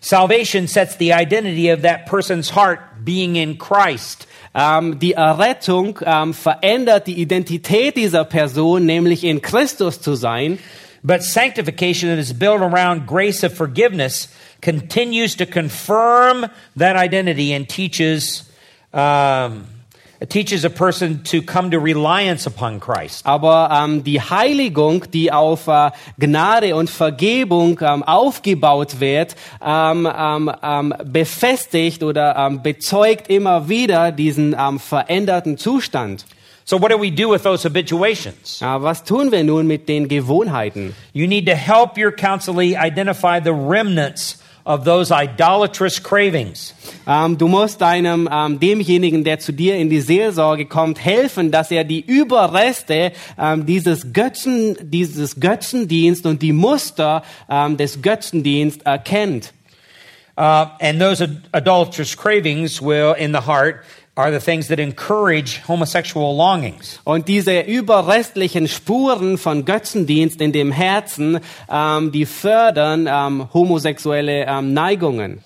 Salvation 0.00 0.68
sets 0.68 0.96
the 0.98 1.12
identity 1.12 1.72
of 1.72 1.82
that 1.82 2.06
person's 2.06 2.54
heart 2.54 2.78
being 3.04 3.36
in 3.36 3.58
Christ. 3.58 4.26
Ähm, 4.54 4.98
die 4.98 5.12
Errettung 5.12 5.98
ähm, 6.04 6.32
verändert 6.32 7.06
die 7.06 7.20
Identität 7.20 7.96
dieser 7.96 8.24
Person, 8.24 8.86
nämlich 8.86 9.24
in 9.24 9.42
Christus 9.42 10.00
zu 10.00 10.14
sein. 10.14 10.58
But 11.02 11.22
sanctification 11.22 12.10
that 12.10 12.18
is 12.18 12.32
built 12.32 12.62
around 12.62 13.06
grace 13.06 13.44
of 13.44 13.54
forgiveness 13.54 14.28
continues 14.60 15.36
to 15.36 15.46
confirm 15.46 16.46
that 16.76 16.96
identity 16.96 17.54
and 17.54 17.68
teaches, 17.68 18.44
um, 18.92 19.66
it 20.20 20.30
teaches 20.30 20.64
a 20.64 20.70
person 20.70 21.22
to 21.24 21.42
come 21.42 21.70
to 21.70 21.78
reliance 21.78 22.46
upon 22.46 22.80
Christ. 22.80 23.24
Aber 23.26 23.70
ähm, 23.72 24.04
die 24.04 24.20
Heiligung, 24.20 25.04
die 25.12 25.32
auf 25.32 25.66
äh, 25.68 25.90
Gnade 26.18 26.74
und 26.74 26.90
Vergebung 26.90 27.78
ähm, 27.82 28.02
aufgebaut 28.02 29.00
wird, 29.00 29.36
ähm, 29.64 30.08
ähm, 30.16 30.52
ähm, 30.62 30.94
befestigt 31.04 32.02
oder 32.02 32.36
ähm, 32.36 32.62
bezeugt 32.62 33.28
immer 33.28 33.68
wieder 33.68 34.12
diesen 34.12 34.56
veränderten 34.78 35.58
Zustand. 35.58 36.24
So, 36.68 36.80
what 36.80 36.90
do 36.90 36.98
we 36.98 37.12
do 37.12 37.28
with 37.28 37.44
those 37.44 37.64
habituations? 37.64 38.58
Ja, 38.58 38.82
was 38.82 39.04
tun 39.04 39.30
wir 39.30 39.44
nun 39.44 39.68
mit 39.68 39.88
den 39.88 40.08
Gewohnheiten? 40.08 40.96
You 41.12 41.28
need 41.28 41.46
to 41.46 41.54
help 41.54 41.96
your 41.96 42.10
counselee 42.10 42.74
identify 42.74 43.38
the 43.40 43.52
remnants 43.52 44.42
of 44.66 44.84
those 44.84 45.10
idolatrous 45.10 46.02
cravings. 46.02 46.74
Ähm, 47.06 47.38
du 47.38 47.48
musst 47.48 47.80
deinem 47.80 48.28
ähm, 48.30 48.60
demjenigen, 48.60 49.24
der 49.24 49.38
zu 49.38 49.52
dir 49.52 49.76
in 49.76 49.88
die 49.88 50.00
Seelsorge 50.00 50.66
kommt, 50.66 51.02
helfen, 51.02 51.50
dass 51.50 51.70
er 51.70 51.84
die 51.84 52.00
Überreste 52.00 53.12
ähm, 53.38 53.64
dieses 53.64 54.12
Götzen, 54.12 54.76
dieses 54.82 55.40
Götzendienst 55.40 56.26
und 56.26 56.42
die 56.42 56.52
Muster 56.52 57.22
des 57.78 58.02
Götzendienst 58.02 58.84
erkennt. 58.84 59.52
Uh, 60.38 60.66
and 60.80 61.00
those 61.00 61.22
ad- 61.22 61.48
idolatrous 61.54 62.14
cravings 62.14 62.82
will, 62.82 63.14
in 63.14 63.32
the 63.32 63.40
heart, 63.40 63.84
are 64.16 64.32
the 64.32 64.40
things 64.40 64.68
that 64.68 64.80
encourage 64.80 65.60
homosexual 65.68 66.34
longings. 66.34 67.00
Und 67.04 67.28
diese 67.28 67.60
überrestlichen 67.60 68.66
Spuren 68.66 69.36
von 69.36 69.66
Götzendienst 69.66 70.40
in 70.40 70.52
dem 70.52 70.72
Herzen, 70.72 71.40
ähm, 71.70 72.10
die 72.12 72.24
fördern 72.24 73.06
ähm, 73.06 73.48
homosexuelle 73.52 74.46
ähm, 74.46 74.72
Neigungen. 74.72 75.42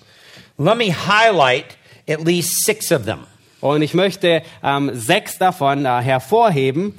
Let 0.57 0.77
me 0.77 0.93
highlight 0.93 1.77
at 2.07 2.25
least 2.25 2.63
six 2.65 2.91
of 2.91 3.05
them. 3.05 3.27
Und 3.59 3.81
ich 3.81 3.93
möchte 3.93 4.41
ähm, 4.63 4.91
sechs 4.93 5.37
davon 5.37 5.85
äh, 5.85 6.01
hervorheben. 6.01 6.97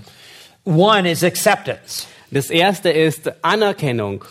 One 0.64 1.10
is 1.10 1.24
acceptance. 1.24 2.06
Das 2.30 2.50
erste 2.50 2.90
ist 2.90 3.32
Anerkennung. 3.42 4.24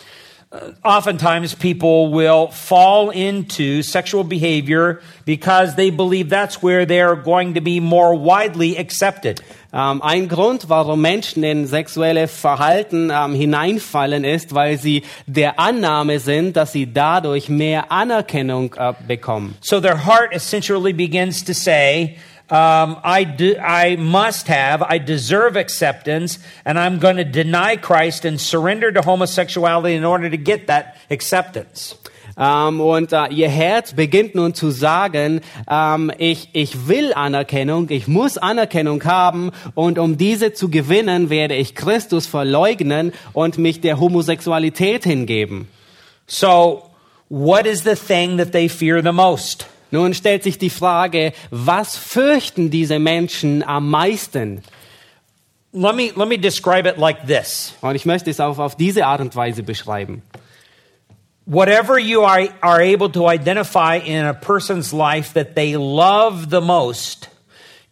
Oftentimes, 0.84 1.56
people 1.56 2.12
will 2.12 2.48
fall 2.48 3.10
into 3.10 3.82
sexual 3.84 4.26
behavior 4.26 5.00
because 5.24 5.76
they 5.76 5.92
believe 5.92 6.30
that's 6.30 6.62
where 6.62 6.86
they're 6.86 7.16
going 7.16 7.54
to 7.54 7.62
be 7.62 7.80
more 7.80 8.14
widely 8.14 8.78
accepted. 8.78 9.42
Ähm, 9.72 10.02
ein 10.02 10.28
Grund, 10.28 10.68
warum 10.68 11.02
Menschen 11.02 11.46
in 11.46 11.68
sexuelle 11.68 12.28
Verhalten 12.28 13.10
ähm, 13.14 13.34
hineinfallen, 13.34 14.26
ist, 14.26 14.54
weil 14.54 14.78
sie 14.78 15.04
der 15.26 15.58
Annahme 15.58 16.20
sind, 16.20 16.58
dass 16.58 16.74
sie 16.74 16.92
dadurch 16.92 17.48
mehr 17.48 17.90
Anerkennung 17.90 18.74
äh, 18.78 18.94
bekommen. 19.08 19.56
So 19.62 19.80
their 19.80 20.06
heart 20.06 20.34
essentially 20.34 20.92
begins 20.92 21.46
to 21.46 21.54
say, 21.54 22.18
um, 22.52 23.00
I, 23.02 23.24
do, 23.24 23.56
I 23.58 23.96
must 23.96 24.48
have, 24.48 24.84
I 24.84 24.98
deserve 24.98 25.56
acceptance, 25.56 26.38
and 26.66 26.78
I'm 26.78 27.00
going 27.00 27.16
to 27.16 27.24
deny 27.24 27.78
Christ 27.78 28.26
and 28.26 28.40
surrender 28.40 28.92
to 28.92 29.02
homosexuality 29.02 29.96
in 29.96 30.04
order 30.04 30.30
to 30.30 30.38
get 30.38 30.68
that 30.68 30.98
acceptance. 31.10 31.96
Ähm, 32.38 32.82
und 32.82 33.14
äh, 33.14 33.28
ihr 33.28 33.50
Herz 33.50 33.94
beginnt 33.94 34.36
nun 34.36 34.54
zu 34.54 34.70
sagen, 34.72 35.42
ähm, 35.70 36.12
ich, 36.18 36.50
ich 36.54 36.88
will 36.88 37.14
Anerkennung, 37.14 37.90
ich 37.90 38.08
muss 38.08 38.38
Anerkennung 38.38 39.04
haben 39.04 39.52
und 39.76 40.00
um 40.00 40.18
diese 40.18 40.54
zu 40.54 40.70
gewinnen, 40.70 41.30
werde 41.30 41.56
ich 41.56 41.76
Christus 41.76 42.28
verleugnen 42.28 43.14
und 43.34 43.58
mich 43.58 43.82
der 43.82 44.00
Homosexualität 44.00 45.04
hingeben. 45.04 45.68
So, 46.26 46.84
what 47.30 47.66
is 47.66 47.84
the 47.84 47.96
thing 47.96 48.38
that 48.38 48.52
they 48.52 48.68
fear 48.68 49.02
the 49.04 49.12
most? 49.12 49.68
Nun 49.92 50.14
stellt 50.14 50.44
sich 50.44 50.58
die 50.58 50.70
Frage, 50.70 51.34
was 51.50 51.98
fürchten 51.98 52.70
diese 52.70 52.98
Menschen 52.98 53.62
am 53.62 53.90
meisten? 53.90 54.64
Let 55.74 55.96
me, 55.96 56.12
let 56.16 56.28
me 56.28 56.38
describe 56.38 56.88
it 56.88 56.98
like 56.98 57.28
this. 57.28 57.74
Und 57.82 57.96
ich 57.96 58.06
möchte 58.06 58.30
es 58.30 58.40
auch 58.40 58.58
auf 58.58 58.76
diese 58.76 59.06
Art 59.06 59.22
und 59.22 59.36
Weise 59.36 59.64
beschreiben. 59.64 60.22
Whatever 61.46 61.98
you 61.98 62.24
are, 62.24 62.50
are 62.62 62.82
able 62.82 63.10
to 63.10 63.30
identify 63.30 63.98
in 63.98 64.26
a 64.26 64.34
person's 64.34 64.94
life 64.94 65.34
that 65.34 65.56
they 65.56 65.76
love 65.76 66.50
the 66.50 66.62
most, 66.62 67.30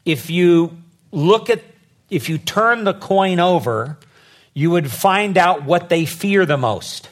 if 0.05 0.29
you 0.29 0.71
look 1.11 1.49
at, 1.49 1.59
if 2.09 2.29
you 2.29 2.37
turn 2.37 2.85
the 2.85 2.93
coin 2.93 3.39
over, 3.39 3.97
you 4.53 4.71
would 4.71 4.89
find 4.89 5.37
out 5.37 5.65
what 5.65 5.89
they 5.89 6.05
fear 6.05 6.45
the 6.45 6.57
most. 6.57 7.08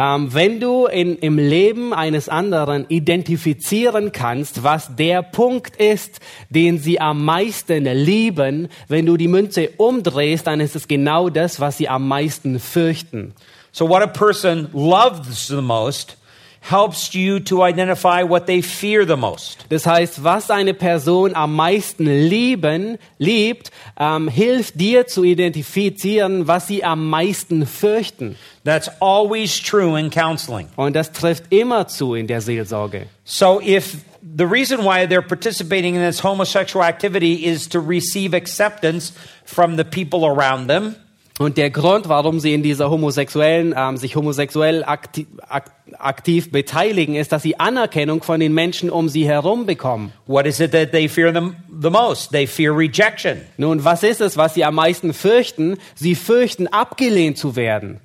Ähm, 0.00 0.32
wenn 0.32 0.60
du 0.60 0.86
in, 0.86 1.18
im 1.18 1.36
Leben 1.36 1.92
eines 1.92 2.30
anderen 2.30 2.86
identifizieren 2.88 4.12
kannst, 4.12 4.62
was 4.62 4.96
der 4.96 5.22
Punkt 5.22 5.76
ist, 5.76 6.20
den 6.48 6.78
sie 6.78 6.98
am 6.98 7.22
meisten 7.22 7.84
lieben, 7.84 8.68
wenn 8.88 9.04
du 9.04 9.18
die 9.18 9.28
Münze 9.28 9.68
umdrehst, 9.76 10.46
dann 10.46 10.60
ist 10.60 10.74
es 10.74 10.88
genau 10.88 11.28
das, 11.28 11.60
was 11.60 11.76
sie 11.76 11.90
am 11.90 12.08
meisten 12.08 12.58
fürchten. 12.58 13.34
So, 13.72 13.90
what 13.90 14.00
a 14.02 14.06
person 14.06 14.68
loves 14.72 15.48
the 15.48 15.60
most 15.60 16.16
helps 16.60 17.14
you 17.14 17.40
to 17.40 17.62
identify 17.62 18.22
what 18.22 18.46
they 18.46 18.62
fear 18.62 19.06
the 19.06 19.16
most. 19.16 19.64
Das 19.70 19.86
heißt, 19.86 20.22
was 20.22 20.50
eine 20.50 20.74
Person 20.74 21.34
am 21.34 21.56
meisten 21.56 22.06
lieben, 22.06 22.98
liebt, 23.18 23.70
ähm, 23.98 24.28
hilft 24.28 24.78
dir 24.78 25.06
zu 25.06 25.24
identifizieren, 25.24 26.46
was 26.46 26.66
sie 26.66 26.84
am 26.84 27.08
meisten 27.08 27.66
fürchten. 27.66 28.36
That's 28.64 28.90
always 29.00 29.58
true 29.58 29.98
in 29.98 30.10
counseling. 30.10 30.68
Und 30.76 30.94
das 30.94 31.12
trifft 31.12 31.44
immer 31.50 31.88
zu 31.88 32.14
in 32.14 32.26
der 32.26 32.40
Seelsorge. 32.42 33.06
So, 33.24 33.60
if 33.60 33.96
the 34.22 34.44
reason 34.44 34.84
why 34.84 35.06
they're 35.06 35.26
participating 35.26 35.94
in 35.94 36.02
this 36.02 36.22
homosexual 36.22 36.84
activity 36.84 37.46
is 37.46 37.68
to 37.68 37.80
receive 37.80 38.34
acceptance 38.34 39.12
from 39.44 39.76
the 39.76 39.84
people 39.84 40.26
around 40.26 40.68
them, 40.68 40.94
Und 41.40 41.56
der 41.56 41.70
Grund, 41.70 42.10
warum 42.10 42.38
sie 42.38 42.52
in 42.52 42.62
dieser 42.62 42.90
homosexuellen, 42.90 43.74
ähm, 43.74 43.96
sich 43.96 44.14
homosexuell 44.14 44.84
aktiv, 44.84 45.26
ak 45.48 45.70
aktiv 45.98 46.52
beteiligen, 46.52 47.14
ist, 47.14 47.32
dass 47.32 47.40
sie 47.42 47.58
Anerkennung 47.58 48.22
von 48.22 48.40
den 48.40 48.52
Menschen 48.52 48.90
um 48.90 49.08
sie 49.08 49.26
herum 49.26 49.64
bekommen. 49.64 50.12
What 50.26 50.44
is 50.44 50.60
it 50.60 50.72
that 50.72 50.92
they 50.92 51.08
fear 51.08 51.32
the, 51.32 51.52
the 51.80 51.88
most? 51.88 52.30
They 52.32 52.46
fear 52.46 52.76
rejection. 52.76 53.40
Nun, 53.56 53.82
was 53.86 54.02
ist 54.02 54.20
es, 54.20 54.36
was 54.36 54.52
sie 54.52 54.66
am 54.66 54.74
meisten 54.74 55.14
fürchten? 55.14 55.78
Sie 55.94 56.14
fürchten, 56.14 56.68
abgelehnt 56.68 57.38
zu 57.38 57.56
werden. 57.56 58.00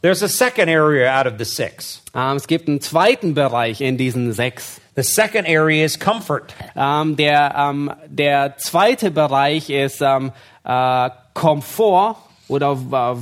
There's 0.00 0.22
a 0.22 0.28
second 0.28 0.68
area 0.68 1.10
out 1.10 1.26
of 1.26 1.38
the 1.38 1.44
six. 1.44 2.02
Ähm, 2.14 2.36
es 2.36 2.46
gibt 2.46 2.68
einen 2.68 2.80
zweiten 2.80 3.34
Bereich 3.34 3.80
in 3.80 3.98
diesen 3.98 4.32
sechs. 4.32 4.80
The 4.94 5.02
second 5.02 5.48
area 5.48 5.84
is 5.84 5.98
comfort. 5.98 6.54
Ähm, 6.76 7.16
der, 7.16 7.52
ähm, 7.58 7.90
der 8.06 8.58
zweite 8.58 9.10
Bereich 9.10 9.70
ist 9.70 10.00
ähm, 10.02 10.30
äh, 10.62 11.10
Komfort 11.34 12.29
oder 12.50 12.76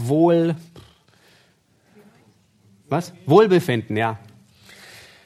Wohl. 0.09 0.57
Was? 2.89 3.13
Wohlbefinden, 3.27 3.97
ja. 3.97 4.19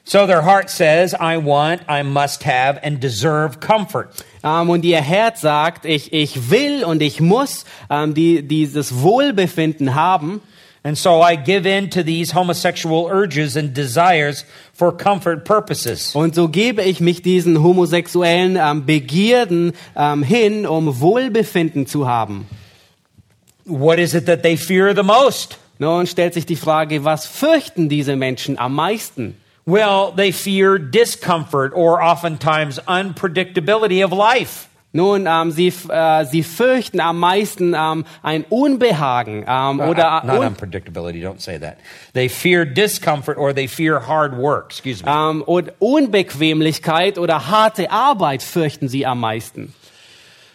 So 0.04 0.26
their 0.26 0.42
heart 0.42 0.68
says, 0.68 1.14
I 1.14 1.36
want, 1.36 1.82
I 1.88 2.02
must 2.02 2.42
have, 2.42 2.80
and 2.82 2.98
deserve 3.00 3.60
comfort. 3.60 4.10
Ähm, 4.42 4.68
und 4.68 4.84
ihr 4.84 5.00
Herz 5.00 5.40
sagt, 5.40 5.84
ich, 5.84 6.12
ich 6.12 6.50
will 6.50 6.84
und 6.84 7.02
ich 7.02 7.20
muss 7.20 7.64
ähm, 7.88 8.12
die, 8.12 8.42
dieses 8.42 9.00
Wohlbefinden 9.00 9.94
haben. 9.94 10.40
And 10.84 10.98
so 10.98 11.22
I 11.22 11.36
give 11.36 11.64
in 11.64 11.90
to 11.90 12.02
these 12.02 12.34
homosexual 12.34 13.06
urges 13.06 13.56
and 13.56 13.72
desires 13.72 14.44
for 14.74 14.90
comfort 14.90 15.44
purposes. 15.44 16.12
Und 16.16 16.34
so 16.34 16.48
gebe 16.48 16.82
ich 16.82 16.98
mich 16.98 17.22
diesen 17.22 17.62
homosexuellen 17.62 18.58
ähm, 18.60 18.84
Begierden 18.84 19.74
ähm, 19.94 20.24
hin, 20.24 20.66
um 20.66 21.00
Wohlbefinden 21.00 21.86
zu 21.86 22.08
haben. 22.08 22.48
What 23.64 23.98
is 23.98 24.14
it 24.14 24.26
that 24.26 24.42
they 24.42 24.56
fear 24.56 24.94
the 24.94 25.02
most? 25.02 25.58
Nun 25.78 26.06
stellt 26.06 26.34
sich 26.34 26.46
die 26.46 26.56
Frage, 26.56 27.04
was 27.04 27.26
fürchten 27.26 27.88
diese 27.88 28.16
Menschen 28.16 28.58
am 28.58 28.74
meisten? 28.74 29.36
Well, 29.64 30.12
they 30.16 30.32
fear 30.32 30.78
discomfort 30.78 31.72
or 31.74 32.02
oftentimes 32.02 32.80
unpredictability 32.80 34.02
of 34.04 34.12
life. 34.12 34.68
Nun, 34.94 35.26
ähm, 35.26 35.50
sie, 35.50 35.72
äh, 35.88 36.24
sie 36.26 36.42
fürchten 36.42 37.00
am 37.00 37.18
meisten 37.18 37.74
ähm, 37.74 38.04
ein 38.22 38.44
Unbehagen 38.50 39.44
ähm, 39.48 39.80
oder 39.80 40.22
not 40.24 40.40
un 40.40 40.46
unpredictability, 40.48 41.22
don't 41.22 41.40
say 41.40 41.58
that. 41.58 41.78
They 42.12 42.28
fear 42.28 42.66
discomfort 42.66 43.38
or 43.38 43.54
they 43.54 43.66
fear 43.66 44.06
hard 44.06 44.36
work, 44.36 44.66
excuse 44.70 45.02
me. 45.02 45.10
ähm, 45.10 45.42
und 45.42 45.72
Unbequemlichkeit 45.78 47.18
oder 47.18 47.48
harte 47.48 47.90
Arbeit 47.90 48.42
fürchten 48.42 48.88
sie 48.88 49.06
am 49.06 49.20
meisten. 49.20 49.72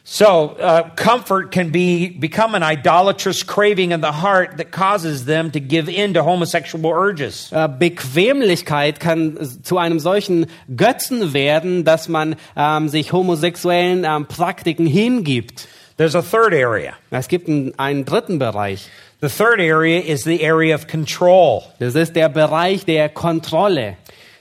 So, 0.10 0.56
uh, 0.58 0.90
comfort 0.96 1.52
can 1.52 1.70
be 1.70 2.08
become 2.08 2.56
an 2.56 2.64
idolatrous 2.64 3.44
craving 3.44 3.92
in 3.92 4.00
the 4.00 4.14
heart 4.14 4.56
that 4.56 4.72
causes 4.72 5.26
them 5.26 5.52
to 5.52 5.60
give 5.60 5.90
in 5.90 6.14
to 6.14 6.24
homosexual 6.24 6.90
urges. 6.94 7.52
Äh, 7.52 7.68
Bequemlichkeit 7.68 9.02
kann 9.02 9.38
zu 9.64 9.78
einem 9.78 10.00
solchen 10.00 10.46
Götzen 10.74 11.34
werden, 11.34 11.84
dass 11.84 12.08
man 12.08 12.38
ähm, 12.56 12.88
sich 12.88 13.12
homosexuellen 13.12 14.06
ähm, 14.06 14.28
Praktiken 14.28 14.88
hingibt. 14.88 15.68
There's 15.98 16.16
a 16.16 16.22
third 16.22 16.54
area. 16.54 16.94
Es 17.12 17.28
gibt 17.28 17.50
einen, 17.50 17.78
einen 17.78 18.06
dritten 18.06 18.40
Bereich. 18.40 18.88
The 19.20 19.28
third 19.28 19.60
area 19.60 20.00
is 20.00 20.24
the 20.24 20.42
area 20.42 20.74
of 20.74 20.88
control. 20.88 21.64
Das 21.80 21.96
ist 21.96 22.16
der 22.16 22.30
Bereich 22.30 22.86
der 22.86 23.10
Kontrolle. 23.10 23.98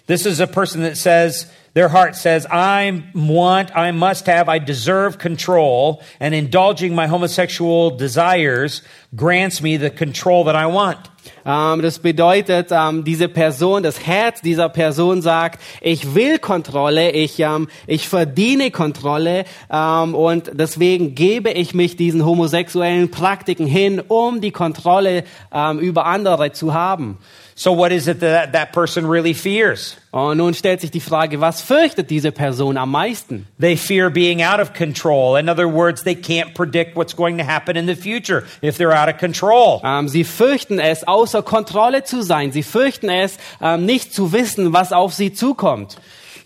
This 0.07 0.27
is 0.27 0.41
a 0.41 0.47
person 0.47 0.83
that 0.83 0.97
says, 0.97 1.49
their 1.77 1.91
heart 1.91 2.17
says, 2.17 2.47
I 2.51 3.03
want, 3.15 3.77
I 3.77 3.93
must 3.93 4.25
have, 4.29 4.49
I 4.49 4.59
deserve 4.59 5.19
control, 5.19 6.03
and 6.19 6.35
indulging 6.35 6.95
my 6.95 7.07
homosexual 7.07 7.91
desires 7.91 8.81
grants 9.15 9.61
me 9.61 9.77
the 9.77 9.91
control 9.91 10.45
that 10.45 10.57
I 10.57 10.65
want. 10.65 11.11
Ähm, 11.45 11.83
das 11.83 11.99
bedeutet, 11.99 12.69
ähm, 12.71 13.05
diese 13.05 13.29
Person, 13.29 13.83
das 13.83 14.07
Herz 14.07 14.41
dieser 14.41 14.71
Person 14.71 15.21
sagt, 15.21 15.61
ich 15.83 16.15
will 16.15 16.39
Kontrolle, 16.39 17.11
ich, 17.11 17.41
ähm, 17.41 17.69
ich 17.87 18.09
verdiene 18.09 18.71
Kontrolle 18.71 19.45
und 19.69 20.51
deswegen 20.55 21.15
gebe 21.15 21.51
ich 21.51 21.75
mich 21.75 21.97
diesen 21.97 22.25
homosexuellen 22.25 23.11
Praktiken 23.11 23.67
hin, 23.67 24.03
um 24.09 24.41
die 24.41 24.51
Kontrolle 24.51 25.25
über 25.81 26.07
andere 26.07 26.53
zu 26.53 26.73
haben. 26.73 27.19
So, 27.59 27.73
what 27.73 27.91
is 27.91 28.07
it 28.07 28.21
that 28.21 28.53
that 28.53 28.75
person 28.75 29.07
really 29.07 29.33
fears? 29.33 29.97
Und 30.13 30.37
nun 30.37 30.53
stellt 30.53 30.83
sich 30.83 30.91
die 30.91 31.01
Frage, 31.01 31.41
was 31.41 31.63
fürchtet 31.63 32.11
diese 32.11 32.31
Person 32.31 32.77
am 32.77 32.91
meisten? 32.91 33.47
They 33.59 33.77
fear 33.77 34.11
being 34.11 34.43
out 34.43 34.61
of 34.61 34.75
control. 34.75 35.37
In 35.37 35.49
other 35.49 35.67
words, 35.67 36.03
they 36.03 36.15
can't 36.15 36.55
predict 36.55 36.97
what's 36.97 37.15
going 37.15 37.39
to 37.39 37.45
happen 37.45 37.79
in 37.79 37.87
the 37.87 37.97
future 37.97 38.45
if 38.61 38.77
they're 38.77 38.93
out 38.93 39.09
of 39.09 39.17
control. 39.17 39.81
Ähm, 39.83 40.07
sie 40.07 40.25
fürchten 40.25 40.79
es, 40.79 41.03
außer 41.05 41.43
Kontrolle 41.43 42.05
zu 42.05 42.23
sein. 42.23 42.53
Sie 42.53 42.63
fürchten 42.63 43.09
es, 43.09 43.39
ähm, 43.63 43.87
nicht 43.87 44.13
zu 44.13 44.35
wissen, 44.35 44.75
was 44.75 44.93
auf 44.93 45.15
sie 45.15 45.33
zukommt. 45.33 45.97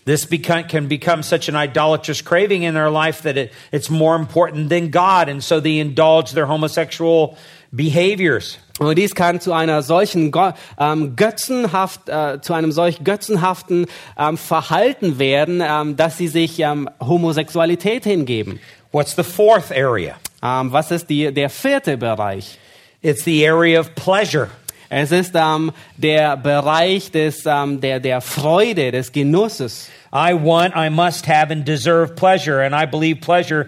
This 0.05 0.25
become, 0.25 0.63
can 0.63 0.87
become 0.87 1.23
such 1.23 1.49
an 1.49 1.55
idolatrous 1.55 2.23
craving 2.23 2.63
in 2.63 2.73
their 2.73 2.89
life 2.89 3.23
that 3.23 3.37
it, 3.37 3.51
it's 3.73 3.89
more 3.89 4.15
important 4.15 4.69
than 4.69 4.91
God, 4.91 5.27
and 5.27 5.43
so 5.43 5.59
they 5.59 5.77
indulge 5.77 6.31
their 6.31 6.47
homosexual 6.47 7.37
behaviors. 7.71 8.59
Und 8.79 8.97
dies 8.97 9.15
kann 9.15 9.39
zu 9.39 9.53
einer 9.53 9.81
solchen 9.81 10.31
ähm, 10.79 11.15
götzenhaft, 11.15 12.09
äh, 12.09 12.41
zu 12.41 12.53
einem 12.53 12.71
solch 12.71 13.03
götzenhaften 13.03 13.85
ähm, 14.17 14.37
Verhalten 14.37 15.19
werden, 15.19 15.61
ähm, 15.65 15.95
dass 15.95 16.17
sie 16.17 16.27
sich 16.27 16.59
ähm, 16.59 16.89
Homosexualität 16.99 18.03
hingeben. 18.03 18.59
What's 18.91 19.15
the 19.15 19.23
fourth 19.23 19.71
area? 19.71 20.15
Ähm, 20.43 20.71
was 20.71 20.91
ist 20.91 21.09
die, 21.09 21.31
der 21.33 21.49
vierte 21.49 21.97
Bereich? 21.97 22.57
It's 23.01 23.23
the 23.23 23.47
area 23.47 23.79
of 23.79 23.93
pleasure. 23.95 24.49
Es 24.89 25.11
ist 25.13 25.33
ähm, 25.35 25.71
der 25.95 26.35
Bereich 26.35 27.11
des, 27.11 27.45
ähm, 27.45 27.79
der, 27.79 28.01
der 28.01 28.19
Freude, 28.19 28.91
des 28.91 29.13
Genusses. 29.13 29.89
I 30.13 30.33
want, 30.33 30.75
I 30.75 30.89
must 30.89 31.25
have, 31.29 31.49
and 31.49 31.65
deserve 31.65 32.15
pleasure, 32.15 32.61
and 32.61 32.75
I 32.75 32.85
believe 32.85 33.21
pleasure 33.21 33.67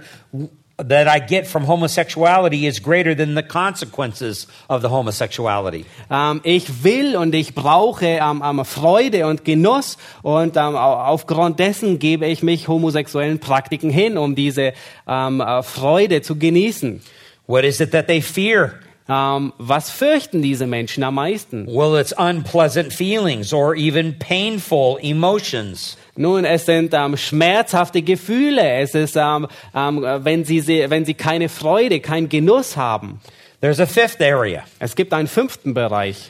that 0.77 1.07
I 1.07 1.19
get 1.19 1.45
from 1.45 1.65
homosexuality 1.67 2.65
is 2.65 2.81
greater 2.81 3.15
than 3.15 3.35
the 3.35 3.43
consequences 3.43 4.47
of 4.67 4.81
the 4.81 4.89
homosexuality. 4.89 5.85
Ähm, 6.09 6.41
ich 6.43 6.83
will 6.83 7.15
und 7.15 7.35
ich 7.35 7.53
brauche 7.53 8.05
ähm, 8.05 8.65
Freude 8.65 9.27
und 9.27 9.45
Genuss 9.45 9.97
und 10.23 10.57
au- 10.57 10.75
aufgrund 10.75 11.59
dessen 11.59 11.99
gebe 11.99 12.25
ich 12.25 12.41
mich 12.41 12.67
homosexuellen 12.67 13.39
Praktiken 13.39 13.91
hin, 13.91 14.17
um 14.17 14.33
diese 14.35 14.73
äh, 15.05 15.61
Freude 15.63 16.21
zu 16.21 16.37
genießen. 16.37 17.01
What 17.45 17.65
is 17.65 17.79
it 17.79 17.91
that 17.91 18.07
they 18.07 18.21
fear? 18.21 18.79
Ähm, 19.13 19.53
was 19.57 19.91
fürchten 19.91 20.41
diese 20.41 20.65
Menschen 20.65 21.03
am 21.03 21.15
meisten? 21.15 21.67
Well, 21.67 21.99
it's 21.99 22.13
unpleasant 22.13 22.93
feelings 22.93 23.53
or 23.53 23.75
even 23.75 24.17
painful 24.17 24.97
emotions. 25.01 25.97
Nun, 26.15 26.45
es 26.45 26.65
sind 26.65 26.93
ähm, 26.93 27.17
schmerzhafte 27.17 28.01
Gefühle. 28.01 28.79
Es 28.79 28.95
ist, 28.95 29.15
ähm, 29.15 29.47
ähm, 29.75 30.01
wenn, 30.01 30.45
sie, 30.45 30.61
sie, 30.61 30.89
wenn 30.89 31.05
sie 31.05 31.13
keine 31.13 31.49
Freude, 31.49 31.99
keinen 31.99 32.29
Genuss 32.29 32.77
haben. 32.77 33.19
There's 33.61 33.79
a 33.79 33.85
fifth 33.85 34.21
area 34.21 34.63
Es 34.79 34.95
gibt 34.95 35.13
einen 35.13 35.27
fünften 35.27 35.73
Bereich. 35.73 36.29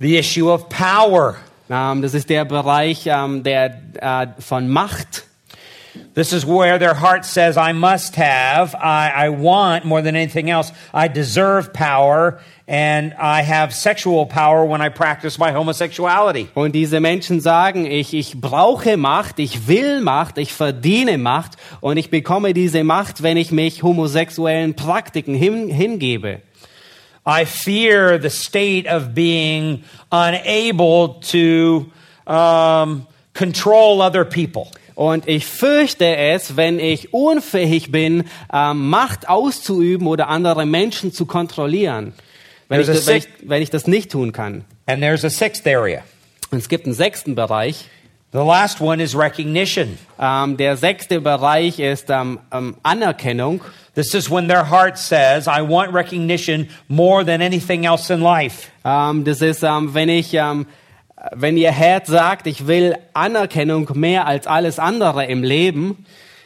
the 0.00 0.18
issue 0.18 0.50
of 0.50 0.68
power. 0.68 1.36
Ähm, 1.70 2.02
das 2.02 2.12
ist 2.12 2.28
der 2.28 2.44
Bereich 2.44 3.06
ähm, 3.06 3.42
der, 3.42 3.80
äh, 4.00 4.26
von 4.40 4.68
Macht. 4.68 5.24
This 6.14 6.32
is 6.32 6.44
where 6.44 6.78
their 6.78 6.94
heart 6.94 7.24
says, 7.24 7.56
I 7.56 7.72
must 7.72 8.16
have, 8.16 8.74
I, 8.74 9.10
I 9.14 9.28
want 9.28 9.84
more 9.84 10.02
than 10.02 10.16
anything 10.16 10.50
else, 10.50 10.72
I 10.92 11.08
deserve 11.08 11.72
power, 11.72 12.40
and 12.66 13.12
I 13.14 13.42
have 13.42 13.74
sexual 13.74 14.26
power 14.26 14.64
when 14.64 14.80
I 14.80 14.88
practice 14.88 15.38
my 15.38 15.52
homosexuality. 15.52 16.48
Und 16.54 16.72
diese 16.72 17.00
Menschen 17.00 17.40
sagen, 17.40 17.86
ich, 17.86 18.14
ich 18.14 18.40
brauche 18.40 18.96
Macht, 18.96 19.38
ich 19.38 19.68
will 19.68 20.00
Macht, 20.00 20.38
ich 20.38 20.52
verdiene 20.52 21.18
Macht 21.18 21.56
und 21.80 21.98
ich 21.98 22.10
bekomme 22.10 22.54
diese 22.54 22.84
Macht, 22.84 23.22
wenn 23.22 23.36
ich 23.36 23.52
mich 23.52 23.82
homosexuellen 23.82 24.74
Praktiken 24.74 25.34
hin, 25.34 25.68
hingebe. 25.68 26.40
I 27.26 27.44
fear 27.44 28.18
the 28.18 28.30
state 28.30 28.86
of 28.86 29.14
being 29.14 29.84
unable 30.10 31.20
to 31.30 31.86
um, 32.26 33.06
control 33.34 34.02
other 34.02 34.24
people. 34.24 34.68
Und 34.94 35.28
ich 35.28 35.46
fürchte 35.46 36.16
es, 36.16 36.56
wenn 36.56 36.78
ich 36.78 37.12
unfähig 37.14 37.90
bin, 37.90 38.24
ähm, 38.52 38.88
Macht 38.88 39.28
auszuüben 39.28 40.06
oder 40.06 40.28
andere 40.28 40.66
Menschen 40.66 41.12
zu 41.12 41.26
kontrollieren, 41.26 42.12
wenn 42.68 42.80
ich, 42.80 42.86
das, 42.86 43.06
wenn, 43.06 43.16
ich, 43.16 43.28
wenn 43.42 43.62
ich 43.62 43.70
das 43.70 43.86
nicht 43.86 44.10
tun 44.10 44.32
kann. 44.32 44.64
And 44.86 45.00
there's 45.00 45.24
a 45.24 45.30
sixth 45.30 45.66
area. 45.66 46.02
Und 46.50 46.58
es 46.58 46.68
gibt 46.68 46.86
einen 46.86 46.94
sechsten 46.94 47.34
Bereich. 47.34 47.88
The 48.32 48.38
last 48.38 48.80
one 48.80 49.02
is 49.02 49.14
recognition. 49.14 49.98
Ähm, 50.18 50.56
der 50.56 50.78
sechste 50.78 51.20
Bereich 51.20 51.78
ist 51.78 52.08
ähm, 52.08 52.40
ähm, 52.50 52.76
Anerkennung. 52.82 53.60
This 53.94 54.14
is 54.14 54.30
when 54.30 54.48
their 54.48 54.70
heart 54.70 54.96
says, 54.96 55.46
I 55.46 55.60
want 55.60 55.92
recognition 55.92 56.68
more 56.88 57.26
than 57.26 57.42
anything 57.42 57.84
else 57.84 58.10
in 58.12 58.22
life. 58.22 58.68
Ähm, 58.86 59.24
das 59.24 59.42
ist, 59.42 59.62
wenn 59.62 60.08
ich, 60.08 60.34
wenn 61.30 61.56
ihr 61.56 61.70
Herz 61.70 62.08
sagt, 62.08 62.46
ich 62.46 62.66
will 62.66 62.96
Anerkennung 63.14 63.88
mehr 63.94 64.26
als 64.26 64.46
alles 64.46 64.78
andere 64.78 65.26
im 65.26 65.42
Leben. 65.42 66.04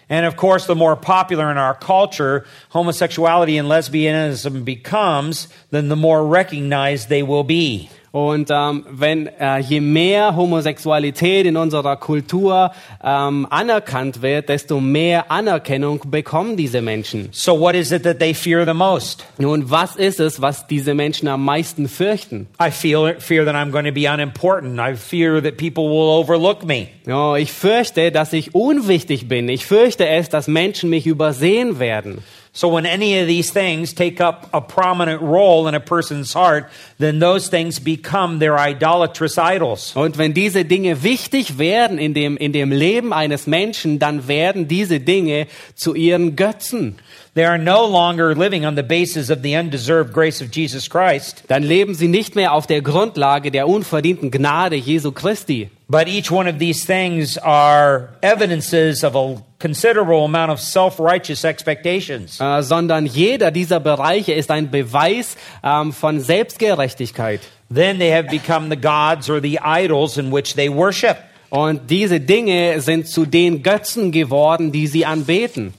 And 0.08 0.24
of 0.26 0.36
course, 0.36 0.66
the 0.66 0.74
more 0.74 0.94
popular 0.94 1.50
in 1.50 1.58
our 1.58 1.74
culture 1.74 2.44
homosexuality 2.72 3.58
and 3.58 3.68
lesbianism 3.68 4.64
becomes, 4.64 5.48
then 5.70 5.88
the 5.88 5.96
more 5.96 6.24
recognized 6.24 7.08
they 7.08 7.24
will 7.24 7.42
be. 7.42 7.88
Und 8.16 8.48
ähm, 8.50 8.86
wenn 8.90 9.26
äh, 9.26 9.58
je 9.58 9.78
mehr 9.78 10.36
Homosexualität 10.36 11.44
in 11.44 11.58
unserer 11.58 11.98
Kultur 11.98 12.70
ähm, 13.04 13.46
anerkannt 13.50 14.22
wird, 14.22 14.48
desto 14.48 14.80
mehr 14.80 15.30
Anerkennung 15.30 16.00
bekommen 16.06 16.56
diese 16.56 16.80
Menschen. 16.80 17.28
So, 17.32 17.60
what 17.60 17.74
is 17.74 17.92
it 17.92 18.04
that 18.04 18.18
they 18.18 18.32
fear 18.32 18.64
the 18.64 18.72
most? 18.72 19.26
Nun, 19.36 19.70
was 19.70 19.96
ist 19.96 20.18
es, 20.18 20.40
was 20.40 20.66
diese 20.66 20.94
Menschen 20.94 21.28
am 21.28 21.44
meisten 21.44 21.88
fürchten? 21.90 22.46
I 22.58 22.70
feel, 22.70 23.16
fear 23.18 23.44
that 23.44 23.54
I'm 23.54 23.70
going 23.70 23.84
to 23.84 23.92
be 23.92 24.10
unimportant. 24.10 24.80
I 24.80 24.96
fear 24.96 25.42
that 25.42 25.58
people 25.58 25.84
will 25.84 26.08
overlook 26.08 26.64
me. 26.64 26.88
Ja, 27.04 27.36
ich 27.36 27.52
fürchte, 27.52 28.12
dass 28.12 28.32
ich 28.32 28.54
unwichtig 28.54 29.28
bin. 29.28 29.50
Ich 29.50 29.66
fürchte 29.66 30.08
es, 30.08 30.30
dass 30.30 30.48
Menschen 30.48 30.88
mich 30.88 31.06
übersehen 31.06 31.78
werden. 31.78 32.24
So, 32.56 32.68
when 32.68 32.86
any 32.86 33.18
of 33.18 33.26
these 33.26 33.50
things 33.50 33.92
take 33.92 34.18
up 34.18 34.48
a 34.54 34.62
prominent 34.62 35.20
role 35.20 35.68
in 35.68 35.74
a 35.74 35.80
person's 35.80 36.32
heart, 36.32 36.70
then 36.96 37.18
those 37.18 37.48
things 37.50 37.78
become 37.78 38.38
their 38.38 38.56
idolatrous 38.56 39.36
idols. 39.36 39.94
Und 39.94 40.16
wenn 40.16 40.32
diese 40.32 40.64
Dinge 40.64 41.02
wichtig 41.02 41.58
werden 41.58 41.98
in 41.98 42.14
dem, 42.14 42.38
in 42.38 42.54
dem 42.54 42.72
Leben 42.72 43.12
eines 43.12 43.46
Menschen, 43.46 43.98
dann 43.98 44.26
werden 44.26 44.68
diese 44.68 45.00
Dinge 45.00 45.48
zu 45.74 45.94
ihren 45.94 46.34
Götzen. 46.34 46.96
They 47.36 47.44
are 47.44 47.58
no 47.58 47.84
longer 47.86 48.34
living 48.34 48.64
on 48.64 48.76
the 48.76 48.82
basis 48.82 49.28
of 49.28 49.42
the 49.42 49.54
undeserved 49.58 50.10
grace 50.12 50.40
of 50.40 50.50
Jesus 50.50 50.88
Christ, 50.88 51.44
Dann 51.48 51.62
leben 51.62 51.94
sie 51.94 52.08
nicht 52.08 52.34
mehr 52.34 52.54
auf 52.54 52.66
der 52.66 52.80
Grundlage 52.80 53.50
der 53.50 53.68
unverdienten 53.68 54.30
Gnade 54.30 54.74
Jesu 54.76 55.12
Christi. 55.12 55.68
but 55.88 56.08
each 56.08 56.30
one 56.32 56.48
of 56.48 56.58
these 56.58 56.84
things 56.86 57.36
are 57.38 58.08
evidences 58.22 59.04
of 59.04 59.14
a 59.14 59.36
considerable 59.60 60.24
amount 60.24 60.50
of 60.50 60.58
self 60.60 60.98
righteous 60.98 61.44
expectations. 61.44 62.40
Äh, 62.40 62.62
sondern 62.62 63.04
jeder 63.04 63.50
dieser 63.50 63.80
Bereiche 63.80 64.32
ist 64.32 64.50
ein 64.50 64.70
Beweis 64.70 65.36
ähm, 65.62 65.92
von 65.92 66.20
Selbstgerechtigkeit. 66.20 67.40
Then 67.72 67.98
they 67.98 68.10
have 68.12 68.28
become 68.30 68.70
the 68.70 68.80
gods 68.80 69.28
or 69.28 69.40
the 69.42 69.58
idols 69.62 70.16
in 70.16 70.32
which 70.32 70.54
they 70.54 70.70
worship. 70.70 71.18
Und 71.50 71.90
diese 71.90 72.18
Dinge 72.18 72.80
sind 72.80 73.06
zu 73.08 73.26
den 73.26 73.62
Götzen 73.62 74.10
geworden, 74.10 74.72
die 74.72 74.86
sie 74.86 75.04
anbeten. 75.04 75.74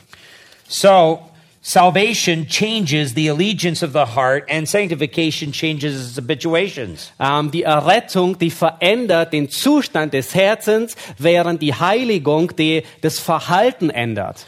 So, 0.68 1.20
salvation 1.68 2.48
changes 2.48 3.14
the 3.14 3.28
allegiance 3.28 3.84
of 3.84 3.92
the 3.92 4.06
heart, 4.06 4.46
and 4.50 4.70
sanctification 4.70 5.52
changes 5.52 6.12
its 6.12 6.18
habituations. 6.18 7.12
Ähm, 7.20 7.52
die 7.52 7.64
Errettung, 7.64 8.38
die 8.40 8.52
verändert 8.52 9.34
den 9.34 9.50
Zustand 9.50 10.14
des 10.14 10.34
Herzens, 10.34 10.96
während 11.18 11.62
die 11.62 11.74
Heiligung 11.74 12.56
die, 12.56 12.84
das 13.02 13.20
Verhalten 13.20 13.90
ändert. 13.90 14.46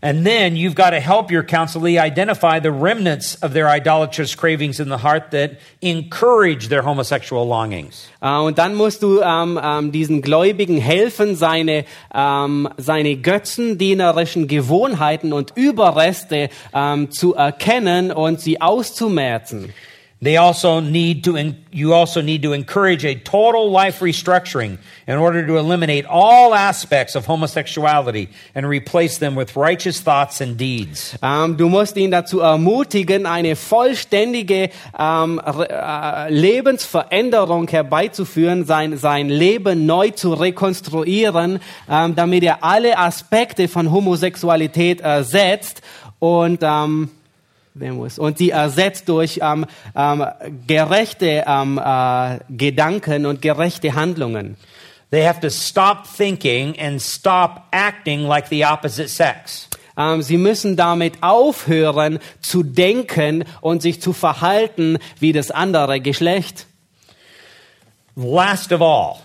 And 0.00 0.24
then 0.24 0.54
you've 0.54 0.76
got 0.76 0.90
to 0.90 1.00
help 1.00 1.32
your 1.32 1.42
counselee 1.42 1.98
identify 1.98 2.60
the 2.60 2.70
remnants 2.70 3.34
of 3.42 3.52
their 3.52 3.66
idolatrous 3.66 4.36
cravings 4.36 4.78
in 4.78 4.88
the 4.88 4.98
heart 4.98 5.32
that 5.32 5.58
encourage 5.82 6.68
their 6.68 6.82
homosexual 6.82 7.44
longings. 7.44 8.08
Äh, 8.22 8.28
und 8.28 8.58
dann 8.58 8.76
musst 8.76 9.02
du 9.02 9.20
ähm, 9.20 9.58
ähm, 9.60 9.90
diesen 9.90 10.22
Gläubigen 10.22 10.78
helfen, 10.78 11.34
seine, 11.34 11.84
ähm, 12.14 12.68
seine 12.76 13.16
götzendienerischen 13.16 14.46
Gewohnheiten 14.46 15.32
und 15.32 15.56
Überreste 15.56 16.48
ähm, 16.72 17.10
zu 17.10 17.34
erkennen 17.34 18.12
und 18.12 18.40
sie 18.40 18.60
auszumerzen. 18.60 19.74
They 20.20 20.36
also 20.36 20.80
need 20.80 21.22
to, 21.24 21.36
you 21.70 21.94
also 21.94 22.20
need 22.20 22.42
to 22.42 22.52
encourage 22.52 23.04
a 23.04 23.14
total 23.14 23.70
life 23.70 24.00
restructuring 24.00 24.78
in 25.06 25.16
order 25.16 25.46
to 25.46 25.58
eliminate 25.58 26.06
all 26.08 26.54
aspects 26.54 27.14
of 27.14 27.26
homosexuality 27.26 28.28
and 28.52 28.66
replace 28.66 29.18
them 29.18 29.36
with 29.36 29.54
righteous 29.54 30.00
thoughts 30.00 30.40
and 30.40 30.58
deeds. 30.58 31.16
Ähm, 31.22 31.56
du 31.56 31.68
musst 31.68 31.96
ihn 31.96 32.10
dazu 32.10 32.40
ermutigen, 32.40 33.26
eine 33.26 33.54
vollständige 33.54 34.70
ähm, 34.98 35.38
Re- 35.38 35.68
äh, 35.70 36.32
Lebensveränderung 36.32 37.68
herbeizuführen, 37.68 38.64
sein, 38.64 38.98
sein 38.98 39.28
Leben 39.28 39.86
neu 39.86 40.10
zu 40.10 40.34
rekonstruieren, 40.34 41.60
ähm, 41.88 42.16
damit 42.16 42.42
er 42.42 42.64
alle 42.64 42.98
Aspekte 42.98 43.68
von 43.68 43.92
Homosexualität 43.92 45.00
ersetzt 45.00 45.80
und 46.18 46.58
ähm, 46.64 47.10
wer 47.78 47.92
muss 47.92 48.18
und 48.18 48.38
sie 48.38 48.50
ersetzt 48.50 49.08
durch 49.08 49.40
ähm, 49.42 49.66
ähm, 49.96 50.24
gerechte 50.66 51.44
ähm, 51.46 51.78
äh, 51.78 52.38
Gedanken 52.50 53.26
und 53.26 53.42
gerechte 53.42 53.94
Handlungen. 53.94 54.56
They 55.10 55.24
have 55.24 55.40
to 55.40 55.48
stop 55.48 56.04
thinking 56.16 56.78
and 56.78 57.00
stop 57.00 57.62
acting 57.70 58.22
like 58.22 58.48
the 58.48 58.64
opposite 58.64 59.08
sex. 59.08 59.68
Ähm, 59.96 60.22
sie 60.22 60.36
müssen 60.36 60.76
damit 60.76 61.22
aufhören 61.22 62.18
zu 62.40 62.62
denken 62.62 63.44
und 63.60 63.82
sich 63.82 64.00
zu 64.00 64.12
verhalten 64.12 64.98
wie 65.18 65.32
das 65.32 65.50
andere 65.50 66.00
Geschlecht. 66.00 66.66
Last 68.14 68.72
of 68.72 68.82
all, 68.82 69.16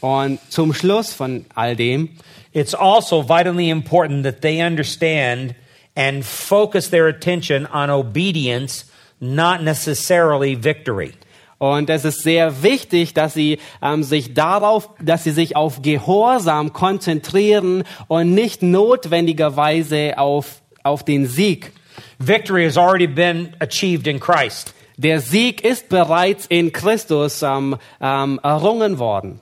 Und 0.00 0.40
zum 0.50 0.74
Schluss 0.74 1.12
von 1.12 1.46
all 1.54 1.76
dem, 1.76 2.10
it's 2.52 2.74
also 2.74 3.28
vitally 3.28 3.70
important 3.70 4.24
that 4.24 4.40
they 4.40 4.62
understand 4.62 5.54
and 5.96 6.24
focus 6.24 6.88
their 6.88 7.08
attention 7.08 7.66
on 7.66 7.90
obedience, 7.90 8.84
not 9.20 9.62
necessarily 9.62 10.54
victory. 10.54 11.14
und 11.62 11.90
es 11.90 12.04
ist 12.04 12.24
sehr 12.24 12.64
wichtig, 12.64 13.14
dass 13.14 13.34
sie 13.34 13.60
ähm, 13.80 14.02
sich 14.02 14.34
darauf, 14.34 14.90
dass 15.00 15.22
sie 15.22 15.30
sich 15.30 15.54
auf 15.54 15.80
Gehorsam 15.80 16.72
konzentrieren 16.72 17.84
und 18.08 18.34
nicht 18.34 18.64
notwendigerweise 18.64 20.18
auf, 20.18 20.60
auf 20.82 21.04
den 21.04 21.26
Sieg. 21.26 21.70
Victory 22.18 22.64
has 22.64 22.76
already 22.76 23.06
been 23.06 23.54
achieved 23.60 24.08
in 24.08 24.18
Christ. 24.18 24.74
Der 24.96 25.20
Sieg 25.20 25.64
ist 25.64 25.88
bereits 25.88 26.46
in 26.46 26.72
Christus 26.72 27.44
ähm, 27.44 27.76
ähm, 28.00 28.40
errungen 28.42 28.98
worden. 28.98 29.38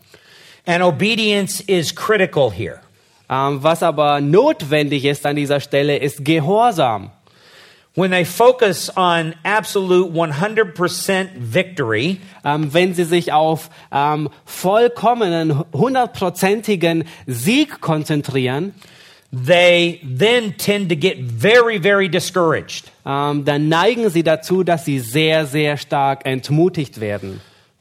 And 0.66 0.82
obedience 0.82 1.62
is 1.62 1.94
critical 1.94 2.50
here. 2.50 2.82
Ähm, 3.30 3.62
was 3.62 3.82
aber 3.82 4.20
notwendig 4.20 5.04
ist 5.04 5.24
an 5.24 5.36
dieser 5.36 5.60
Stelle, 5.60 5.96
ist 5.96 6.24
Gehorsam. 6.24 7.12
When 7.94 8.10
they 8.12 8.24
focus 8.24 8.90
on 8.96 9.34
absolute 9.42 10.12
100% 10.12 11.28
victory, 11.38 12.20
ähm, 12.44 12.72
wenn 12.72 12.94
sie 12.94 13.04
sich 13.04 13.32
auf 13.32 13.70
ähm, 13.92 14.28
vollkommenen, 14.44 15.64
hundertprozentigen 15.72 17.04
Sieg 17.26 17.80
konzentrieren, 17.80 18.74
they 19.32 20.00
then 20.02 20.56
tend 20.56 20.88
to 20.88 20.96
get 20.96 21.18
very, 21.18 21.80
very 21.80 22.08
discouraged. 22.08 22.90
ähm, 23.04 23.44
dann 23.44 23.68
neigen 23.68 24.08
sie 24.10 24.22
dazu, 24.22 24.62
dass 24.62 24.84
sie 24.84 25.00
sehr, 25.00 25.46
sehr 25.46 25.76
stark 25.76 26.26
entmutigt 26.26 27.00
werden. 27.00 27.40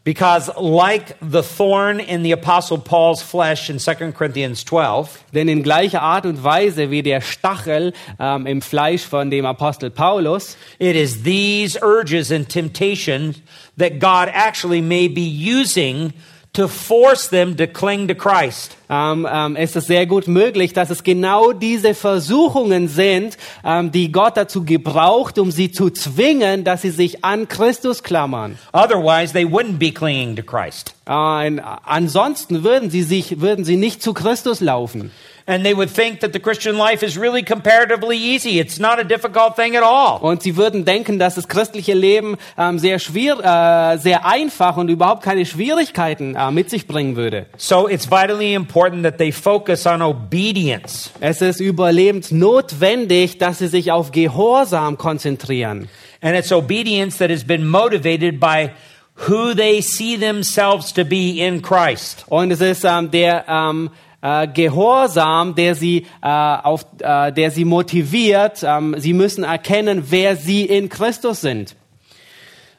Because, 0.10 0.49
like 0.57 1.18
the 1.22 1.43
thorn 1.43 1.99
in 1.99 2.24
the 2.24 2.32
Apostle 2.32 2.80
Paul's 2.80 3.22
flesh 3.22 3.70
in 3.70 3.78
2 3.78 4.12
Corinthians 4.14 4.66
12, 4.66 5.24
Denn 5.36 5.47
in 5.47 5.62
gleicher 5.62 6.01
Art 6.01 6.26
und 6.26 6.43
Weise 6.43 6.89
wie 6.89 7.03
der 7.03 7.22
Stachel 7.22 7.93
ähm, 8.20 8.47
im 8.47 8.64
Fleisch 8.64 9.03
von 9.03 9.30
dem 9.30 9.45
Apostel 9.45 9.91
Paulus, 9.91 10.57
it 10.80 10.95
is 10.95 11.22
these 11.22 11.78
urges 11.84 12.32
and 12.32 12.49
temptations 12.49 13.39
that 13.78 13.99
God 13.99 14.30
actually 14.34 14.82
may 14.82 15.07
be 15.07 15.22
using 15.22 16.12
to 16.54 16.68
force 16.68 17.30
them 17.30 17.56
to 17.58 17.68
cling 17.68 18.08
to 18.08 18.16
Christ. 18.16 18.76
ähm, 18.89 19.28
ähm, 19.32 19.56
ist 19.56 19.76
es 19.76 19.86
sehr 19.86 20.06
gut 20.06 20.28
möglich, 20.28 20.74
dass 20.74 20.89
es 20.89 21.04
genau 21.04 21.52
diese 21.52 21.93
Versuchungen 21.93 22.88
sind, 22.88 23.38
ähm, 23.64 23.91
die 23.91 24.12
Gott 24.12 24.36
dazu 24.36 24.66
gebraucht, 24.66 25.38
um 25.38 25.52
sie 25.52 25.72
zu 25.72 25.89
zwingen, 25.89 26.64
dass 26.64 26.82
sie 26.82 26.89
sich 26.89 27.24
an 27.24 27.47
Christus 27.47 28.04
klammern. 28.04 28.58
Otherwise, 28.74 29.34
they 29.34 29.45
wouldn't 29.45 29.78
be 29.78 29.91
clinging 29.91 30.36
to 30.36 30.43
Christ. 30.43 30.95
Äh, 31.06 31.12
ansonsten 31.12 32.64
würden 32.64 32.89
sie 32.89 33.04
sich, 33.04 33.39
würden 33.39 33.64
sie 33.64 33.78
nicht 33.78 34.02
zu 34.02 34.14
Christus 34.14 34.60
laufen. 34.60 35.12
And 35.50 35.66
they 35.66 35.74
would 35.74 35.89
think 35.89 36.20
that 36.20 36.32
the 36.32 36.39
Christian 36.39 36.78
life 36.78 37.02
is 37.02 37.18
really 37.18 37.41
comparatively 37.41 38.16
easy. 38.16 38.60
It's 38.60 38.78
not 38.78 39.00
a 39.00 39.04
difficult 39.04 39.56
thing 39.56 39.76
at 39.76 39.82
all. 39.82 40.20
Und 40.22 40.43
sie 40.43 40.56
würden 40.56 40.86
denken, 40.86 41.18
dass 41.18 41.34
das 41.34 41.47
christliche 41.47 41.95
Leben 41.95 42.38
ähm, 42.56 42.78
sehr 42.78 43.00
schwer, 43.00 43.39
äh, 43.39 43.97
sehr 43.97 44.28
einfach 44.28 44.78
und 44.78 44.89
überhaupt 44.89 45.24
keine 45.24 45.47
Schwierigkeiten 45.47 46.36
äh, 46.36 46.52
mit 46.52 46.70
sich 46.70 46.86
bringen 46.86 47.16
würde. 47.16 47.47
So 47.58 47.89
it's 47.89 48.12
vitally 48.12 48.54
important 48.54 49.02
that 49.02 49.18
they 49.18 49.32
focus 49.32 49.88
on 49.88 50.04
obedience. 50.04 51.10
Es 51.20 51.41
ist 51.41 51.60
überlebensnotwendig, 51.60 53.39
dass 53.39 53.58
sie 53.58 53.70
sich 53.70 53.91
auf 53.91 54.12
Gehorsam 54.12 55.00
konzentrieren. 55.00 55.89
And 56.22 56.38
it's 56.38 56.52
obedience 56.52 57.18
that 57.18 57.32
has 57.32 57.43
been 57.43 57.68
motivated 57.68 58.39
by 58.39 58.70
who 59.28 59.56
they 59.56 59.82
see 59.82 60.16
themselves 60.16 60.93
to 60.93 61.04
be 61.04 61.39
in 61.39 61.64
Christ. 61.64 62.26
Und 62.28 62.52
es 62.52 62.62
ist 62.62 62.84
ähm, 62.86 63.10
der 63.10 63.45
ähm, 63.47 63.89
äh, 64.22 64.48
Gehorsam, 64.48 65.56
der 65.56 65.76
sie, 65.76 66.06
äh, 66.22 66.28
auf, 66.28 66.86
äh, 67.00 67.32
der 67.32 67.52
sie 67.52 67.66
motiviert. 67.66 68.64
Ähm, 68.64 68.96
sie 68.98 69.14
müssen 69.14 69.44
erkennen, 69.44 70.06
wer 70.10 70.36
sie 70.36 70.66
in 70.66 70.90
Christus 70.90 71.42
sind. 71.42 71.76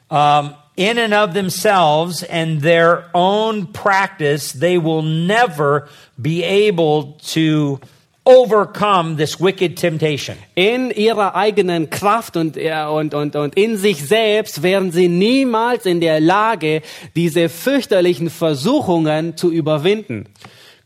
Um, 0.09 0.53
in 0.75 0.97
and 0.97 1.13
of 1.13 1.33
themselves 1.33 2.23
and 2.23 2.61
their 2.61 3.09
own 3.13 3.67
practice, 3.67 4.51
they 4.51 4.77
will 4.77 5.03
never 5.03 5.87
be 6.17 6.43
able 6.43 7.17
to 7.33 7.79
overcome 8.25 9.15
this 9.15 9.39
wicked 9.39 9.77
temptation. 9.77 10.37
In 10.55 10.91
ihrer 10.91 11.35
eigenen 11.35 11.89
Kraft 11.89 12.37
und, 12.37 12.55
äh, 12.57 12.85
und, 12.85 13.13
und, 13.13 13.35
und 13.35 13.55
in 13.55 13.77
sich 13.77 14.05
selbst 14.05 14.61
wären 14.61 14.91
sie 14.91 15.07
niemals 15.07 15.85
in 15.85 16.01
der 16.01 16.19
Lage, 16.19 16.81
diese 17.15 17.49
fürchterlichen 17.49 18.29
Versuchungen 18.29 19.37
zu 19.37 19.51
überwinden. 19.51 20.27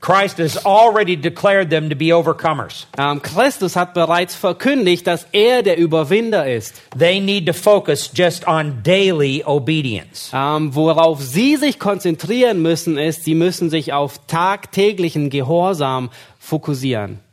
Christ 0.06 0.38
has 0.38 0.56
already 0.64 1.16
declared 1.16 1.72
them 1.72 1.90
to 1.90 1.96
be 1.96 2.14
overcomers. 2.14 2.86
Ähm, 2.96 3.24
Christus 3.24 3.76
hat 3.76 3.96
bereits 3.96 4.36
verkündigt, 4.36 5.08
dass 5.08 5.26
er 5.32 5.64
der 5.64 5.80
Überwinder 5.80 6.46
ist. 6.46 6.80
They 6.96 7.20
need 7.20 7.48
to 7.48 7.54
focus 7.54 8.12
just 8.14 8.48
on 8.48 8.84
daily 8.84 9.44
obedience. 9.44 10.30
Ähm, 10.32 10.76
worauf 10.76 11.24
sie 11.24 11.56
sich 11.56 11.80
konzentrieren 11.80 12.62
müssen, 12.62 13.00
ist, 13.00 13.24
sie 13.24 13.34
müssen 13.34 13.72
sich 13.72 13.94
auf 13.94 14.20
tagtäglichen 14.28 15.32
Gehorsam 15.32 16.12
fokussieren. 16.38 17.25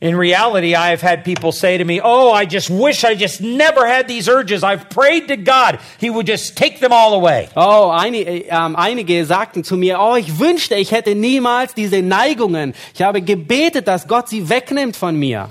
In 0.00 0.14
reality, 0.14 0.76
I 0.76 0.90
have 0.90 1.00
had 1.00 1.24
people 1.24 1.50
say 1.50 1.76
to 1.76 1.84
me, 1.84 2.00
Oh, 2.00 2.30
I 2.30 2.46
just 2.46 2.70
wish 2.70 3.02
I 3.02 3.16
just 3.16 3.40
never 3.40 3.84
had 3.84 4.06
these 4.06 4.28
urges. 4.28 4.62
I've 4.62 4.88
prayed 4.88 5.26
to 5.26 5.36
God. 5.36 5.80
He 5.98 6.08
would 6.08 6.28
just 6.28 6.56
take 6.56 6.78
them 6.78 6.92
all 6.92 7.14
away. 7.14 7.48
Oh, 7.56 7.90
einige, 7.90 8.44
ähm, 8.48 8.76
einige 8.76 9.24
sagten 9.24 9.64
zu 9.64 9.76
mir, 9.76 9.98
oh, 9.98 10.14
ich 10.14 10.38
wünschte, 10.38 10.76
ich 10.76 10.92
hätte 10.92 11.16
niemals 11.16 11.74
diese 11.74 12.00
Neigungen. 12.00 12.74
Ich 12.94 13.02
habe 13.02 13.22
gebetet, 13.22 13.88
dass 13.88 14.06
Gott 14.06 14.28
sie 14.28 14.48
wegnimmt 14.48 14.96
von 14.96 15.16
mir. 15.16 15.50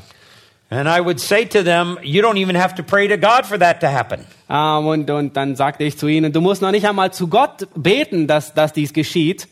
And 0.70 0.88
I 0.88 1.02
would 1.02 1.20
say 1.20 1.46
to 1.46 1.62
them, 1.62 1.98
You 2.02 2.22
don't 2.22 2.38
even 2.38 2.56
have 2.56 2.76
to 2.76 2.84
pray 2.84 3.10
to 3.10 3.18
God 3.18 3.46
for 3.46 3.60
that 3.60 3.82
to 3.82 3.88
happen. 3.88 4.26
Ähm, 4.50 4.88
und, 4.88 5.10
und 5.10 5.36
dann 5.36 5.58
sagte 5.58 5.84
ich 5.84 5.98
zu 5.98 6.08
ihnen, 6.08 6.32
du 6.32 6.40
musst 6.40 6.62
noch 6.62 6.72
nicht 6.72 6.88
einmal 6.88 7.12
zu 7.12 7.28
Gott 7.28 7.68
beten, 7.76 8.28
dass, 8.28 8.54
dass 8.54 8.72
dies 8.72 8.94
geschieht. 8.94 9.50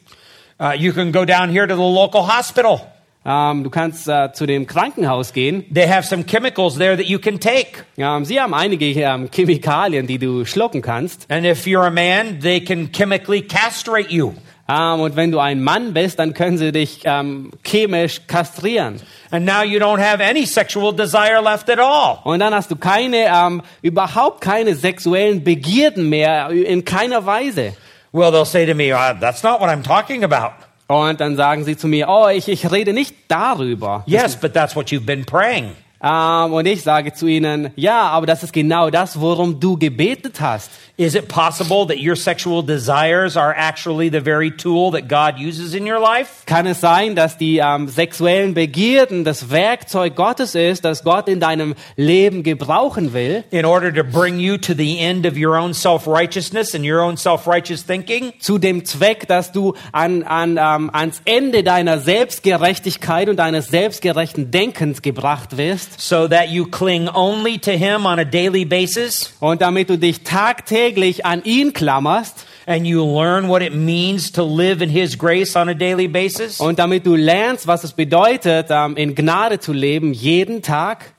Uh, 0.57 0.71
you 0.71 0.93
can 0.93 1.11
go 1.11 1.25
down 1.25 1.49
here 1.49 1.67
to 1.67 1.75
the 1.75 1.81
local 1.81 2.25
hospital. 2.25 2.79
Ähm, 3.27 3.63
du 3.63 3.71
kannst 3.71 4.07
äh, 4.07 4.31
zu 4.33 4.45
dem 4.45 4.67
Krankenhaus 4.67 5.33
gehen. 5.33 5.65
They 5.73 5.87
have 5.87 6.07
some 6.07 6.25
chemicals 6.25 6.77
there 6.77 6.95
that 6.95 7.07
you 7.07 7.17
can 7.17 7.39
take. 7.39 7.83
Ähm, 7.97 8.23
sie 8.23 8.39
haben 8.39 8.53
einige 8.53 8.85
ähm, 8.85 9.29
Chemikalien, 9.31 10.05
die 10.05 10.19
du 10.19 10.45
schlucken 10.45 10.83
kannst. 10.83 11.25
And 11.31 11.43
if 11.43 11.65
you're 11.65 11.87
a 11.87 11.89
man, 11.89 12.39
they 12.39 12.61
can 12.61 12.91
chemically 12.91 13.41
castrate 13.41 14.11
you. 14.11 14.33
Ähm, 14.67 14.99
und 14.99 15.15
wenn 15.15 15.31
du 15.31 15.39
ein 15.39 15.63
Mann 15.63 15.93
bist, 15.93 16.19
dann 16.19 16.33
können 16.33 16.57
sie 16.57 16.71
dich 16.71 17.01
ähm, 17.05 17.51
chemisch 17.63 18.21
kastrieren. 18.27 19.01
And 19.31 19.45
now 19.45 19.63
you 19.63 19.79
don't 19.79 19.99
have 19.99 20.23
any 20.23 20.45
sexual 20.45 20.95
desire 20.95 21.41
left 21.41 21.69
at 21.69 21.79
all. 21.79 22.19
Und 22.23 22.39
dann 22.39 22.53
hast 22.53 22.69
du 22.69 22.75
keine, 22.75 23.25
ähm, 23.27 23.61
überhaupt 23.81 24.41
keine 24.41 24.75
sexuellen 24.75 25.43
Begierden 25.43 26.09
mehr, 26.09 26.49
in 26.49 26.85
keiner 26.85 27.25
Weise. 27.25 27.73
Well, 28.11 28.31
they'll 28.31 28.45
say 28.45 28.65
to 28.65 28.73
me, 28.73 28.93
uh, 28.93 29.13
That's 29.19 29.43
not 29.43 29.59
what 29.59 29.69
I'm 29.69 29.83
talking 29.83 30.23
about. 30.23 30.64
Und 30.87 31.19
dann 31.19 31.35
sagen 31.35 31.63
sie 31.63 31.75
zu 31.75 31.87
mir, 31.87 32.07
oh, 32.09 32.27
ich, 32.27 32.47
ich 32.47 32.71
rede 32.71 32.93
nicht 32.93 33.15
darüber. 33.27 34.03
Yes, 34.05 34.35
but 34.35 34.53
that's 34.53 34.75
what 34.75 34.87
you've 34.87 35.05
been 35.05 35.25
praying. 35.25 35.71
Ähm, 36.01 36.53
und 36.53 36.67
ich 36.67 36.83
sage 36.83 37.13
zu 37.13 37.25
ihnen, 37.25 37.71
ja, 37.75 38.01
aber 38.09 38.27
das 38.27 38.43
ist 38.43 38.53
genau 38.53 38.91
das, 38.91 39.19
worum 39.19 39.59
du 39.59 39.77
gebetet 39.77 40.39
hast. 40.39 40.69
Is 40.97 41.13
it 41.13 41.27
possible 41.27 41.85
that 41.87 41.99
your 41.99 42.15
sexual 42.15 42.61
desires 42.63 43.35
are 43.35 43.53
actually 43.53 44.07
the 44.07 44.21
very 44.21 44.49
tool 44.49 44.91
that 44.91 45.09
God 45.09 45.37
uses 45.37 45.73
in 45.73 45.85
your 45.85 45.99
life? 45.99 46.45
Kann 46.45 46.65
es 46.67 46.79
sein, 46.79 47.15
dass 47.15 47.37
die 47.37 47.57
ähm, 47.57 47.89
sexuellen 47.89 48.53
Begierden 48.53 49.25
das 49.25 49.49
Werkzeug 49.49 50.15
Gottes 50.15 50.55
ist, 50.55 50.85
das 50.85 51.03
Gott 51.03 51.27
in 51.27 51.41
deinem 51.41 51.75
Leben 51.97 52.43
gebrauchen 52.43 53.11
will, 53.11 53.43
In 53.51 53.65
order 53.65 53.93
to 53.93 54.05
bring 54.05 54.39
you 54.39 54.55
to 54.57 54.73
the 54.73 54.97
end 54.97 55.25
of 55.25 55.33
your 55.35 55.57
own 55.57 55.73
self 55.73 56.07
righteousness 56.07 56.73
and 56.73 56.85
your 56.85 57.01
own 57.01 57.17
self 57.17 57.45
righteous 57.45 57.85
thinking? 57.85 58.31
zu 58.39 58.57
dem 58.57 58.85
Zweck, 58.85 59.27
dass 59.27 59.51
du 59.51 59.73
an, 59.91 60.23
an, 60.23 60.51
ähm, 60.57 60.89
ans 60.93 61.21
Ende 61.25 61.63
deiner 61.63 61.99
Selbstgerechtigkeit 61.99 63.27
und 63.27 63.35
deines 63.35 63.67
selbstgerechten 63.67 64.49
Denkens 64.49 65.01
gebracht 65.01 65.57
wirst 65.57 65.99
So 65.99 66.29
that 66.29 66.47
you 66.51 66.65
cling 66.65 67.09
only 67.09 67.59
to 67.59 67.71
Him 67.71 68.05
on 68.05 68.17
a 68.17 68.23
daily 68.23 68.63
basis 68.63 69.33
und 69.41 69.61
damit 69.61 69.89
du 69.89 69.97
dich 69.97 70.23
tagtäglich 70.23 70.84
an 71.23 71.43
ihn 71.43 71.73
klammerst 71.73 72.45
and 72.67 72.85
you 72.85 73.03
learn 73.03 73.47
what 73.47 73.61
it 73.61 73.73
means 73.73 74.31
to 74.31 74.43
live 74.43 74.81
in 74.81 74.89
His 74.89 75.17
grace 75.17 75.55
on 75.55 75.69
a 75.69 75.73
daily 75.73 76.07
basis? 76.07 76.59
und 76.59 76.79
damit 76.79 77.05
du 77.05 77.15
lernst, 77.15 77.67
was 77.67 77.83
es 77.83 77.93
bedeutet, 77.93 78.67
ähm, 78.69 78.95
in 78.97 79.15
Gnade 79.15 79.59
zu 79.59 79.73
leben, 79.73 80.13
jeden 80.13 80.61
Tag. 80.61 81.13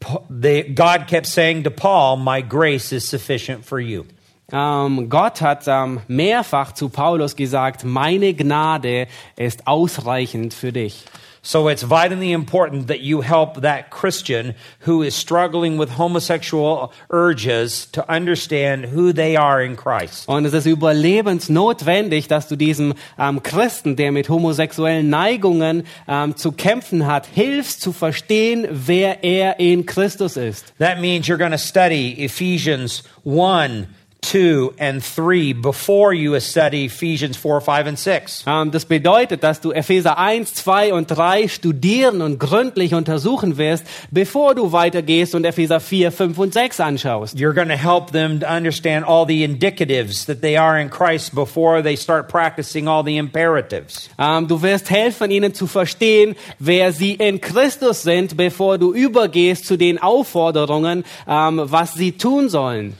God 0.00 1.06
kept 1.06 1.26
saying 1.26 1.62
to 1.64 1.70
Paul, 1.70 2.16
My 2.16 2.42
grace 2.42 2.92
is 2.92 3.08
sufficient 3.08 3.64
for 3.64 3.78
you. 3.78 4.04
Ähm, 4.52 5.08
Gott 5.08 5.40
hat 5.40 5.64
ähm, 5.66 6.00
mehrfach 6.08 6.72
zu 6.72 6.88
Paulus 6.88 7.36
gesagt, 7.36 7.84
meine 7.84 8.34
Gnade 8.34 9.06
ist 9.36 9.66
ausreichend 9.66 10.54
für 10.54 10.72
dich. 10.72 11.04
So 11.42 11.68
it's 11.68 11.82
vitally 11.82 12.32
important 12.32 12.88
that 12.88 13.00
you 13.00 13.22
help 13.22 13.62
that 13.62 13.90
Christian 13.90 14.54
who 14.80 15.02
is 15.02 15.14
struggling 15.14 15.78
with 15.78 15.90
homosexual 15.90 16.92
urges 17.08 17.86
to 17.92 18.04
understand 18.10 18.86
who 18.86 19.12
they 19.12 19.36
are 19.36 19.62
in 19.62 19.76
Christ. 19.76 20.28
Und 20.28 20.44
es 20.44 20.52
ist 20.52 20.66
überlebensnotwendig, 20.66 22.28
dass 22.28 22.46
du 22.46 22.56
diesem 22.56 22.92
ähm, 23.18 23.42
Christen, 23.42 23.96
der 23.96 24.12
mit 24.12 24.28
homosexuellen 24.28 25.08
Neigungen 25.08 25.84
ähm, 26.06 26.36
zu 26.36 26.52
kämpfen 26.52 27.06
hat, 27.06 27.26
hilfst 27.26 27.80
zu 27.80 27.92
verstehen, 27.92 28.68
wer 28.70 29.24
er 29.24 29.58
in 29.60 29.86
Christus 29.86 30.36
ist. 30.36 30.74
That 30.78 31.00
means 31.00 31.26
you're 31.26 31.38
going 31.38 31.52
to 31.52 31.58
study 31.58 32.22
Ephesians 32.22 33.02
1, 33.24 33.86
2, 34.22 34.74
and 34.78 35.02
3 35.02 35.54
before 35.54 36.14
you 36.14 36.38
study 36.40 36.86
Ephesians 36.86 37.36
4, 37.36 37.60
5, 37.60 37.86
and 37.86 37.98
6. 37.98 38.44
Ähm, 38.46 38.70
das 38.70 38.84
bedeutet, 38.84 39.42
dass 39.42 39.60
du 39.60 39.72
Epheser 39.72 40.18
1, 40.18 40.54
2 40.54 40.92
und 40.92 41.06
3 41.10 41.48
studieren 41.48 42.22
und 42.22 42.38
gründlich 42.38 42.94
untersuchen 42.94 43.56
wirst, 43.56 43.84
bevor 44.10 44.54
du 44.54 44.72
weitergehst 44.72 45.34
und 45.34 45.44
Epheser 45.44 45.80
4, 45.80 46.12
5 46.12 46.38
und 46.38 46.52
6 46.54 46.80
anschaust. 46.80 47.36
You're 47.36 47.54
going 47.54 47.68
to 47.68 47.76
help 47.76 48.12
them 48.12 48.40
to 48.40 48.46
understand 48.46 49.06
all 49.06 49.26
the 49.26 49.44
indicatives 49.44 50.26
that 50.26 50.40
they 50.40 50.56
are 50.56 50.80
in 50.80 50.90
Christ 50.90 51.34
before 51.34 51.82
they 51.82 51.96
start 51.96 52.28
practicing 52.28 52.88
all 52.88 53.04
the 53.04 53.16
imperatives. 53.16 54.10
Ähm, 54.18 54.48
du 54.48 54.62
wirst 54.62 54.90
helfen, 54.90 55.30
ihnen 55.30 55.54
zu 55.54 55.66
verstehen, 55.66 56.36
wer 56.58 56.92
sie 56.92 57.14
in 57.14 57.40
Christus 57.40 58.02
sind, 58.02 58.36
bevor 58.36 58.78
du 58.78 58.92
übergehst 58.92 59.66
zu 59.66 59.76
den 59.76 60.00
Aufforderungen, 60.00 61.04
ähm, 61.28 61.60
was 61.64 61.94
sie 61.94 62.12
tun 62.12 62.48
sollen. 62.48 62.96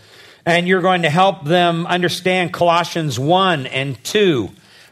And 0.50 0.66
you're 0.66 0.82
going 0.82 1.02
to 1.02 1.10
help 1.10 1.44
them 1.44 1.86
understand 1.86 2.52
Colossians 2.52 3.20
1 3.20 3.66
and 3.66 4.02
2 4.02 4.50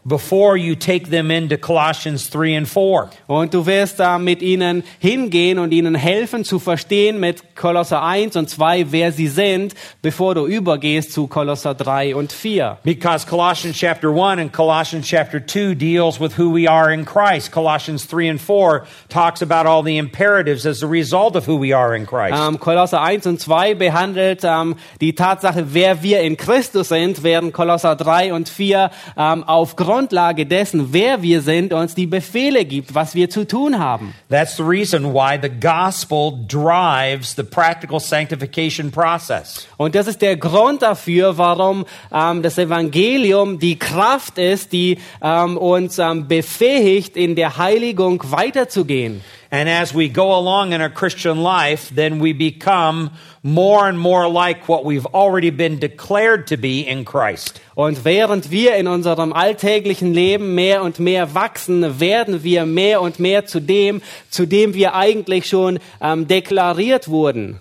before 0.09 0.57
you 0.57 0.75
take 0.75 1.11
them 1.11 1.31
into 1.31 1.59
Colossians 1.59 2.31
3 2.31 2.57
and 2.57 2.69
4. 2.69 3.11
Und 3.27 3.53
du 3.53 3.67
wirst 3.67 4.01
da 4.01 4.19
mit 4.19 4.43
ihnen 4.43 4.83
hingehen 4.99 5.59
und 5.59 5.73
ihnen 5.73 5.95
helfen 5.95 6.45
zu 6.45 6.59
verstehen 6.59 7.21
mit 7.21 7.55
Kolosser 7.55 8.03
1 8.03 8.37
und 8.37 8.49
2, 8.49 8.87
wer 8.91 9.13
sie 9.13 9.29
sind, 9.29 9.75
bevor 10.01 10.35
du 10.35 10.47
übergehst 10.47 11.13
zu 11.13 11.27
Kolosser 11.27 11.75
3 11.75 12.15
und 12.15 12.33
4. 12.33 12.79
Because 12.85 13.27
Colossians 13.27 13.77
chapter 13.77 14.09
1 14.09 14.41
and 14.41 14.53
Colossians 14.53 15.07
chapter 15.07 15.45
2 15.45 15.75
deals 15.75 16.19
with 16.19 16.39
who 16.39 16.55
we 16.55 16.69
are 16.69 16.93
in 16.93 17.05
Christ. 17.05 17.53
Colossians 17.53 18.07
3 18.07 18.31
and 18.31 18.41
4 18.41 18.87
talks 19.09 19.43
about 19.43 19.69
all 19.69 19.85
the 19.85 19.99
imperatives 19.99 20.65
as 20.65 20.83
a 20.83 20.89
result 20.89 21.37
of 21.37 21.47
who 21.47 21.61
we 21.61 21.75
are 21.75 21.95
in 21.95 22.07
Christ. 22.07 22.35
Ähm, 22.35 22.59
Kolosser 22.59 23.03
1 23.03 23.27
und 23.27 23.41
2 23.41 23.75
behandelt 23.75 24.41
ähm, 24.45 24.77
die 25.01 25.15
Tatsache, 25.15 25.75
wer 25.75 26.03
wir 26.03 26.21
in 26.21 26.37
Christus 26.37 26.89
sind, 26.89 27.23
während 27.23 27.53
Kolosser 27.53 27.97
3 27.97 28.33
und 28.33 28.49
4 28.49 28.91
ähm, 29.17 29.45
auf 29.45 29.77
Grundlage 29.99 30.47
dessen, 30.47 30.93
wer 30.93 31.23
wir 31.23 31.43
sind, 31.43 31.73
uns 31.73 31.97
die 31.97 32.07
Befehle 32.07 32.65
gibt, 32.65 32.95
was 32.95 33.17
wir 33.17 33.29
zu 33.31 33.45
tun 33.45 33.81
haben. 33.81 34.15
That's 34.31 34.57
the 34.57 34.63
reason 34.63 35.13
why 35.13 35.37
the 35.43 35.49
gospel 35.49 36.39
drives 36.47 37.35
the 37.35 37.43
practical 37.43 37.99
sanctification 37.99 38.93
process. 38.93 39.67
Und 39.77 39.97
das 39.97 40.07
ist 40.07 40.23
der 40.23 40.37
Grund 40.37 40.83
dafür, 40.83 41.37
warum 41.37 41.85
ähm, 42.13 42.43
das 42.43 42.59
Evangelium 42.59 43.59
die 43.59 43.77
Kraft 43.77 44.39
ist, 44.39 44.73
die 44.73 44.99
ähm, 45.21 45.57
uns 45.57 45.99
ähm, 45.99 46.29
befähigt, 46.29 47.17
in 47.17 47.35
der 47.35 47.57
Heiligung 47.57 48.23
weiterzugehen. 48.31 49.21
And 49.51 49.67
as 49.67 49.95
we 49.95 50.11
go 50.11 50.37
along 50.39 50.73
in 50.75 50.83
our 50.83 50.91
Christian 50.91 51.43
life, 51.43 51.89
then 51.89 52.19
we 52.19 52.35
become 52.35 53.13
more 53.43 53.89
and 53.89 53.99
more 53.99 54.29
like 54.29 54.69
what 54.69 54.85
we've 54.85 55.07
already 55.07 55.49
been 55.49 55.79
declared 55.79 56.49
to 56.49 56.59
be 56.59 56.83
in 56.83 57.07
Christ. 57.07 57.59
Und 57.75 58.05
während 58.05 58.51
wir 58.51 58.77
in 58.77 58.87
unserem 58.87 59.33
alltäglichen 59.33 60.13
Leben 60.13 60.55
mehr 60.55 60.83
und 60.83 60.99
mehr 60.99 61.35
wachsen, 61.35 61.99
werden 61.99 62.43
wir 62.45 62.67
mehr 62.67 63.01
und 63.01 63.19
mehr 63.19 63.47
zu 63.47 63.61
dem, 63.61 64.03
zu 64.29 64.45
dem 64.45 64.75
wir 64.75 64.95
eigentlich 64.95 65.47
schon 65.47 65.79
ähm, 66.03 66.29
deklariert 66.29 67.09
wurden. 67.09 67.61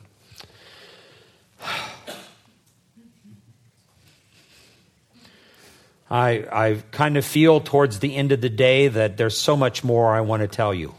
I, 6.10 6.44
I 6.52 6.82
kind 6.92 7.18
of 7.18 7.26
feel 7.26 7.62
towards 7.62 8.00
the 8.00 8.16
end 8.16 8.32
of 8.34 8.42
the 8.42 8.50
day 8.50 8.90
that 8.90 9.18
there's 9.18 9.38
so 9.38 9.56
much 9.56 9.84
more 9.84 10.14
I 10.14 10.22
want 10.22 10.42
to 10.42 10.48
tell 10.48 10.74
you. 10.74 10.94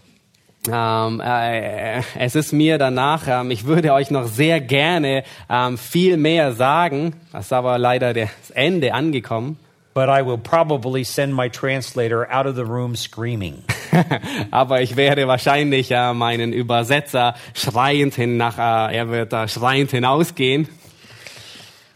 Ähm, 0.72 1.20
äh, 1.20 2.02
es 2.18 2.34
ist 2.34 2.52
mir 2.52 2.78
danach, 2.78 3.26
ähm, 3.26 3.50
ich 3.50 3.64
würde 3.64 3.92
euch 3.92 4.10
noch 4.10 4.26
sehr 4.26 4.60
gerne 4.60 5.24
ähm, 5.48 5.78
viel 5.78 6.16
mehr 6.16 6.52
sagen, 6.52 7.14
das 7.32 7.46
ist 7.46 7.52
aber 7.52 7.78
leider 7.78 8.14
das 8.14 8.50
Ende 8.54 8.94
angekommen. 8.94 9.58
but 9.98 10.08
I 10.08 10.22
will 10.22 10.38
probably 10.38 11.02
send 11.02 11.34
my 11.34 11.48
translator 11.48 12.24
out 12.30 12.46
of 12.46 12.54
the 12.54 12.64
room 12.64 12.94
screaming. 12.94 13.64
Aber 14.52 14.80
ich 14.80 14.94
werde 14.94 15.26
wahrscheinlich 15.26 15.90
äh, 15.90 16.14
meinen 16.14 16.52
Übersetzer 16.52 17.34
schreiend 17.52 18.14
hin 18.14 18.36
nach, 18.36 18.58
äh, 18.58 18.96
er 18.96 19.08
wird 19.08 19.32
äh, 19.32 19.48
schreiend 19.48 19.90
hinausgehen. 19.90 20.68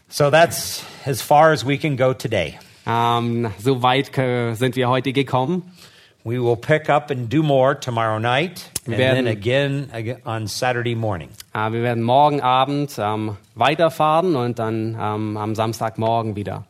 So 0.09 0.29
that's 0.29 0.83
as 1.05 1.21
far 1.21 1.53
as 1.53 1.65
we 1.65 1.77
can 1.77 1.95
go 1.95 2.13
today. 2.13 2.59
Ähm, 2.85 3.51
so 3.57 3.81
weit 3.81 4.17
äh, 4.17 4.53
sind 4.55 4.75
wir 4.75 4.89
heute 4.89 5.13
gekommen. 5.13 5.71
We 6.25 6.39
will 6.39 6.55
pick 6.55 6.89
up 6.89 7.11
and 7.11 7.29
do 7.29 7.43
more 7.43 7.75
tomorrow 7.77 8.17
night 8.17 8.69
and 8.85 8.97
werden- 8.97 9.25
then 9.25 9.27
again 9.27 9.89
ag- 9.93 10.21
on 10.25 10.47
Saturday 10.47 10.95
morning. 10.95 11.29
Äh, 11.53 11.71
wir 11.73 11.81
werden 11.83 12.01
morgen 12.03 12.39
Abend 12.41 12.95
ähm, 12.97 13.35
weiterfahren 13.55 14.35
und 14.37 14.57
dann 14.57 14.97
ähm, 14.99 15.35
am 15.37 15.53
Samstagmorgen 15.55 16.35
wieder. 16.37 16.63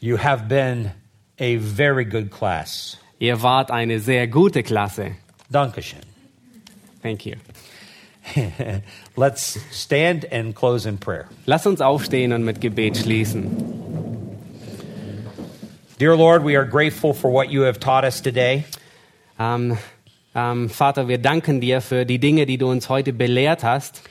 You 0.00 0.16
have 0.18 0.44
been 0.48 0.92
a 1.40 1.58
very 1.58 2.04
good 2.04 2.30
class. 2.30 2.98
Ihr 3.18 3.42
wart 3.42 3.72
eine 3.72 3.98
sehr 3.98 4.28
gute 4.28 4.62
Klasse. 4.62 5.12
Dankeschön. 5.50 5.98
Thank 7.02 7.26
you. 7.26 7.34
Let's 9.16 9.58
stand 9.72 10.30
and 10.30 10.54
close 10.54 10.86
in 10.88 10.98
prayer. 10.98 11.24
Lass 11.46 11.66
uns 11.66 11.80
aufstehen 11.80 12.32
und 12.32 12.44
mit 12.44 12.60
Gebet 12.60 12.96
schließen. 12.96 13.77
Dear 15.98 16.14
Lord, 16.14 16.44
we 16.44 16.54
are 16.54 16.64
grateful 16.64 17.12
for 17.12 17.28
what 17.28 17.50
you 17.50 17.62
have 17.62 17.80
taught 17.80 18.04
us 18.04 18.20
today. 18.22 18.62
Ähm, 19.36 19.76
ähm, 20.32 20.68
Vater, 20.68 21.08
wir 21.08 21.18
danken 21.18 21.60
dir 21.60 21.80
für 21.80 22.06
die 22.06 22.20
Dinge, 22.20 22.46
die 22.46 22.56
du 22.56 22.70
uns 22.70 22.88
heute 22.88 23.12
belehrt 23.12 23.64
hast. 23.64 24.02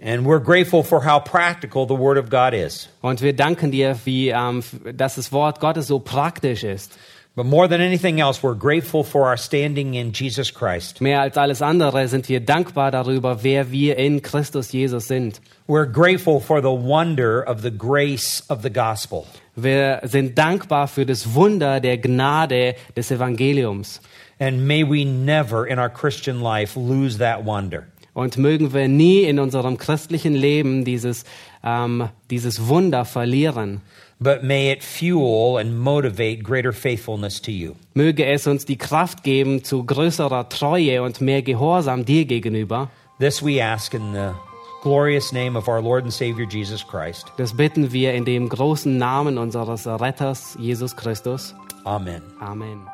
And 0.00 0.24
we're 0.24 0.38
grateful 0.38 0.84
for 0.84 1.04
how 1.04 1.18
practical 1.18 1.88
the 1.88 1.98
Word 1.98 2.18
of 2.18 2.30
God 2.30 2.54
is. 2.54 2.88
Und 3.02 3.20
wir 3.20 3.32
danken 3.32 3.72
dir, 3.72 3.98
wie, 4.04 4.28
ähm, 4.28 4.62
dass 4.94 5.16
das 5.16 5.32
Wort 5.32 5.58
Gottes 5.58 5.88
so 5.88 5.98
praktisch 5.98 6.62
ist. 6.62 6.96
But 7.34 7.46
more 7.46 7.68
than 7.68 7.80
anything 7.80 8.20
else, 8.20 8.44
we're 8.44 8.56
grateful 8.56 9.02
for 9.02 9.22
our 9.22 9.36
standing 9.36 9.94
in 9.94 10.12
Jesus 10.12 10.54
Christ. 10.54 11.00
Mehr 11.00 11.20
als 11.20 11.36
alles 11.36 11.62
andere 11.62 12.06
sind 12.06 12.28
wir 12.28 12.38
dankbar 12.38 12.92
darüber, 12.92 13.42
wer 13.42 13.72
wir 13.72 13.98
in 13.98 14.22
Christus 14.22 14.70
Jesus 14.70 15.08
sind. 15.08 15.40
We're 15.66 15.90
grateful 15.90 16.38
for 16.38 16.60
the 16.60 16.68
wonder 16.68 17.42
of 17.42 17.62
the 17.62 17.72
grace 17.76 18.44
of 18.48 18.62
the 18.62 18.70
gospel. 18.70 19.26
Wir 19.56 20.00
sind 20.02 20.36
dankbar 20.36 20.88
für 20.88 21.06
das 21.06 21.34
Wunder 21.34 21.80
der 21.80 21.98
Gnade 21.98 22.74
des 22.96 23.10
Evangeliums. 23.10 24.00
And 24.38 24.66
may 24.66 24.82
we 24.82 25.04
never 25.04 25.66
in 25.66 25.78
our 25.78 25.88
Christian 25.88 26.40
life 26.40 26.78
lose 26.78 27.18
that 27.18 27.44
wonder. 27.44 27.84
Und 28.14 28.36
mögen 28.36 28.72
wir 28.72 28.88
nie 28.88 29.22
in 29.22 29.38
unserem 29.38 29.76
christlichen 29.76 30.34
Leben 30.34 30.84
dieses, 30.84 31.24
ähm, 31.64 32.08
dieses 32.30 32.68
Wunder 32.68 33.04
verlieren. 33.04 33.80
But 34.20 34.42
may 34.42 34.72
it 34.72 34.82
fuel 34.82 35.58
and 35.58 35.76
motivate 35.76 36.42
greater 36.42 36.72
faithfulness 36.72 37.40
to 37.42 37.50
you. 37.50 37.72
Möge 37.94 38.24
es 38.24 38.46
uns 38.46 38.64
die 38.64 38.78
Kraft 38.78 39.24
geben 39.24 39.64
zu 39.64 39.84
größerer 39.84 40.48
Treue 40.48 41.02
und 41.02 41.20
mehr 41.20 41.42
Gehorsam 41.42 42.04
dir 42.04 42.24
gegenüber. 42.24 42.90
This 43.18 43.44
we 43.44 43.62
ask 43.62 43.94
in 43.94 44.12
the 44.12 44.53
glorious 44.84 45.32
name 45.32 45.56
of 45.56 45.66
our 45.66 45.80
Lord 45.80 46.04
and 46.04 46.12
Savior 46.12 46.46
Jesus 46.46 46.86
Christ. 46.86 47.32
Das 47.38 47.56
bitten 47.56 47.90
wir 47.90 48.12
in 48.12 48.26
dem 48.26 48.50
großen 48.50 48.96
Namen 48.96 49.38
unseres 49.38 49.86
Retters 49.86 50.56
Jesus 50.60 50.94
Christus. 50.94 51.54
Amen. 51.84 52.22
Amen. 52.38 52.93